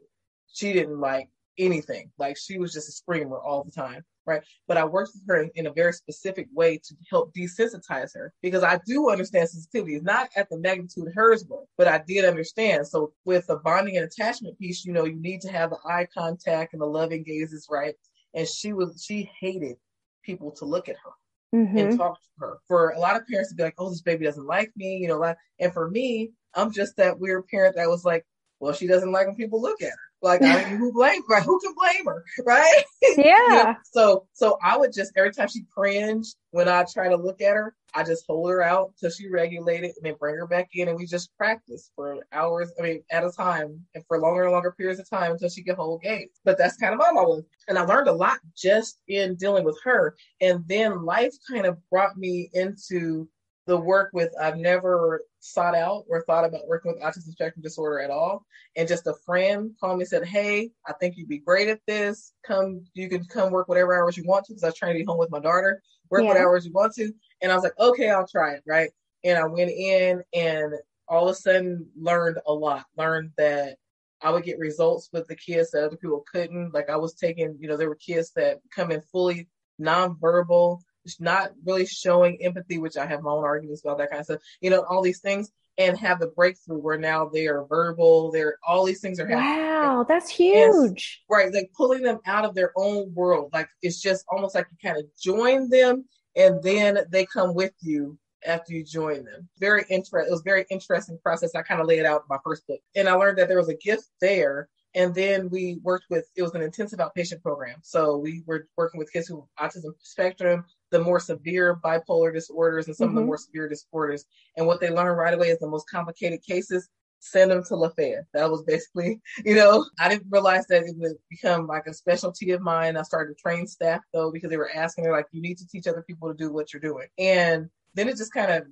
She 0.54 0.72
didn't 0.74 1.00
like 1.00 1.30
anything. 1.58 2.12
Like 2.18 2.38
she 2.38 2.58
was 2.58 2.74
just 2.74 2.90
a 2.90 2.94
screamer 2.94 3.38
all 3.38 3.64
the 3.64 3.72
time 3.72 4.04
right? 4.32 4.44
But 4.68 4.78
I 4.78 4.86
worked 4.86 5.12
with 5.14 5.28
her 5.28 5.44
in, 5.44 5.52
in 5.56 5.68
a 5.68 5.74
very 5.74 5.94
specific 5.94 6.48
way 6.54 6.78
to 6.78 6.96
help 7.10 7.34
desensitize 7.34 8.14
her 8.16 8.34
because 8.42 8.64
I 8.64 8.80
do 8.86 9.10
understand 9.10 9.50
sensitivity. 9.50 9.96
It's 9.96 10.06
not 10.06 10.30
at 10.36 10.50
the 10.50 10.58
magnitude 10.58 11.12
hers 11.14 11.46
was, 11.46 11.66
but 11.78 11.88
I 11.88 12.04
did 12.08 12.26
understand. 12.26 12.88
So 12.88 13.14
with 13.26 13.48
the 13.48 13.58
bonding 13.58 13.98
and 13.98 14.06
attachment 14.06 14.58
piece, 14.60 14.86
you 14.86 14.94
know, 14.94 15.06
you 15.06 15.20
need 15.20 15.42
to 15.42 15.52
have 15.52 15.70
the 15.70 15.78
eye 15.86 16.08
contact 16.14 16.74
and 16.74 16.82
the 16.82 16.86
loving 16.86 17.24
gazes, 17.24 17.68
right? 17.70 17.96
And 18.34 18.48
she 18.48 18.74
was 18.74 19.04
she 19.06 19.30
hated 19.40 19.78
people 20.24 20.52
to 20.52 20.66
look 20.66 20.90
at 20.90 20.96
her. 21.04 21.12
Mm-hmm. 21.54 21.78
and 21.78 21.98
talk 21.98 22.18
to 22.18 22.30
her. 22.40 22.60
For 22.66 22.92
a 22.92 23.00
lot 23.00 23.18
of 23.18 23.28
parents 23.28 23.50
to 23.50 23.56
be 23.56 23.64
like, 23.64 23.74
"Oh, 23.78 23.90
this 23.90 24.02
baby 24.02 24.24
doesn't 24.24 24.46
like 24.46 24.72
me," 24.78 24.96
you 24.96 25.10
know, 25.10 25.36
and 25.60 25.74
for 25.74 25.92
me, 25.92 26.32
I'm 26.56 26.72
just 26.72 26.96
that 26.96 27.20
weird 27.20 27.46
parent 27.50 27.76
that 27.76 27.90
was 27.90 28.06
like, 28.06 28.26
"Well, 28.62 28.72
she 28.72 28.88
doesn't 28.88 29.12
like 29.12 29.28
when 29.28 29.36
people 29.36 29.62
look 29.62 29.82
at 29.82 29.90
her." 29.90 30.11
Like, 30.22 30.44
I 30.44 30.70
mean, 30.70 30.78
who 30.78 30.94
blame, 30.94 31.22
right? 31.30 31.44
Who 31.44 31.60
can 31.60 31.74
blame 31.76 32.06
her, 32.06 32.24
right? 32.46 32.84
Yeah. 33.18 33.34
know? 33.64 33.76
So, 33.84 34.28
so 34.34 34.58
I 34.64 34.78
would 34.78 34.94
just 34.94 35.14
every 35.16 35.32
time 35.32 35.48
she 35.48 35.64
cringed 35.74 36.36
when 36.52 36.68
I 36.68 36.86
try 36.92 37.10
to 37.10 37.16
look 37.16 37.42
at 37.42 37.56
her, 37.56 37.76
I 37.94 38.04
just 38.04 38.26
hold 38.28 38.50
her 38.50 38.62
out 38.62 38.94
till 39.00 39.10
she 39.10 39.28
regulated, 39.28 39.92
and 39.98 40.06
then 40.06 40.16
bring 40.20 40.36
her 40.36 40.48
back 40.48 40.70
in, 40.74 40.88
and 40.88 40.98
we 40.98 41.06
just 41.06 41.36
practice 41.38 41.92
for 41.96 42.20
hours. 42.32 42.72
I 42.80 42.84
mean, 42.84 43.04
at 43.12 43.26
a 43.26 43.32
time, 43.32 43.86
and 43.96 44.06
for 44.08 44.20
longer 44.20 44.44
and 44.44 44.52
longer 44.52 44.72
periods 44.72 45.00
of 45.00 45.10
time 45.10 45.32
until 45.32 45.50
she 45.50 45.64
could 45.64 45.76
hold 45.76 46.04
gaze. 46.04 46.30
But 46.46 46.58
that's 46.58 46.78
kind 46.78 46.94
of 46.94 47.00
my 47.00 47.12
mom 47.12 47.44
and 47.68 47.78
I 47.78 47.84
learned 47.84 48.08
a 48.08 48.14
lot 48.14 48.40
just 48.56 49.00
in 49.08 49.36
dealing 49.36 49.64
with 49.64 49.80
her. 49.84 50.16
And 50.42 50.64
then 50.68 51.06
life 51.06 51.34
kind 51.50 51.66
of 51.66 51.78
brought 51.90 52.18
me 52.18 52.50
into 52.54 53.28
the 53.72 53.78
work 53.78 54.10
with 54.12 54.34
I've 54.38 54.58
never 54.58 55.24
sought 55.40 55.76
out 55.76 56.04
or 56.10 56.24
thought 56.24 56.44
about 56.44 56.68
working 56.68 56.92
with 56.92 57.02
autism 57.02 57.32
spectrum 57.32 57.64
disorder 57.64 58.02
at 58.02 58.10
all. 58.10 58.46
And 58.76 58.86
just 58.86 59.08
a 59.08 59.14
friend 59.26 59.72
called 59.80 59.98
me 59.98 60.02
and 60.02 60.10
said, 60.10 60.26
Hey, 60.26 60.72
I 60.86 60.92
think 61.00 61.16
you'd 61.16 61.30
be 61.30 61.38
great 61.38 61.70
at 61.70 61.80
this. 61.88 62.34
Come, 62.46 62.84
you 62.96 63.08
can 63.08 63.24
come 63.24 63.50
work 63.50 63.70
whatever 63.70 63.96
hours 63.96 64.18
you 64.18 64.26
want 64.26 64.44
to 64.46 64.52
because 64.52 64.66
I 64.66 64.68
was 64.68 64.76
trying 64.76 64.92
to 64.92 65.00
be 65.00 65.06
home 65.06 65.18
with 65.18 65.32
my 65.32 65.40
daughter. 65.40 65.82
Work 66.10 66.24
yeah. 66.24 66.28
what 66.28 66.38
hours 66.38 66.66
you 66.66 66.74
want 66.74 66.94
to. 66.96 67.14
And 67.42 67.50
I 67.50 67.56
was 67.56 67.64
like, 67.64 67.80
okay, 67.80 68.10
I'll 68.10 68.28
try 68.28 68.56
it. 68.56 68.64
Right. 68.68 68.90
And 69.24 69.40
I 69.40 69.46
went 69.46 69.72
in 69.72 70.22
and 70.34 70.74
all 71.08 71.30
of 71.30 71.32
a 71.32 71.36
sudden 71.40 71.88
learned 71.98 72.40
a 72.46 72.54
lot, 72.54 72.84
learned 72.98 73.32
that 73.38 73.78
I 74.22 74.32
would 74.32 74.44
get 74.44 74.60
results 74.60 75.08
with 75.14 75.28
the 75.28 75.36
kids 75.38 75.72
that 75.72 75.86
other 75.86 75.96
people 75.96 76.26
couldn't. 76.30 76.74
Like 76.74 76.90
I 76.90 76.98
was 76.98 77.14
taking, 77.14 77.56
you 77.58 77.70
know, 77.70 77.78
there 77.78 77.88
were 77.88 77.96
kids 77.96 78.34
that 78.36 78.60
come 78.76 78.92
in 78.92 79.02
fully 79.02 79.48
nonverbal, 79.80 80.82
not 81.20 81.52
really 81.66 81.86
showing 81.86 82.38
empathy, 82.42 82.78
which 82.78 82.98
I 82.98 83.06
have 83.06 83.22
my 83.22 83.32
own 83.32 83.44
arguments 83.44 83.82
about 83.84 83.98
that 83.98 84.10
kind 84.10 84.20
of 84.20 84.26
stuff, 84.26 84.42
you 84.62 84.70
know, 84.70 84.84
all 84.90 85.02
these 85.02 85.20
things 85.20 85.52
and 85.78 85.98
have 85.98 86.20
the 86.20 86.28
breakthrough 86.28 86.78
where 86.78 86.98
now 86.98 87.28
they 87.28 87.48
are 87.48 87.66
verbal, 87.66 88.32
they're 88.32 88.58
all 88.68 88.86
these 88.86 89.02
things 89.02 89.20
are 89.20 89.28
happening. 89.28 89.66
Wow, 89.66 90.06
that's 90.08 90.30
huge. 90.30 91.22
And, 91.30 91.36
right. 91.36 91.54
Like 91.54 91.72
pulling 91.76 92.04
them 92.04 92.20
out 92.26 92.46
of 92.46 92.56
their 92.56 92.72
own 92.76 93.14
world. 93.14 93.52
Like 93.54 93.70
it's 93.82 94.02
just 94.02 94.26
almost 94.30 94.56
like 94.56 94.68
you 94.70 94.78
kind 94.84 95.00
of 95.00 95.06
join 95.20 95.70
them 95.70 96.06
and 96.36 96.62
then 96.62 97.00
they 97.10 97.26
come 97.26 97.54
with 97.56 97.74
you 97.82 98.18
after 98.46 98.74
you 98.74 98.84
join 98.84 99.24
them. 99.24 99.48
Very 99.60 99.84
interesting. 99.90 100.28
It 100.28 100.32
was 100.32 100.42
very 100.44 100.66
interesting 100.70 101.20
process. 101.24 101.56
I 101.56 101.62
kind 101.62 101.82
of 101.82 101.88
laid 101.88 102.00
it 102.00 102.06
out 102.06 102.22
in 102.22 102.28
my 102.30 102.38
first 102.44 102.68
book. 102.68 102.80
And 102.96 103.08
I 103.08 103.14
learned 103.14 103.38
that 103.38 103.48
there 103.48 103.58
was 103.58 103.70
a 103.70 103.78
gift 103.78 104.10
there 104.20 104.68
and 104.94 105.16
then 105.16 105.50
we 105.50 105.80
worked 105.84 106.06
with, 106.10 106.28
it 106.36 106.42
was 106.42 106.54
an 106.54 106.62
intensive 106.62 107.00
outpatient 107.00 107.42
program. 107.42 107.78
So 107.82 108.18
we 108.18 108.44
were 108.46 108.68
working 108.76 108.98
with 108.98 109.12
kids 109.12 109.28
who 109.28 109.48
autism 109.60 109.94
spectrum, 110.00 110.66
the 110.92 111.00
more 111.00 111.20
severe 111.20 111.80
bipolar 111.84 112.34
disorders 112.34 112.88
and 112.88 112.96
some 112.96 113.10
mm-hmm. 113.10 113.12
of 113.12 113.16
the 113.16 113.22
mm-hmm. 113.22 113.28
more 113.28 113.38
severe 113.38 113.70
disorders. 113.70 114.26
And 114.58 114.68
what 114.68 114.82
they 114.82 114.90
learned 114.90 115.18
right 115.18 115.34
away 115.34 115.50
is 115.50 115.60
the 115.60 115.68
most 115.68 115.90
complicated 115.90 116.44
cases, 116.44 116.90
send 117.20 117.52
them 117.52 117.64
to 117.64 117.76
Lafaya. 117.76 118.24
That 118.34 118.52
was 118.52 118.64
basically, 118.64 119.22
you 119.46 119.56
know, 119.56 119.86
I 120.00 120.10
didn't 120.10 120.28
realize 120.30 120.68
that 120.68 120.84
it 120.84 120.96
would 120.98 121.16
become 121.30 121.68
like 121.68 121.88
a 121.88 121.94
specialty 121.94 122.52
of 122.52 122.62
mine. 122.62 122.98
I 122.98 123.04
started 123.04 123.38
to 123.38 123.42
train 123.42 123.68
staff 123.68 124.02
though, 124.14 124.32
because 124.32 124.50
they 124.50 124.58
were 124.58 124.72
asking, 124.76 125.06
they're 125.06 125.14
like, 125.14 125.28
you 125.32 125.42
need 125.42 125.58
to 125.60 125.68
teach 125.68 125.88
other 125.88 126.04
people 126.04 126.28
to 126.28 126.36
do 126.36 126.52
what 126.52 126.74
you're 126.74 126.82
doing. 126.82 127.08
And 127.18 127.70
then 127.94 128.10
it 128.10 128.18
just 128.18 128.34
kind 128.34 128.52
of 128.52 128.64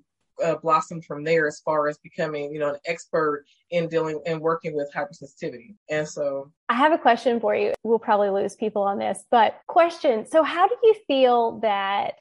uh, 0.44 0.56
blossomed 0.56 1.06
from 1.06 1.24
there 1.24 1.48
as 1.48 1.60
far 1.60 1.88
as 1.88 1.98
becoming, 2.00 2.54
you 2.54 2.60
know, 2.60 2.74
an 2.74 2.80
expert 2.86 3.46
in 3.72 3.88
dealing 3.88 4.22
and 4.26 4.40
working 4.40 4.76
with 4.76 4.92
hypersensitivity. 4.94 5.76
And 5.90 6.08
so 6.08 6.52
I 6.70 6.76
have 6.76 6.92
a 6.92 6.98
question 6.98 7.40
for 7.40 7.56
you. 7.56 7.74
We'll 7.84 8.00
probably 8.00 8.30
lose 8.30 8.56
people 8.56 8.82
on 8.84 9.00
this, 9.00 9.24
but 9.30 9.60
question. 9.68 10.26
So 10.26 10.44
how 10.44 10.68
do 10.68 10.76
you 10.84 10.96
feel 11.08 11.60
that 11.60 12.16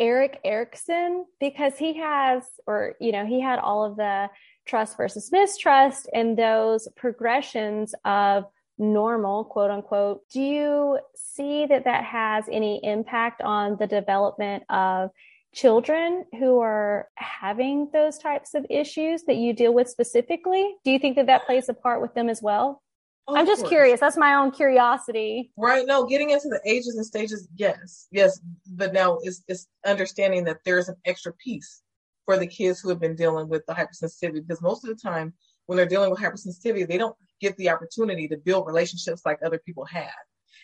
Erik 0.00 0.40
Erikson, 0.44 1.24
because 1.38 1.76
he 1.78 1.94
has, 1.98 2.42
or, 2.66 2.94
you 3.00 3.12
know, 3.12 3.24
he 3.24 3.40
had 3.40 3.58
all 3.58 3.84
of 3.84 3.96
the 3.96 4.28
trust 4.66 4.96
versus 4.96 5.30
mistrust 5.30 6.08
and 6.12 6.36
those 6.36 6.88
progressions 6.96 7.94
of 8.04 8.44
normal, 8.78 9.44
quote 9.44 9.70
unquote. 9.70 10.22
Do 10.32 10.40
you 10.40 10.98
see 11.14 11.66
that 11.66 11.84
that 11.84 12.04
has 12.04 12.44
any 12.50 12.80
impact 12.82 13.40
on 13.42 13.76
the 13.78 13.86
development 13.86 14.64
of 14.68 15.10
children 15.54 16.24
who 16.38 16.60
are 16.60 17.08
having 17.16 17.88
those 17.92 18.18
types 18.18 18.54
of 18.54 18.66
issues 18.68 19.22
that 19.24 19.36
you 19.36 19.52
deal 19.52 19.72
with 19.72 19.88
specifically? 19.88 20.74
Do 20.84 20.90
you 20.90 20.98
think 20.98 21.16
that 21.16 21.26
that 21.26 21.46
plays 21.46 21.68
a 21.68 21.74
part 21.74 22.02
with 22.02 22.14
them 22.14 22.28
as 22.28 22.42
well? 22.42 22.82
Oh, 23.26 23.36
I'm 23.36 23.46
just 23.46 23.60
course. 23.62 23.70
curious. 23.70 24.00
That's 24.00 24.18
my 24.18 24.34
own 24.34 24.50
curiosity. 24.50 25.50
Right. 25.56 25.86
No, 25.86 26.04
getting 26.04 26.30
into 26.30 26.48
the 26.48 26.60
ages 26.66 26.96
and 26.96 27.06
stages, 27.06 27.48
yes, 27.56 28.06
yes. 28.10 28.40
But 28.66 28.92
now 28.92 29.18
it's, 29.22 29.42
it's 29.48 29.66
understanding 29.86 30.44
that 30.44 30.58
there's 30.64 30.88
an 30.88 30.96
extra 31.06 31.32
piece 31.32 31.82
for 32.26 32.36
the 32.36 32.46
kids 32.46 32.80
who 32.80 32.90
have 32.90 33.00
been 33.00 33.16
dealing 33.16 33.48
with 33.48 33.64
the 33.66 33.72
hypersensitivity 33.72 34.46
because 34.46 34.60
most 34.60 34.84
of 34.84 34.90
the 34.90 35.02
time 35.02 35.32
when 35.66 35.76
they're 35.76 35.86
dealing 35.86 36.10
with 36.10 36.20
hypersensitivity, 36.20 36.86
they 36.86 36.98
don't 36.98 37.16
get 37.40 37.56
the 37.56 37.70
opportunity 37.70 38.28
to 38.28 38.36
build 38.36 38.66
relationships 38.66 39.22
like 39.24 39.38
other 39.44 39.58
people 39.58 39.84
have. 39.86 40.12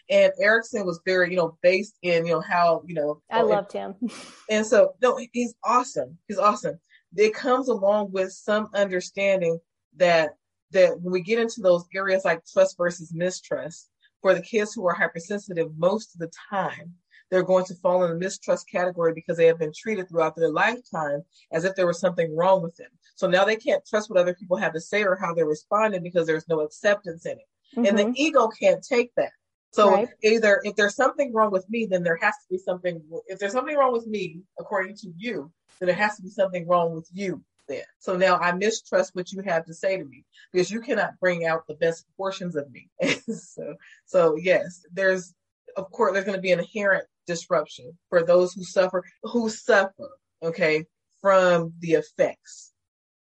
And 0.08 0.32
Erikson 0.40 0.86
was 0.86 1.00
very, 1.04 1.30
you 1.30 1.36
know, 1.36 1.58
based 1.62 1.96
in, 2.02 2.26
you 2.26 2.32
know, 2.32 2.40
how, 2.40 2.82
you 2.86 2.94
know, 2.94 3.20
I 3.30 3.42
loved 3.42 3.72
him. 3.72 3.94
And 4.50 4.66
so, 4.66 4.94
no, 5.02 5.18
he's 5.32 5.54
awesome. 5.64 6.18
He's 6.28 6.38
awesome. 6.38 6.80
It 7.16 7.34
comes 7.34 7.68
along 7.68 8.12
with 8.12 8.32
some 8.32 8.68
understanding 8.74 9.58
that 9.96 10.30
that 10.72 11.00
when 11.00 11.12
we 11.12 11.20
get 11.20 11.40
into 11.40 11.60
those 11.60 11.84
areas 11.94 12.24
like 12.24 12.44
trust 12.46 12.76
versus 12.76 13.12
mistrust, 13.12 13.90
for 14.22 14.34
the 14.34 14.42
kids 14.42 14.72
who 14.72 14.86
are 14.86 14.94
hypersensitive, 14.94 15.76
most 15.76 16.14
of 16.14 16.20
the 16.20 16.30
time 16.50 16.94
they're 17.30 17.42
going 17.42 17.64
to 17.64 17.74
fall 17.76 18.04
in 18.04 18.10
the 18.10 18.18
mistrust 18.18 18.68
category 18.68 19.12
because 19.14 19.36
they 19.36 19.46
have 19.46 19.58
been 19.58 19.72
treated 19.76 20.08
throughout 20.08 20.34
their 20.36 20.50
lifetime 20.50 21.22
as 21.52 21.64
if 21.64 21.74
there 21.76 21.86
was 21.86 22.00
something 22.00 22.34
wrong 22.36 22.62
with 22.62 22.76
them. 22.76 22.90
So 23.14 23.28
now 23.28 23.44
they 23.44 23.56
can't 23.56 23.86
trust 23.86 24.10
what 24.10 24.18
other 24.18 24.34
people 24.34 24.56
have 24.56 24.72
to 24.72 24.80
say 24.80 25.04
or 25.04 25.16
how 25.16 25.34
they're 25.34 25.46
responding 25.46 26.02
because 26.02 26.26
there's 26.26 26.48
no 26.48 26.60
acceptance 26.60 27.26
in 27.26 27.32
it. 27.32 27.48
Mm-hmm. 27.76 27.86
And 27.86 27.98
the 27.98 28.04
mm-hmm. 28.04 28.12
ego 28.16 28.48
can't 28.48 28.82
take 28.82 29.12
that. 29.16 29.32
So 29.72 29.90
right. 29.90 30.08
either 30.22 30.60
if 30.64 30.74
there's 30.76 30.96
something 30.96 31.32
wrong 31.32 31.50
with 31.50 31.68
me, 31.70 31.86
then 31.86 32.02
there 32.02 32.18
has 32.20 32.34
to 32.34 32.46
be 32.50 32.58
something. 32.58 33.00
If 33.26 33.38
there's 33.38 33.52
something 33.52 33.76
wrong 33.76 33.92
with 33.92 34.06
me, 34.06 34.40
according 34.58 34.96
to 34.96 35.12
you, 35.16 35.50
then 35.78 35.86
there 35.86 35.96
has 35.96 36.16
to 36.16 36.22
be 36.22 36.28
something 36.28 36.66
wrong 36.66 36.94
with 36.94 37.08
you. 37.12 37.42
Then, 37.68 37.82
so 38.00 38.16
now 38.16 38.36
I 38.36 38.50
mistrust 38.52 39.14
what 39.14 39.30
you 39.30 39.42
have 39.42 39.64
to 39.66 39.74
say 39.74 39.96
to 39.96 40.04
me 40.04 40.24
because 40.52 40.70
you 40.70 40.80
cannot 40.80 41.18
bring 41.20 41.46
out 41.46 41.66
the 41.68 41.74
best 41.74 42.04
portions 42.16 42.56
of 42.56 42.68
me. 42.72 42.88
so, 43.32 43.74
so 44.06 44.36
yes, 44.36 44.84
there's 44.92 45.34
of 45.76 45.90
course 45.92 46.12
there's 46.12 46.24
going 46.24 46.36
to 46.36 46.42
be 46.42 46.50
an 46.50 46.58
inherent 46.58 47.04
disruption 47.28 47.96
for 48.08 48.24
those 48.24 48.52
who 48.52 48.64
suffer 48.64 49.04
who 49.22 49.48
suffer. 49.48 50.10
Okay, 50.42 50.84
from 51.20 51.72
the 51.80 51.92
effects 51.92 52.72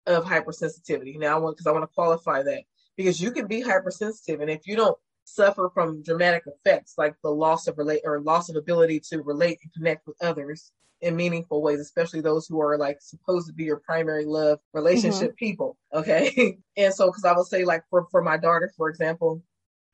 of 0.07 0.25
hypersensitivity. 0.25 1.17
Now, 1.17 1.37
I 1.37 1.39
want 1.39 1.57
because 1.57 1.67
I 1.67 1.73
want 1.73 1.85
to 1.85 1.95
qualify 1.95 2.43
that 2.43 2.65
because 2.97 3.21
you 3.21 3.31
can 3.31 3.47
be 3.47 3.61
hypersensitive, 3.61 4.41
and 4.41 4.51
if 4.51 4.67
you 4.67 4.77
don't 4.77 4.99
suffer 5.25 5.71
from 5.73 6.03
dramatic 6.03 6.45
effects 6.47 6.95
like 6.97 7.15
the 7.23 7.31
loss 7.31 7.67
of 7.67 7.79
relate 7.79 8.03
or 8.05 8.21
loss 8.21 8.49
of 8.49 8.57
ability 8.57 9.01
to 9.01 9.23
relate 9.23 9.59
and 9.63 9.73
connect 9.73 10.07
with 10.07 10.17
others 10.23 10.71
in 11.01 11.17
meaningful 11.17 11.61
ways, 11.63 11.81
especially 11.81 12.21
those 12.21 12.47
who 12.47 12.61
are 12.61 12.79
like 12.79 12.99
supposed 13.01 13.47
to 13.47 13.53
be 13.53 13.65
your 13.65 13.81
primary 13.85 14.25
love 14.25 14.59
relationship 14.73 15.31
mm-hmm. 15.31 15.47
people. 15.47 15.77
Okay. 15.95 16.59
and 16.77 16.93
so, 16.93 17.09
cause 17.13 17.25
I 17.25 17.37
would 17.37 17.47
say 17.47 17.65
like 17.65 17.85
for, 17.89 18.07
for 18.11 18.21
my 18.21 18.37
daughter, 18.37 18.73
for 18.77 18.89
example, 18.89 19.43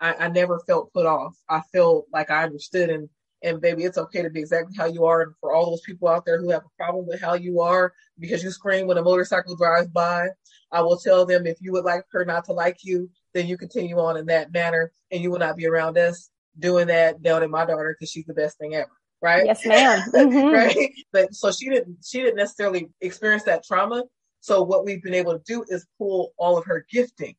I, 0.01 0.15
I 0.15 0.29
never 0.29 0.59
felt 0.61 0.93
put 0.95 1.05
off. 1.05 1.37
I 1.49 1.61
feel 1.73 2.07
like 2.11 2.31
I 2.31 2.45
understood 2.45 2.89
and, 2.89 3.09
and 3.43 3.61
baby, 3.61 3.85
it's 3.85 3.99
okay 3.99 4.23
to 4.23 4.31
be 4.31 4.41
exactly 4.41 4.75
how 4.77 4.87
you 4.87 5.05
are. 5.05 5.23
And 5.23 5.35
for 5.41 5.53
all 5.53 5.67
those 5.67 5.83
people 5.83 6.09
out 6.09 6.25
there 6.25 6.41
who 6.41 6.51
have 6.51 6.63
a 6.65 6.77
problem 6.83 7.07
with 7.07 7.21
how 7.21 7.35
you 7.35 7.61
are 7.61 7.93
because 8.19 8.43
you 8.43 8.51
scream 8.51 8.87
when 8.87 8.97
a 8.97 9.03
motorcycle 9.03 9.57
drives 9.57 9.89
by, 9.89 10.29
I 10.73 10.81
will 10.81 10.97
tell 10.97 11.27
them 11.27 11.47
if 11.47 11.59
you 11.61 11.73
would 11.73 11.85
like 11.85 12.05
her 12.13 12.25
not 12.25 12.45
to 12.47 12.53
like 12.53 12.79
you, 12.83 13.11
then 13.35 13.47
you 13.47 13.57
continue 13.57 13.99
on 13.99 14.17
in 14.17 14.27
that 14.27 14.53
manner 14.53 14.93
and 15.11 15.23
you 15.23 15.31
will 15.31 15.39
not 15.39 15.57
be 15.57 15.67
around 15.67 15.99
us 15.99 16.31
doing 16.59 16.89
that 16.89 17.23
down 17.23 17.43
in 17.43 17.51
my 17.51 17.65
daughter 17.65 17.97
because 17.99 18.11
she's 18.11 18.27
the 18.27 18.35
best 18.35 18.59
thing 18.59 18.75
ever. 18.75 18.91
Right. 19.23 19.45
Yes, 19.45 19.67
ma'am. 19.67 20.03
Mm-hmm. 20.15 20.55
right. 20.55 20.93
But 21.13 21.35
so 21.35 21.51
she 21.53 21.69
didn't, 21.69 21.99
she 22.05 22.21
didn't 22.21 22.37
necessarily 22.37 22.89
experience 23.01 23.45
that 23.45 23.65
trauma. 23.65 24.05
So 24.41 24.63
what 24.63 24.85
we've 24.85 25.03
been 25.03 25.15
able 25.15 25.33
to 25.33 25.43
do 25.47 25.65
is 25.69 25.87
pull 25.99 26.33
all 26.39 26.57
of 26.57 26.65
her 26.65 26.87
gifting 26.91 27.35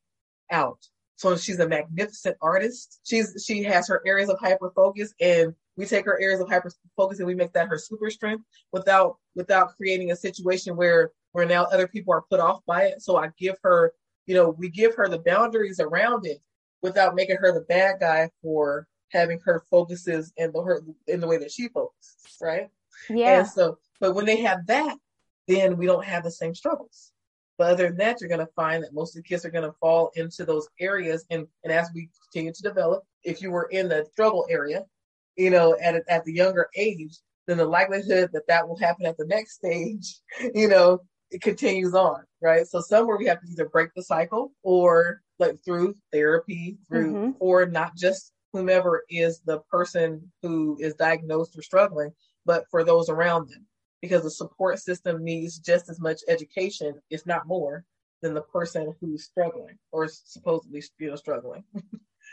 out. 0.50 0.78
So 1.16 1.36
she's 1.36 1.58
a 1.58 1.68
magnificent 1.68 2.36
artist. 2.40 3.00
She's, 3.04 3.44
she 3.46 3.62
has 3.64 3.88
her 3.88 4.02
areas 4.06 4.28
of 4.28 4.38
hyper 4.38 4.72
focus 4.74 5.12
and 5.20 5.54
we 5.76 5.86
take 5.86 6.04
her 6.04 6.20
areas 6.20 6.40
of 6.40 6.48
hyper 6.48 6.70
focus 6.96 7.18
and 7.18 7.26
we 7.26 7.34
make 7.34 7.52
that 7.52 7.68
her 7.68 7.78
super 7.78 8.10
strength 8.10 8.44
without, 8.72 9.16
without 9.34 9.76
creating 9.76 10.12
a 10.12 10.16
situation 10.16 10.76
where, 10.76 11.10
where 11.32 11.46
now 11.46 11.64
other 11.64 11.88
people 11.88 12.12
are 12.14 12.24
put 12.30 12.40
off 12.40 12.60
by 12.66 12.84
it. 12.84 13.02
So 13.02 13.16
I 13.16 13.30
give 13.38 13.56
her 13.62 13.92
you 14.26 14.34
know, 14.34 14.50
we 14.50 14.68
give 14.68 14.94
her 14.94 15.08
the 15.08 15.18
boundaries 15.18 15.80
around 15.80 16.26
it 16.26 16.38
without 16.80 17.14
making 17.14 17.36
her 17.36 17.52
the 17.52 17.62
bad 17.62 18.00
guy 18.00 18.30
for 18.42 18.86
having 19.10 19.38
her 19.44 19.64
focuses 19.70 20.32
in 20.36 20.52
the 20.52 20.62
her 20.62 20.82
in 21.06 21.20
the 21.20 21.26
way 21.26 21.36
that 21.38 21.50
she 21.50 21.68
focuses, 21.68 22.36
right? 22.40 22.68
Yeah. 23.08 23.40
And 23.40 23.48
so, 23.48 23.78
but 24.00 24.14
when 24.14 24.26
they 24.26 24.40
have 24.42 24.66
that, 24.66 24.96
then 25.48 25.76
we 25.76 25.86
don't 25.86 26.04
have 26.04 26.24
the 26.24 26.30
same 26.30 26.54
struggles. 26.54 27.12
But 27.58 27.72
other 27.72 27.88
than 27.88 27.98
that, 27.98 28.20
you're 28.20 28.28
going 28.28 28.40
to 28.40 28.52
find 28.56 28.82
that 28.82 28.94
most 28.94 29.16
of 29.16 29.22
the 29.22 29.28
kids 29.28 29.44
are 29.44 29.50
going 29.50 29.68
to 29.68 29.76
fall 29.78 30.10
into 30.14 30.44
those 30.44 30.68
areas. 30.80 31.24
And, 31.30 31.46
and 31.62 31.72
as 31.72 31.90
we 31.94 32.08
continue 32.24 32.52
to 32.52 32.62
develop, 32.62 33.04
if 33.22 33.42
you 33.42 33.50
were 33.50 33.68
in 33.70 33.88
the 33.88 34.06
struggle 34.10 34.46
area, 34.48 34.84
you 35.36 35.50
know, 35.50 35.76
at, 35.82 36.02
at 36.08 36.24
the 36.24 36.32
younger 36.32 36.68
age, 36.76 37.18
then 37.46 37.58
the 37.58 37.64
likelihood 37.64 38.30
that 38.32 38.46
that 38.48 38.66
will 38.66 38.78
happen 38.78 39.06
at 39.06 39.16
the 39.16 39.26
next 39.26 39.54
stage, 39.54 40.20
you 40.54 40.68
know, 40.68 41.00
it 41.32 41.40
continues 41.40 41.94
on, 41.94 42.22
right? 42.42 42.66
So 42.66 42.80
somewhere 42.80 43.16
we 43.16 43.26
have 43.26 43.40
to 43.40 43.46
either 43.50 43.68
break 43.68 43.90
the 43.94 44.02
cycle 44.02 44.52
or 44.62 45.22
like 45.38 45.56
through 45.64 45.96
therapy, 46.12 46.78
through, 46.88 47.12
mm-hmm. 47.12 47.30
or 47.40 47.66
not 47.66 47.96
just 47.96 48.32
whomever 48.52 49.02
is 49.08 49.40
the 49.46 49.60
person 49.70 50.30
who 50.42 50.76
is 50.78 50.94
diagnosed 50.94 51.56
or 51.56 51.62
struggling, 51.62 52.12
but 52.44 52.64
for 52.70 52.84
those 52.84 53.08
around 53.08 53.48
them 53.48 53.66
because 54.02 54.22
the 54.24 54.30
support 54.30 54.78
system 54.78 55.24
needs 55.24 55.58
just 55.58 55.88
as 55.88 56.00
much 56.00 56.20
education, 56.28 56.94
if 57.08 57.24
not 57.24 57.46
more, 57.46 57.84
than 58.20 58.34
the 58.34 58.42
person 58.42 58.94
who's 59.00 59.24
struggling 59.24 59.78
or 59.90 60.08
supposedly 60.08 60.82
you 60.98 61.10
know 61.10 61.16
struggling. 61.16 61.64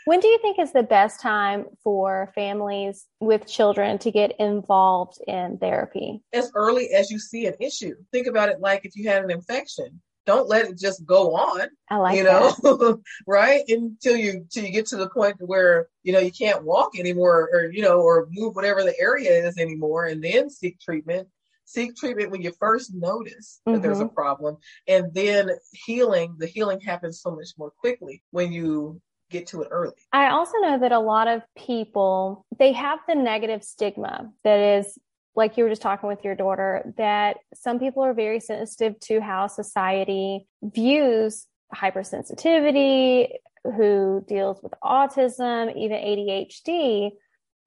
when 0.10 0.20
do 0.22 0.28
you 0.28 0.40
think 0.40 0.58
is 0.58 0.72
the 0.72 0.82
best 0.82 1.22
time 1.22 1.66
for 1.84 2.32
families 2.34 3.06
with 3.20 3.46
children 3.46 4.00
to 4.00 4.10
get 4.10 4.40
involved 4.40 5.20
in 5.28 5.60
therapy? 5.60 6.24
As 6.34 6.52
early 6.56 6.90
as 6.96 7.12
you 7.12 7.20
see 7.20 7.46
an 7.46 7.54
issue. 7.60 7.94
Think 8.12 8.26
about 8.26 8.50
it 8.50 8.60
like 8.60 8.86
if 8.86 8.96
you 8.96 9.08
had 9.08 9.24
an 9.24 9.30
infection. 9.30 10.02
Don't 10.26 10.50
let 10.50 10.66
it 10.66 10.80
just 10.80 11.06
go 11.06 11.36
on. 11.36 11.68
I 11.92 11.98
like 11.98 12.18
you 12.18 12.24
know, 12.24 13.02
right? 13.28 13.62
Until 13.68 14.16
you 14.16 14.32
until 14.32 14.64
you 14.64 14.72
get 14.72 14.88
to 14.88 14.98
the 14.98 15.10
point 15.10 15.36
where 15.42 15.90
you 16.02 16.12
know 16.12 16.20
you 16.20 16.32
can't 16.32 16.64
walk 16.64 16.98
anymore, 16.98 17.48
or 17.54 17.72
you 17.72 17.84
know, 17.84 18.02
or 18.02 18.28
move 18.32 18.56
whatever 18.56 18.82
the 18.84 19.00
area 19.00 19.48
is 19.48 19.60
anymore, 19.60 20.06
and 20.06 20.24
then 20.24 20.50
seek 20.50 20.80
treatment 20.80 21.28
seek 21.66 21.96
treatment 21.96 22.32
when 22.32 22.42
you 22.42 22.52
first 22.60 22.96
notice 22.96 23.62
that 23.64 23.74
mm-hmm. 23.74 23.82
there's 23.84 24.00
a 24.00 24.06
mm-hmm. 24.06 24.16
problem 24.16 24.58
and 24.88 25.14
then 25.14 25.52
healing 25.72 26.36
the 26.40 26.48
healing 26.48 26.82
happens 26.82 27.22
so 27.22 27.30
much 27.30 27.50
more 27.60 27.72
quickly 27.80 28.24
when 28.32 28.52
you 28.52 29.00
get 29.30 29.48
to 29.48 29.62
it 29.62 29.68
early 29.72 29.94
i 30.12 30.30
also 30.30 30.58
know 30.60 30.80
that 30.80 30.92
a 30.92 31.00
lot 31.00 31.28
of 31.28 31.42
people 31.56 32.46
they 32.58 32.72
have 32.72 33.00
the 33.08 33.16
negative 33.16 33.64
stigma 33.64 34.32
that 34.44 34.60
is 34.80 34.98
like 35.36 35.58
you 35.58 35.64
were 35.64 35.70
just 35.70 35.82
talking 35.82 36.10
with 36.10 36.24
your 36.24 36.36
daughter 36.36 36.94
that 36.98 37.38
some 37.54 37.80
people 37.80 38.04
are 38.04 38.14
very 38.14 38.40
sensitive 38.40 39.00
to 39.00 39.22
how 39.22 39.48
society 39.48 40.48
views 40.62 41.48
hypersensitivity 41.74 43.30
who 43.64 44.24
deals 44.28 44.60
with 44.64 44.74
autism 44.84 45.76
even 45.76 45.98
adhd 45.98 47.12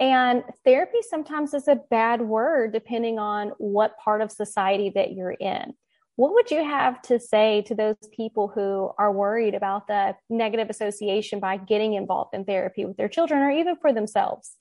and 0.03 0.43
therapy 0.65 0.99
sometimes 1.09 1.55
is 1.55 1.69
a 1.69 1.77
bad 1.89 2.21
word 2.21 2.73
depending 2.73 3.21
on 3.21 3.53
what 3.59 3.97
part 3.99 4.21
of 4.21 4.33
society 4.33 4.91
that 4.97 5.13
you're 5.13 5.31
in. 5.31 5.75
What 6.17 6.35
would 6.35 6.51
you 6.51 6.63
have 6.63 7.01
to 7.03 7.19
say 7.19 7.63
to 7.63 7.75
those 7.75 7.97
people 8.15 8.49
who 8.49 8.91
are 8.99 9.13
worried 9.13 9.55
about 9.55 9.87
the 9.87 10.15
negative 10.29 10.69
association 10.69 11.41
by 11.41 11.57
getting 11.57 11.95
involved 11.95 12.35
in 12.35 12.45
therapy 12.45 12.85
with 12.85 12.97
their 12.97 13.09
children 13.09 13.41
or 13.41 13.51
even 13.51 13.77
for 13.77 13.93
themselves? 13.93 14.57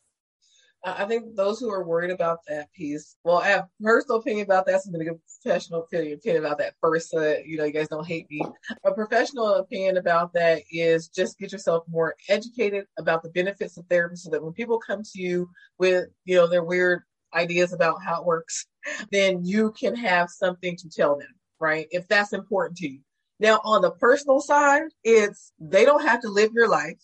I 0.84 1.06
think 1.06 1.36
those 1.36 1.60
who 1.60 1.70
are 1.70 1.84
worried 1.84 2.10
about 2.10 2.39
that 2.47 2.72
piece, 2.74 3.16
well, 3.24 3.38
I 3.38 3.49
have 3.49 3.66
personal 3.80 4.18
opinion 4.18 4.45
about 4.45 4.66
that. 4.66 4.82
So 4.82 4.88
I'm 4.88 4.93
going 4.93 5.06
to 5.06 5.12
give 5.12 5.22
professional 5.43 5.84
opinion, 5.84 6.14
opinion 6.14 6.43
about 6.43 6.58
that 6.58 6.74
first. 6.82 7.14
You 7.14 7.58
know, 7.58 7.66
you 7.66 7.72
guys 7.72 7.88
don't 7.89 8.08
hate 8.08 8.26
me. 8.32 8.41
A 8.84 8.91
professional 8.91 9.56
opinion 9.56 9.97
about 9.97 10.34
that 10.34 10.64
is 10.72 11.10
just 11.10 11.38
get 11.38 11.52
yourself 11.52 11.84
more 11.88 12.16
educated 12.30 12.86
about 12.97 13.22
the 13.22 13.30
benefits 13.30 13.78
of 13.78 13.86
therapy, 13.88 14.16
so 14.16 14.32
that 14.32 14.41
when 14.43 14.54
people 14.54 14.80
come 14.80 15.04
to 15.04 15.22
you 15.22 15.49
with, 15.78 16.08
you 16.26 16.38
know, 16.38 16.47
their 16.47 16.64
weird 16.64 17.04
ideas 17.36 17.74
about 17.74 18.02
how 18.04 18.20
it 18.20 18.26
works, 18.26 18.66
then 19.12 19.45
you 19.45 19.72
can 19.74 19.95
have 19.95 20.30
something 20.32 20.76
to 20.78 20.89
tell 20.89 21.16
them, 21.16 21.30
right? 21.62 21.88
If 21.91 22.07
that's 22.07 22.34
important 22.34 22.78
to 22.80 22.89
you. 22.89 22.99
Now, 23.39 23.62
on 23.64 23.82
the 23.82 23.91
personal 23.91 24.41
side, 24.41 24.84
it's 25.03 25.53
they 25.59 25.86
don't 25.86 26.05
have 26.05 26.22
to 26.22 26.30
live 26.30 26.51
your 26.53 26.68
life. 26.70 26.99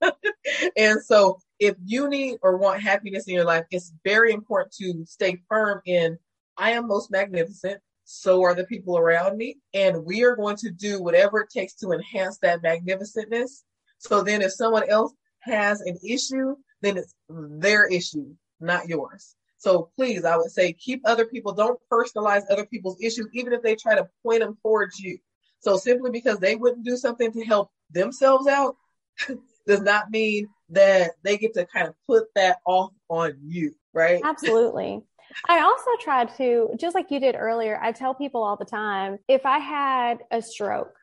and 0.76 1.02
so 1.02 1.38
if 1.58 1.74
you 1.84 2.08
need 2.08 2.38
or 2.42 2.56
want 2.56 2.80
happiness 2.80 3.26
in 3.26 3.34
your 3.34 3.44
life, 3.44 3.64
it's 3.70 3.92
very 4.04 4.32
important 4.32 4.72
to 4.80 5.04
stay 5.06 5.42
firm 5.48 5.80
in 5.84 6.18
I 6.56 6.72
am 6.72 6.86
most 6.86 7.10
magnificent. 7.10 7.80
So 8.04 8.42
are 8.42 8.54
the 8.54 8.64
people 8.64 8.98
around 8.98 9.36
me. 9.36 9.58
And 9.74 10.04
we 10.04 10.24
are 10.24 10.36
going 10.36 10.56
to 10.56 10.70
do 10.70 11.02
whatever 11.02 11.40
it 11.40 11.50
takes 11.50 11.74
to 11.76 11.92
enhance 11.92 12.38
that 12.38 12.62
magnificentness. 12.62 13.62
So 13.98 14.22
then 14.22 14.42
if 14.42 14.52
someone 14.52 14.88
else 14.88 15.12
has 15.40 15.80
an 15.80 15.98
issue, 16.06 16.56
then 16.80 16.96
it's 16.96 17.14
their 17.28 17.86
issue, 17.86 18.34
not 18.60 18.88
yours. 18.88 19.34
So 19.62 19.90
please, 19.94 20.24
I 20.24 20.36
would 20.36 20.50
say 20.50 20.72
keep 20.72 21.02
other 21.04 21.24
people, 21.24 21.52
don't 21.52 21.78
personalize 21.90 22.42
other 22.50 22.66
people's 22.66 23.00
issues, 23.00 23.28
even 23.32 23.52
if 23.52 23.62
they 23.62 23.76
try 23.76 23.94
to 23.94 24.08
point 24.24 24.40
them 24.40 24.58
towards 24.60 24.98
you. 24.98 25.18
So 25.60 25.76
simply 25.76 26.10
because 26.10 26.40
they 26.40 26.56
wouldn't 26.56 26.84
do 26.84 26.96
something 26.96 27.30
to 27.30 27.44
help 27.44 27.70
themselves 27.88 28.48
out 28.48 28.74
does 29.68 29.80
not 29.80 30.10
mean 30.10 30.48
that 30.70 31.12
they 31.22 31.36
get 31.38 31.54
to 31.54 31.64
kind 31.64 31.86
of 31.86 31.94
put 32.08 32.24
that 32.34 32.58
off 32.66 32.90
on 33.08 33.36
you, 33.40 33.76
right? 33.94 34.20
Absolutely. 34.24 35.00
I 35.48 35.60
also 35.60 35.90
try 36.00 36.24
to, 36.24 36.70
just 36.76 36.96
like 36.96 37.12
you 37.12 37.20
did 37.20 37.36
earlier, 37.36 37.78
I 37.80 37.92
tell 37.92 38.14
people 38.14 38.42
all 38.42 38.56
the 38.56 38.64
time 38.64 39.18
if 39.28 39.46
I 39.46 39.58
had 39.58 40.24
a 40.32 40.42
stroke, 40.42 40.96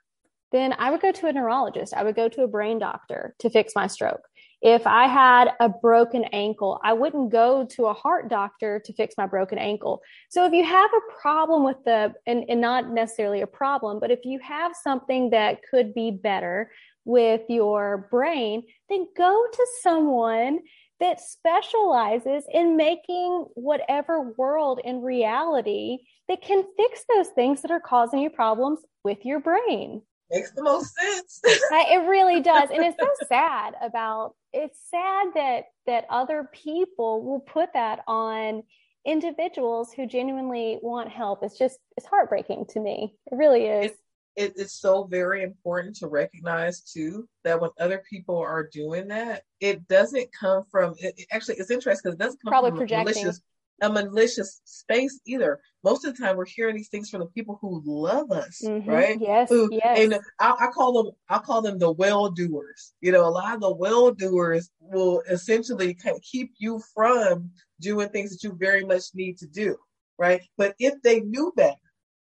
then 0.52 0.76
I 0.78 0.92
would 0.92 1.00
go 1.00 1.14
to 1.14 1.28
a 1.28 1.32
neurologist. 1.32 1.94
I 1.94 2.04
would 2.04 2.18
go 2.18 2.28
to 2.28 2.44
a 2.44 2.48
brain 2.48 2.78
doctor 2.78 3.36
to 3.40 3.50
fix 3.50 3.72
my 3.74 3.88
stroke. 3.88 4.28
If 4.62 4.86
I 4.86 5.08
had 5.08 5.52
a 5.60 5.70
broken 5.70 6.26
ankle, 6.26 6.80
I 6.84 6.94
wouldn't 6.94 7.32
go 7.32 7.66
to 7.66 7.86
a 7.86 7.94
heart 7.94 8.30
doctor 8.30 8.82
to 8.84 8.94
fix 8.94 9.16
my 9.18 9.26
broken 9.26 9.58
ankle. 9.58 10.02
So 10.30 10.46
if 10.46 10.54
you 10.54 10.66
have 10.66 10.90
a 10.94 11.22
problem 11.22 11.64
with 11.64 11.78
the, 11.86 12.14
and, 12.28 12.44
and 12.50 12.60
not 12.60 12.90
necessarily 12.90 13.42
a 13.42 13.48
problem, 13.48 14.00
but 14.00 14.12
if 14.12 14.26
you 14.26 14.40
have 14.40 14.74
something 14.76 15.30
that 15.30 15.60
could 15.70 15.94
be 15.94 16.12
better, 16.12 16.72
with 17.10 17.42
your 17.50 18.08
brain, 18.12 18.64
then 18.88 19.08
go 19.18 19.46
to 19.52 19.68
someone 19.82 20.60
that 21.00 21.20
specializes 21.20 22.44
in 22.54 22.78
making 22.78 23.46
whatever 23.56 24.34
world 24.38 24.80
in 24.84 25.02
reality 25.02 25.98
that 26.28 26.42
can 26.42 26.64
fix 26.78 27.04
those 27.10 27.30
things 27.30 27.62
that 27.62 27.72
are 27.72 27.80
causing 27.80 28.20
you 28.20 28.30
problems 28.30 28.80
with 29.04 29.26
your 29.26 29.40
brain. 29.40 30.02
Makes 30.30 30.52
the 30.52 30.62
most 30.62 30.94
sense. 31.00 31.42
it 31.72 32.08
really 32.08 32.42
does. 32.42 32.70
And 32.70 32.84
it's 32.84 32.98
so 33.00 33.10
sad 33.28 33.74
about 33.82 34.36
it's 34.54 34.80
sad 34.90 35.28
that 35.36 35.66
that 35.86 36.06
other 36.10 36.50
people 36.52 37.24
will 37.24 37.40
put 37.40 37.74
that 37.74 38.02
on 38.08 38.64
individuals 39.06 39.92
who 39.94 40.06
genuinely 40.06 40.80
want 40.82 41.10
help. 41.10 41.44
It's 41.44 41.58
just 41.58 41.80
it's 41.98 42.08
heartbreaking 42.08 42.66
to 42.70 42.80
me. 42.80 43.16
It 43.32 43.36
really 43.36 43.66
is 43.66 43.92
it, 44.40 44.54
it's 44.56 44.80
so 44.80 45.04
very 45.04 45.44
important 45.44 45.98
to 45.98 46.08
recognize 46.08 46.82
too 46.82 47.28
that 47.44 47.60
when 47.60 47.72
other 47.78 48.02
people 48.10 48.38
are 48.38 48.70
doing 48.72 49.10
that, 49.10 49.44
it 49.60 49.86
doesn't 49.90 50.30
come 50.32 50.64
from. 50.72 50.96
It, 51.00 51.26
actually, 51.32 51.56
it's 51.56 51.72
interesting 51.72 52.12
because 52.12 52.16
it 52.16 52.24
doesn't 52.24 52.42
come 52.42 52.52
Probably 52.52 52.72
from 52.72 52.80
projecting. 52.80 53.24
malicious, 53.24 53.42
a 53.82 53.90
malicious 53.90 54.62
space 54.66 55.20
either. 55.26 55.60
Most 55.84 56.06
of 56.06 56.16
the 56.16 56.24
time, 56.24 56.36
we're 56.36 56.46
hearing 56.46 56.76
these 56.76 56.90
things 56.90 57.10
from 57.10 57.22
the 57.22 57.28
people 57.28 57.58
who 57.62 57.82
love 57.86 58.32
us, 58.32 58.62
mm-hmm. 58.64 58.90
right? 58.90 59.18
Yes, 59.20 59.50
who, 59.50 59.70
yes. 59.72 60.00
And 60.00 60.20
I, 60.40 60.56
I 60.60 60.68
call 60.74 61.04
them, 61.04 61.14
I 61.30 61.40
call 61.40 61.62
them 61.62 61.80
the 61.80 61.92
well 61.92 62.30
doers. 62.30 62.94
You 63.02 63.12
know, 63.12 63.26
a 63.26 63.30
lot 63.30 63.56
of 63.56 63.62
the 63.62 63.74
well 63.74 64.12
doers 64.12 64.70
will 64.80 65.22
essentially 65.30 65.94
kind 65.94 66.16
of 66.16 66.22
keep 66.22 66.52
you 66.58 66.82
from 66.94 67.52
doing 67.80 68.10
things 68.10 68.32
that 68.32 68.44
you 68.44 68.56
very 68.60 68.84
much 68.84 69.04
need 69.14 69.38
to 69.38 69.48
do, 69.48 69.78
right? 70.18 70.42
But 70.58 70.76
if 70.80 70.96
they 71.04 71.22
knew 71.22 71.54
better, 71.56 71.76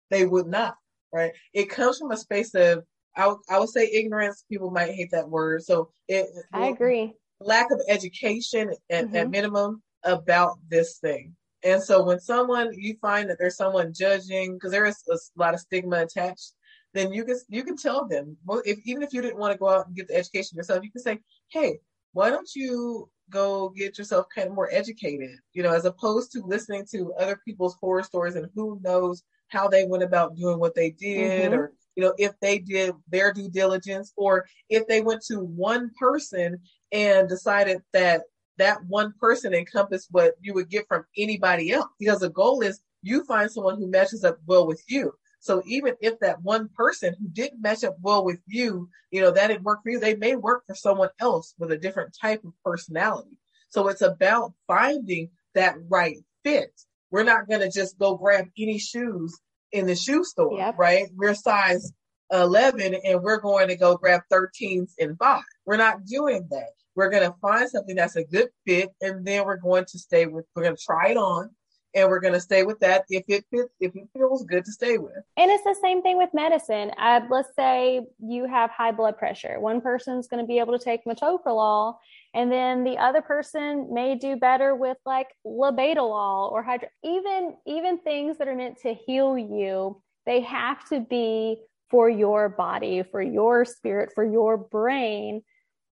they 0.10 0.26
would 0.26 0.48
not 0.48 0.76
right? 1.14 1.32
It 1.54 1.70
comes 1.70 1.98
from 1.98 2.12
a 2.12 2.18
space 2.18 2.54
of 2.56 2.84
I, 3.16 3.34
I 3.50 3.60
would 3.60 3.70
say 3.70 3.90
ignorance. 3.92 4.46
People 4.50 4.72
might 4.72 4.94
hate 4.94 5.12
that 5.12 5.30
word. 5.30 5.64
So 5.64 5.90
it. 6.08 6.28
I 6.54 6.68
agree. 6.68 7.14
Lack 7.42 7.72
of 7.72 7.82
education 7.90 8.74
at, 8.90 9.06
mm-hmm. 9.06 9.16
at 9.16 9.30
minimum 9.30 9.82
about 10.04 10.58
this 10.70 10.98
thing. 10.98 11.36
And 11.64 11.82
so 11.82 12.04
when 12.04 12.20
someone 12.20 12.74
you 12.74 12.96
find 13.02 13.30
that 13.30 13.38
there's 13.38 13.58
someone 13.58 13.94
judging 13.94 14.56
because 14.56 14.72
there 14.72 14.86
is 14.86 15.04
a 15.10 15.18
lot 15.40 15.54
of 15.54 15.60
stigma 15.60 16.02
attached, 16.02 16.54
then 16.94 17.14
you 17.14 17.24
can 17.24 17.38
you 17.50 17.64
can 17.64 17.78
tell 17.78 18.08
them. 18.08 18.36
Well, 18.46 18.62
if 18.66 18.80
even 18.86 19.04
if 19.04 19.14
you 19.14 19.22
didn't 19.22 19.38
want 19.38 19.54
to 19.54 19.60
go 19.60 19.70
out 19.70 19.88
and 19.88 19.96
get 19.96 20.08
the 20.08 20.16
education 20.16 20.58
yourself, 20.58 20.84
you 20.84 20.92
can 20.92 21.02
say, 21.02 21.20
"Hey, 21.50 21.80
why 22.14 22.30
don't 22.30 22.50
you 22.56 23.10
go 23.30 23.70
get 23.70 23.98
yourself 23.98 24.26
kind 24.34 24.50
of 24.50 24.56
more 24.56 24.70
educated?" 24.72 25.38
You 25.54 25.64
know, 25.64 25.74
as 25.74 25.86
opposed 25.86 26.32
to 26.34 26.42
listening 26.42 26.86
to 26.92 27.14
other 27.14 27.40
people's 27.46 27.76
horror 27.80 28.04
stories 28.04 28.36
and 28.36 28.50
who 28.56 28.80
knows 28.84 29.24
how 29.52 29.68
they 29.68 29.86
went 29.86 30.04
about 30.04 30.36
doing 30.36 30.60
what 30.60 30.76
they 30.76 30.92
did 30.92 31.52
mm-hmm. 31.52 31.54
or 31.54 31.74
you 31.96 32.04
know 32.04 32.14
if 32.18 32.32
they 32.40 32.58
did 32.58 32.94
their 33.10 33.34
due 33.34 33.50
diligence 33.50 34.14
or 34.16 34.46
if 34.70 34.88
they 34.88 35.02
went 35.02 35.22
to 35.22 35.40
one 35.40 35.92
person 36.00 36.60
and 36.92 37.30
decided 37.30 37.82
that 37.94 38.22
that 38.58 38.84
one 38.86 39.14
person 39.20 39.54
encompassed 39.54 40.08
what 40.12 40.34
you 40.42 40.54
would 40.54 40.70
get 40.70 40.88
from 40.88 41.06
anybody 41.18 41.72
else 41.72 41.90
because 42.00 42.20
the 42.20 42.30
goal 42.30 42.62
is 42.62 42.82
you 43.02 43.24
find 43.26 43.50
someone 43.50 43.78
who 43.78 43.88
matches 43.88 44.24
up 44.24 44.38
well 44.46 44.68
with 44.68 44.84
you 44.88 45.14
So 45.40 45.64
even 45.66 45.96
if 46.02 46.20
that 46.20 46.42
one 46.44 46.70
person 46.70 47.16
who 47.20 47.28
didn't 47.28 47.62
match 47.62 47.84
up 47.84 47.98
well 48.02 48.24
with 48.24 48.40
you, 48.46 48.90
you 49.10 49.22
know, 49.22 49.32
that 49.32 49.48
didn't 49.48 49.64
work 49.64 49.80
for 49.84 49.90
you, 49.90 50.00
they 50.00 50.16
may 50.16 50.36
work 50.36 50.64
for 50.68 50.76
someone 50.76 51.10
else 51.20 51.56
with 51.58 51.72
a 51.72 51.78
different 51.78 52.16
type 52.20 52.44
of 52.44 52.54
personality. 52.64 53.38
So 53.70 53.88
it's 53.88 54.04
about 54.04 54.54
finding 54.68 55.32
that 55.56 55.76
right 55.90 56.18
fit. 56.44 56.72
We're 57.10 57.24
not 57.24 57.48
going 57.48 57.62
to 57.62 57.72
just 57.72 57.98
go 57.98 58.16
grab 58.16 58.46
any 58.58 58.78
shoes 58.78 59.40
in 59.72 59.88
the 59.88 59.96
shoe 59.96 60.24
store, 60.24 60.58
yep. 60.58 60.78
right? 60.78 61.08
We're 61.16 61.34
size 61.34 61.92
11 62.32 62.96
and 63.04 63.24
we're 63.24 63.42
going 63.42 63.70
to 63.70 63.76
go 63.76 63.98
grab 63.98 64.22
13s 64.32 64.92
and 65.00 65.18
5. 65.18 65.42
We're 65.66 65.78
not 65.78 66.06
doing 66.06 66.48
that. 66.52 66.70
We're 66.96 67.10
going 67.10 67.24
to 67.24 67.36
find 67.42 67.70
something 67.70 67.96
that's 67.96 68.16
a 68.16 68.24
good 68.24 68.50
fit 68.66 68.90
and 69.02 69.26
then 69.26 69.46
we're 69.46 69.58
going 69.58 69.86
to 69.86 70.00
stay 70.00 70.26
with, 70.26 70.46
we're 70.56 70.64
going 70.64 70.76
to 70.76 70.84
try 70.84 71.10
it 71.10 71.18
on 71.18 71.50
and 71.94 72.08
we're 72.08 72.20
going 72.20 72.34
to 72.34 72.40
stay 72.40 72.64
with 72.64 72.80
that 72.80 73.06
if 73.10 73.24
it 73.28 73.46
fits, 73.52 73.70
if 73.80 73.96
it 73.96 74.08
feels 74.14 74.44
good 74.46 74.66
to 74.66 74.72
stay 74.72 74.98
with. 74.98 75.18
And 75.38 75.52
it's 75.52 75.64
the 75.64 75.76
same 75.82 76.02
thing 76.02 76.18
with 76.18 76.30
medicine. 76.34 76.92
Uh, 76.98 77.22
let's 77.30 77.50
say 77.56 78.02
you 78.20 78.48
have 78.48 78.70
high 78.72 78.92
blood 78.92 79.18
pressure. 79.18 79.60
One 79.60 79.82
person's 79.82 80.28
going 80.28 80.42
to 80.44 80.48
be 80.48 80.60
able 80.60 80.78
to 80.78 80.84
take 80.84 81.06
metoprolol, 81.06 81.96
and 82.34 82.52
then 82.52 82.84
the 82.84 82.98
other 82.98 83.22
person 83.22 83.94
may 83.94 84.16
do 84.16 84.36
better 84.36 84.76
with 84.76 84.98
like 85.06 85.28
labetalol 85.46 86.52
or 86.52 86.64
hydro. 86.64 86.90
Even 87.04 87.56
even 87.66 88.00
things 88.00 88.38
that 88.38 88.48
are 88.48 88.56
meant 88.56 88.80
to 88.84 88.94
heal 88.94 89.38
you, 89.38 90.02
they 90.26 90.42
have 90.42 90.88
to 90.90 91.02
be 91.02 91.58
for 91.90 92.10
your 92.10 92.48
body, 92.48 93.04
for 93.04 93.22
your 93.22 93.66
spirit, 93.66 94.12
for 94.16 94.24
your 94.24 94.58
brain. 94.58 95.44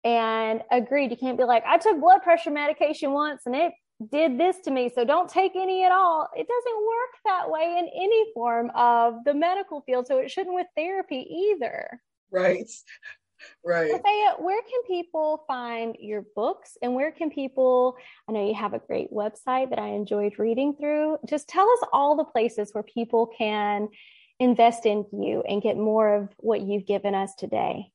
And 0.04 0.62
agreed, 0.70 1.10
you 1.10 1.16
can't 1.16 1.38
be 1.38 1.44
like, 1.44 1.64
I 1.66 1.78
took 1.78 2.00
blood 2.00 2.22
pressure 2.22 2.50
medication 2.50 3.12
once 3.12 3.42
and 3.46 3.54
it 3.54 3.72
did 4.10 4.38
this 4.38 4.58
to 4.64 4.70
me, 4.70 4.90
so 4.92 5.04
don't 5.04 5.28
take 5.28 5.52
any 5.54 5.84
at 5.84 5.92
all. 5.92 6.28
It 6.34 6.48
doesn't 6.48 6.86
work 6.86 7.10
that 7.24 7.50
way 7.50 7.76
in 7.78 7.88
any 7.88 8.32
form 8.34 8.70
of 8.74 9.24
the 9.24 9.34
medical 9.34 9.82
field, 9.82 10.06
so 10.06 10.18
it 10.18 10.30
shouldn't 10.30 10.54
with 10.54 10.66
therapy 10.76 11.52
either. 11.54 12.00
Right. 12.30 12.70
Right. 13.64 13.90
Althea, 13.90 14.34
where 14.38 14.62
can 14.62 14.82
people 14.86 15.42
find 15.48 15.96
your 15.98 16.24
books 16.36 16.76
and 16.80 16.94
where 16.94 17.10
can 17.10 17.28
people? 17.28 17.96
I 18.28 18.32
know 18.32 18.46
you 18.46 18.54
have 18.54 18.72
a 18.72 18.78
great 18.78 19.12
website 19.12 19.70
that 19.70 19.80
I 19.80 19.88
enjoyed 19.88 20.38
reading 20.38 20.76
through. 20.78 21.18
Just 21.28 21.48
tell 21.48 21.68
us 21.68 21.88
all 21.92 22.16
the 22.16 22.22
places 22.22 22.70
where 22.72 22.84
people 22.84 23.32
can 23.36 23.88
invest 24.38 24.86
in 24.86 25.04
you 25.12 25.42
and 25.48 25.60
get 25.60 25.76
more 25.76 26.14
of 26.14 26.28
what 26.36 26.60
you've 26.60 26.86
given 26.86 27.16
us 27.16 27.34
today. 27.34 27.90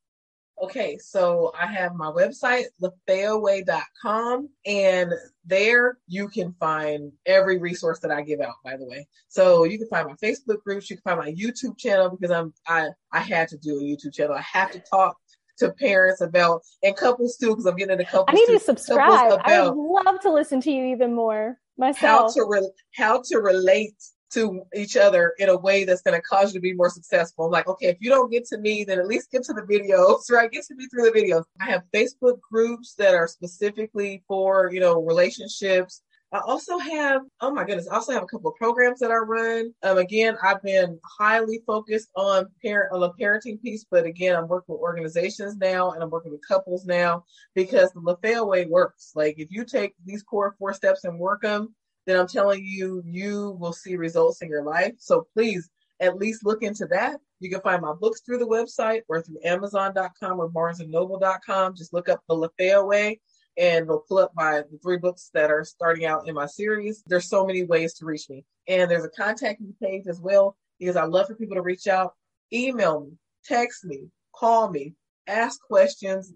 Okay, 0.60 0.98
so 0.98 1.52
I 1.60 1.68
have 1.68 1.94
my 1.94 2.08
website, 2.08 2.66
letheaway.com, 2.82 4.50
and 4.66 5.14
there 5.46 6.00
you 6.08 6.28
can 6.30 6.52
find 6.60 7.12
every 7.28 7.60
resource 7.60 8.00
that 8.00 8.10
I 8.10 8.24
give 8.24 8.42
out, 8.42 8.56
by 8.64 8.76
the 8.76 8.86
way. 8.86 9.08
So 9.28 9.66
you 9.66 9.78
can 9.78 9.88
find 9.88 10.08
my 10.08 10.16
Facebook 10.16 10.64
groups, 10.64 10.90
you 10.90 10.96
can 10.96 11.04
find 11.04 11.20
my 11.20 11.32
YouTube 11.32 11.78
channel 11.78 12.10
because 12.10 12.32
I'm 12.32 12.54
I 12.68 12.90
I 13.12 13.20
had 13.20 13.50
to 13.50 13.58
do 13.58 13.78
a 13.78 13.84
YouTube 13.84 14.14
channel. 14.14 14.36
I 14.36 14.42
have 14.42 14.72
to 14.72 14.80
talk 14.80 15.18
to 15.60 15.72
parents 15.74 16.22
about 16.22 16.62
and 16.84 16.96
couples 16.96 17.38
too, 17.38 17.50
because 17.50 17.66
I'm 17.66 17.76
getting 17.76 17.94
into 17.94 18.06
couples. 18.06 18.26
I 18.30 18.34
need 18.34 18.48
to 18.48 18.60
subscribe. 18.60 19.40
I 19.44 19.62
would 19.62 19.76
love 19.78 20.20
to 20.22 20.32
listen 20.32 20.60
to 20.62 20.72
you 20.72 20.86
even 20.86 21.14
more 21.14 21.60
myself. 21.78 22.34
How 22.36 22.42
to 22.42 22.48
re- 22.48 22.72
how 22.96 23.22
to 23.26 23.38
relate 23.38 23.96
to 24.34 24.64
each 24.76 24.98
other 24.98 25.34
in 25.40 25.50
a 25.50 25.58
way 25.58 25.84
that's 25.84 26.02
going 26.02 26.20
to 26.20 26.22
cause 26.22 26.54
you 26.54 26.60
to 26.60 26.62
be 26.62 26.74
more 26.74 26.90
successful. 26.90 27.46
I'm 27.46 27.52
like, 27.52 27.68
okay, 27.68 27.88
if 27.88 27.98
you 28.00 28.10
don't 28.10 28.32
get 28.32 28.46
to 28.48 28.58
me, 28.58 28.84
then 28.84 29.00
at 29.00 29.08
least 29.08 29.32
get 29.32 29.44
to 29.44 29.54
the 29.54 29.62
videos, 29.62 30.30
right? 30.32 30.52
Get 30.52 30.66
to 30.66 30.76
me 30.76 30.88
through 30.88 31.10
the 31.10 31.20
videos. 31.20 31.44
I 31.62 31.66
have 31.66 31.84
Facebook 31.94 32.40
groups 32.42 32.94
that 32.96 33.16
are 33.16 33.28
specifically 33.28 34.24
for, 34.28 34.72
you 34.72 34.80
know, 34.80 35.02
relationships. 35.02 36.02
I 36.34 36.40
also 36.40 36.78
have, 36.78 37.22
oh 37.40 37.54
my 37.54 37.64
goodness, 37.64 37.88
I 37.88 37.96
also 37.96 38.12
have 38.12 38.24
a 38.24 38.28
couple 38.28 38.52
of 38.52 38.58
programs 38.58 39.00
that 39.00 39.12
I 39.12 39.16
run. 39.16 39.74
Um, 39.82 39.98
again, 39.98 40.38
I've 40.44 40.62
been 40.62 41.00
highly 41.18 41.62
focused 41.66 42.10
on 42.18 42.48
parent 42.62 42.92
on 42.94 43.00
the 43.00 43.14
parenting 43.14 43.62
piece, 43.62 43.86
but 43.90 44.06
again, 44.06 44.36
I'm 44.36 44.50
working 44.50 44.76
with 44.76 44.82
organizations 44.82 45.56
now 45.56 45.92
and 45.92 46.04
I'm 46.04 46.10
working 46.10 46.34
with 46.34 46.46
couples 46.46 46.86
now 46.86 47.24
because 47.56 47.92
the 47.94 48.02
Lafaya 48.02 48.46
way 48.46 48.66
works. 48.66 49.14
Like 49.16 49.36
if 49.38 49.52
you 49.52 49.64
take 49.64 49.94
these 50.04 50.22
core 50.22 50.54
four 50.60 50.74
steps 50.74 51.06
and 51.06 51.18
work 51.18 51.44
them, 51.44 51.74
then 52.08 52.18
I'm 52.18 52.28
telling 52.28 52.64
you, 52.64 53.04
you 53.06 53.58
will 53.60 53.74
see 53.74 53.98
results 53.98 54.42
in 54.42 54.50
your 54.50 54.64
life. 54.64 54.94
So 54.98 55.28
please 55.34 55.70
at 56.00 56.18
least 56.18 56.46
look 56.46 56.64
into 56.64 56.88
that. 56.88 57.18
You 57.40 57.50
can 57.50 57.62
find 57.62 57.82
my 57.82 57.94
books 57.94 58.22
through 58.22 58.40
the 58.40 58.48
website 58.48 59.02
or 59.10 59.22
through 59.22 59.40
Amazon.com 59.44 60.40
or 60.40 60.50
BarnesandNoble.com. 60.50 61.76
Just 61.76 61.94
look 61.94 62.08
up 62.08 62.22
the 62.28 62.36
Lafaya 62.36 62.88
Way 62.88 63.20
and 63.58 63.88
they'll 63.88 64.04
pull 64.08 64.20
up 64.20 64.32
my 64.36 64.64
the 64.72 64.80
three 64.82 64.98
books 64.98 65.30
that 65.34 65.52
are 65.52 65.66
starting 65.66 66.06
out 66.06 66.28
in 66.28 66.34
my 66.34 66.46
series. 66.46 67.04
There's 67.08 67.30
so 67.30 67.46
many 67.46 67.66
ways 67.66 67.94
to 67.96 68.06
reach 68.06 68.30
me. 68.30 68.46
And 68.70 68.90
there's 68.90 69.06
a 69.06 69.10
contact 69.10 69.60
me 69.60 69.74
page 69.82 70.08
as 70.08 70.22
well 70.22 70.56
because 70.80 70.96
I 70.96 71.04
love 71.04 71.28
for 71.28 71.36
people 71.36 71.56
to 71.56 71.62
reach 71.62 71.88
out, 71.88 72.14
email 72.54 73.02
me, 73.02 73.18
text 73.44 73.84
me, 73.84 74.08
call 74.34 74.70
me, 74.70 74.94
ask 75.28 75.60
questions, 75.62 76.34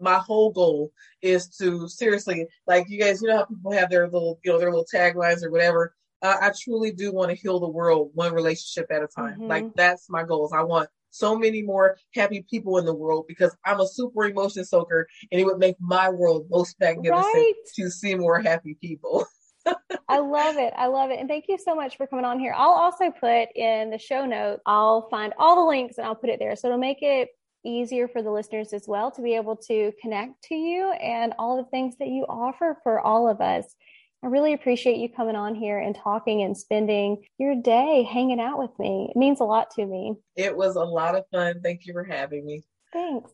my 0.00 0.16
whole 0.16 0.50
goal 0.50 0.92
is 1.22 1.48
to 1.58 1.88
seriously, 1.88 2.46
like 2.66 2.88
you 2.88 3.00
guys, 3.00 3.20
you 3.20 3.28
know 3.28 3.38
how 3.38 3.44
people 3.44 3.72
have 3.72 3.90
their 3.90 4.06
little, 4.06 4.40
you 4.44 4.52
know, 4.52 4.58
their 4.58 4.70
little 4.70 4.86
taglines 4.92 5.44
or 5.44 5.50
whatever. 5.50 5.94
Uh, 6.22 6.36
I 6.40 6.52
truly 6.58 6.92
do 6.92 7.12
want 7.12 7.30
to 7.30 7.36
heal 7.36 7.60
the 7.60 7.68
world 7.68 8.10
one 8.14 8.34
relationship 8.34 8.90
at 8.90 9.02
a 9.02 9.06
time. 9.06 9.34
Mm-hmm. 9.34 9.48
Like 9.48 9.74
that's 9.74 10.10
my 10.10 10.22
goals. 10.22 10.52
I 10.52 10.62
want 10.62 10.88
so 11.10 11.36
many 11.36 11.62
more 11.62 11.96
happy 12.14 12.44
people 12.48 12.78
in 12.78 12.84
the 12.84 12.94
world 12.94 13.24
because 13.26 13.56
I'm 13.64 13.80
a 13.80 13.86
super 13.86 14.26
emotion 14.26 14.64
soaker 14.64 15.08
and 15.30 15.40
it 15.40 15.44
would 15.44 15.58
make 15.58 15.76
my 15.80 16.08
world 16.08 16.46
most 16.50 16.76
magnificent 16.80 17.34
right. 17.34 17.54
to 17.76 17.90
see 17.90 18.14
more 18.14 18.40
happy 18.40 18.76
people. 18.80 19.26
I 20.08 20.18
love 20.18 20.56
it. 20.56 20.72
I 20.76 20.86
love 20.86 21.10
it. 21.10 21.18
And 21.18 21.28
thank 21.28 21.46
you 21.48 21.58
so 21.58 21.74
much 21.74 21.96
for 21.96 22.06
coming 22.06 22.24
on 22.24 22.38
here. 22.38 22.54
I'll 22.56 22.70
also 22.70 23.10
put 23.10 23.48
in 23.54 23.90
the 23.90 23.98
show 23.98 24.24
note, 24.24 24.60
I'll 24.66 25.08
find 25.08 25.32
all 25.38 25.56
the 25.56 25.68
links 25.68 25.98
and 25.98 26.06
I'll 26.06 26.14
put 26.14 26.30
it 26.30 26.38
there. 26.38 26.56
So 26.56 26.68
it'll 26.68 26.78
make 26.78 27.02
it 27.02 27.28
easier 27.64 28.08
for 28.08 28.22
the 28.22 28.30
listeners 28.30 28.72
as 28.72 28.86
well 28.86 29.10
to 29.12 29.22
be 29.22 29.34
able 29.34 29.56
to 29.56 29.92
connect 30.00 30.42
to 30.44 30.54
you 30.54 30.92
and 30.92 31.34
all 31.38 31.56
the 31.56 31.68
things 31.70 31.96
that 31.98 32.08
you 32.08 32.24
offer 32.28 32.78
for 32.82 33.00
all 33.00 33.28
of 33.28 33.40
us. 33.40 33.74
I 34.22 34.26
really 34.26 34.52
appreciate 34.52 34.98
you 34.98 35.08
coming 35.08 35.36
on 35.36 35.54
here 35.54 35.78
and 35.78 35.96
talking 35.96 36.42
and 36.42 36.56
spending 36.56 37.22
your 37.38 37.54
day 37.54 38.02
hanging 38.02 38.40
out 38.40 38.58
with 38.58 38.78
me. 38.78 39.10
It 39.14 39.18
means 39.18 39.40
a 39.40 39.44
lot 39.44 39.70
to 39.76 39.86
me. 39.86 40.14
It 40.36 40.54
was 40.54 40.76
a 40.76 40.84
lot 40.84 41.14
of 41.14 41.24
fun. 41.32 41.62
Thank 41.62 41.86
you 41.86 41.94
for 41.94 42.04
having 42.04 42.44
me. 42.44 42.62
Thanks. 42.92 43.30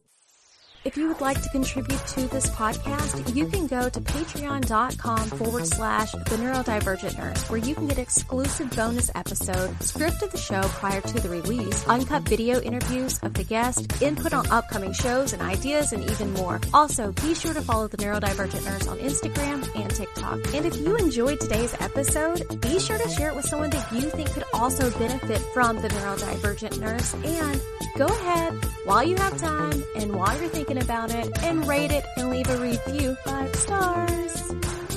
If 0.87 0.97
you 0.97 1.09
would 1.09 1.21
like 1.21 1.43
to 1.43 1.49
contribute 1.49 2.07
to 2.15 2.29
this 2.29 2.49
podcast, 2.51 3.35
you 3.35 3.49
can 3.49 3.67
go 3.67 3.89
to 3.89 4.01
patreon.com 4.01 5.19
forward 5.31 5.67
slash 5.67 6.13
the 6.13 6.37
neurodivergent 6.37 7.19
nurse, 7.19 7.51
where 7.51 7.59
you 7.59 7.75
can 7.75 7.89
get 7.89 7.99
exclusive 7.99 8.71
bonus 8.71 9.11
episode, 9.17 9.83
script 9.83 10.23
of 10.23 10.31
the 10.31 10.39
show 10.39 10.63
prior 10.63 11.01
to 11.01 11.15
the 11.21 11.29
release, 11.29 11.85
uncut 11.89 12.23
video 12.29 12.61
interviews 12.61 13.19
of 13.25 13.35
the 13.35 13.43
guest, 13.43 14.01
input 14.01 14.33
on 14.33 14.47
upcoming 14.53 14.93
shows 14.93 15.33
and 15.33 15.43
ideas, 15.43 15.93
and 15.93 16.09
even 16.09 16.33
more. 16.35 16.61
Also, 16.73 17.11
be 17.11 17.35
sure 17.35 17.53
to 17.53 17.63
follow 17.63 17.89
the 17.89 17.97
neurodivergent 17.97 18.65
nurse 18.65 18.87
on 18.87 18.97
Instagram 18.99 19.69
and 19.75 19.91
TikTok. 19.91 20.55
And 20.55 20.67
if 20.67 20.77
you 20.77 20.95
enjoyed 20.99 21.41
today's 21.41 21.75
episode, 21.81 22.61
be 22.61 22.79
sure 22.79 22.97
to 22.97 23.09
share 23.09 23.31
it 23.31 23.35
with 23.35 23.47
someone 23.47 23.71
that 23.71 23.91
you 23.91 24.03
think 24.03 24.31
could 24.31 24.45
also 24.53 24.97
benefit 24.97 25.41
from 25.53 25.83
the 25.83 25.89
neurodivergent 25.89 26.79
nurse. 26.79 27.13
And 27.25 27.61
go 27.97 28.07
ahead 28.07 28.55
while 28.85 29.03
you 29.03 29.17
have 29.17 29.37
time 29.37 29.83
and 29.97 30.15
while 30.15 30.41
you're 30.41 30.51
thinking 30.77 30.83
about 30.83 31.15
it 31.15 31.43
and 31.43 31.67
rate 31.67 31.91
it 31.91 32.05
and 32.17 32.31
leave 32.31 32.49
a 32.49 32.57
review 32.59 33.15
five 33.25 33.55
stars 33.57 34.55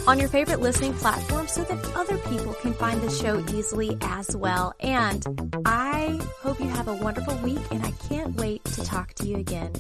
on 0.08 0.20
your 0.20 0.30
favorite 0.30 0.60
listening 0.60 0.94
platform 0.94 1.48
so 1.48 1.64
that 1.64 1.96
other 1.96 2.18
people 2.30 2.54
can 2.62 2.74
find 2.74 3.02
the 3.02 3.10
show 3.10 3.44
easily 3.54 3.98
as 4.02 4.36
well. 4.36 4.74
And 4.80 5.26
I 5.66 6.20
hope 6.42 6.60
you 6.60 6.68
have 6.70 6.88
a 6.88 6.96
wonderful 6.96 7.36
week 7.38 7.60
and 7.72 7.86
I 7.86 7.92
can't 8.10 8.36
wait 8.36 8.64
to 8.66 8.84
talk 8.84 9.14
to 9.16 9.28
you 9.28 9.38
again. 9.38 9.72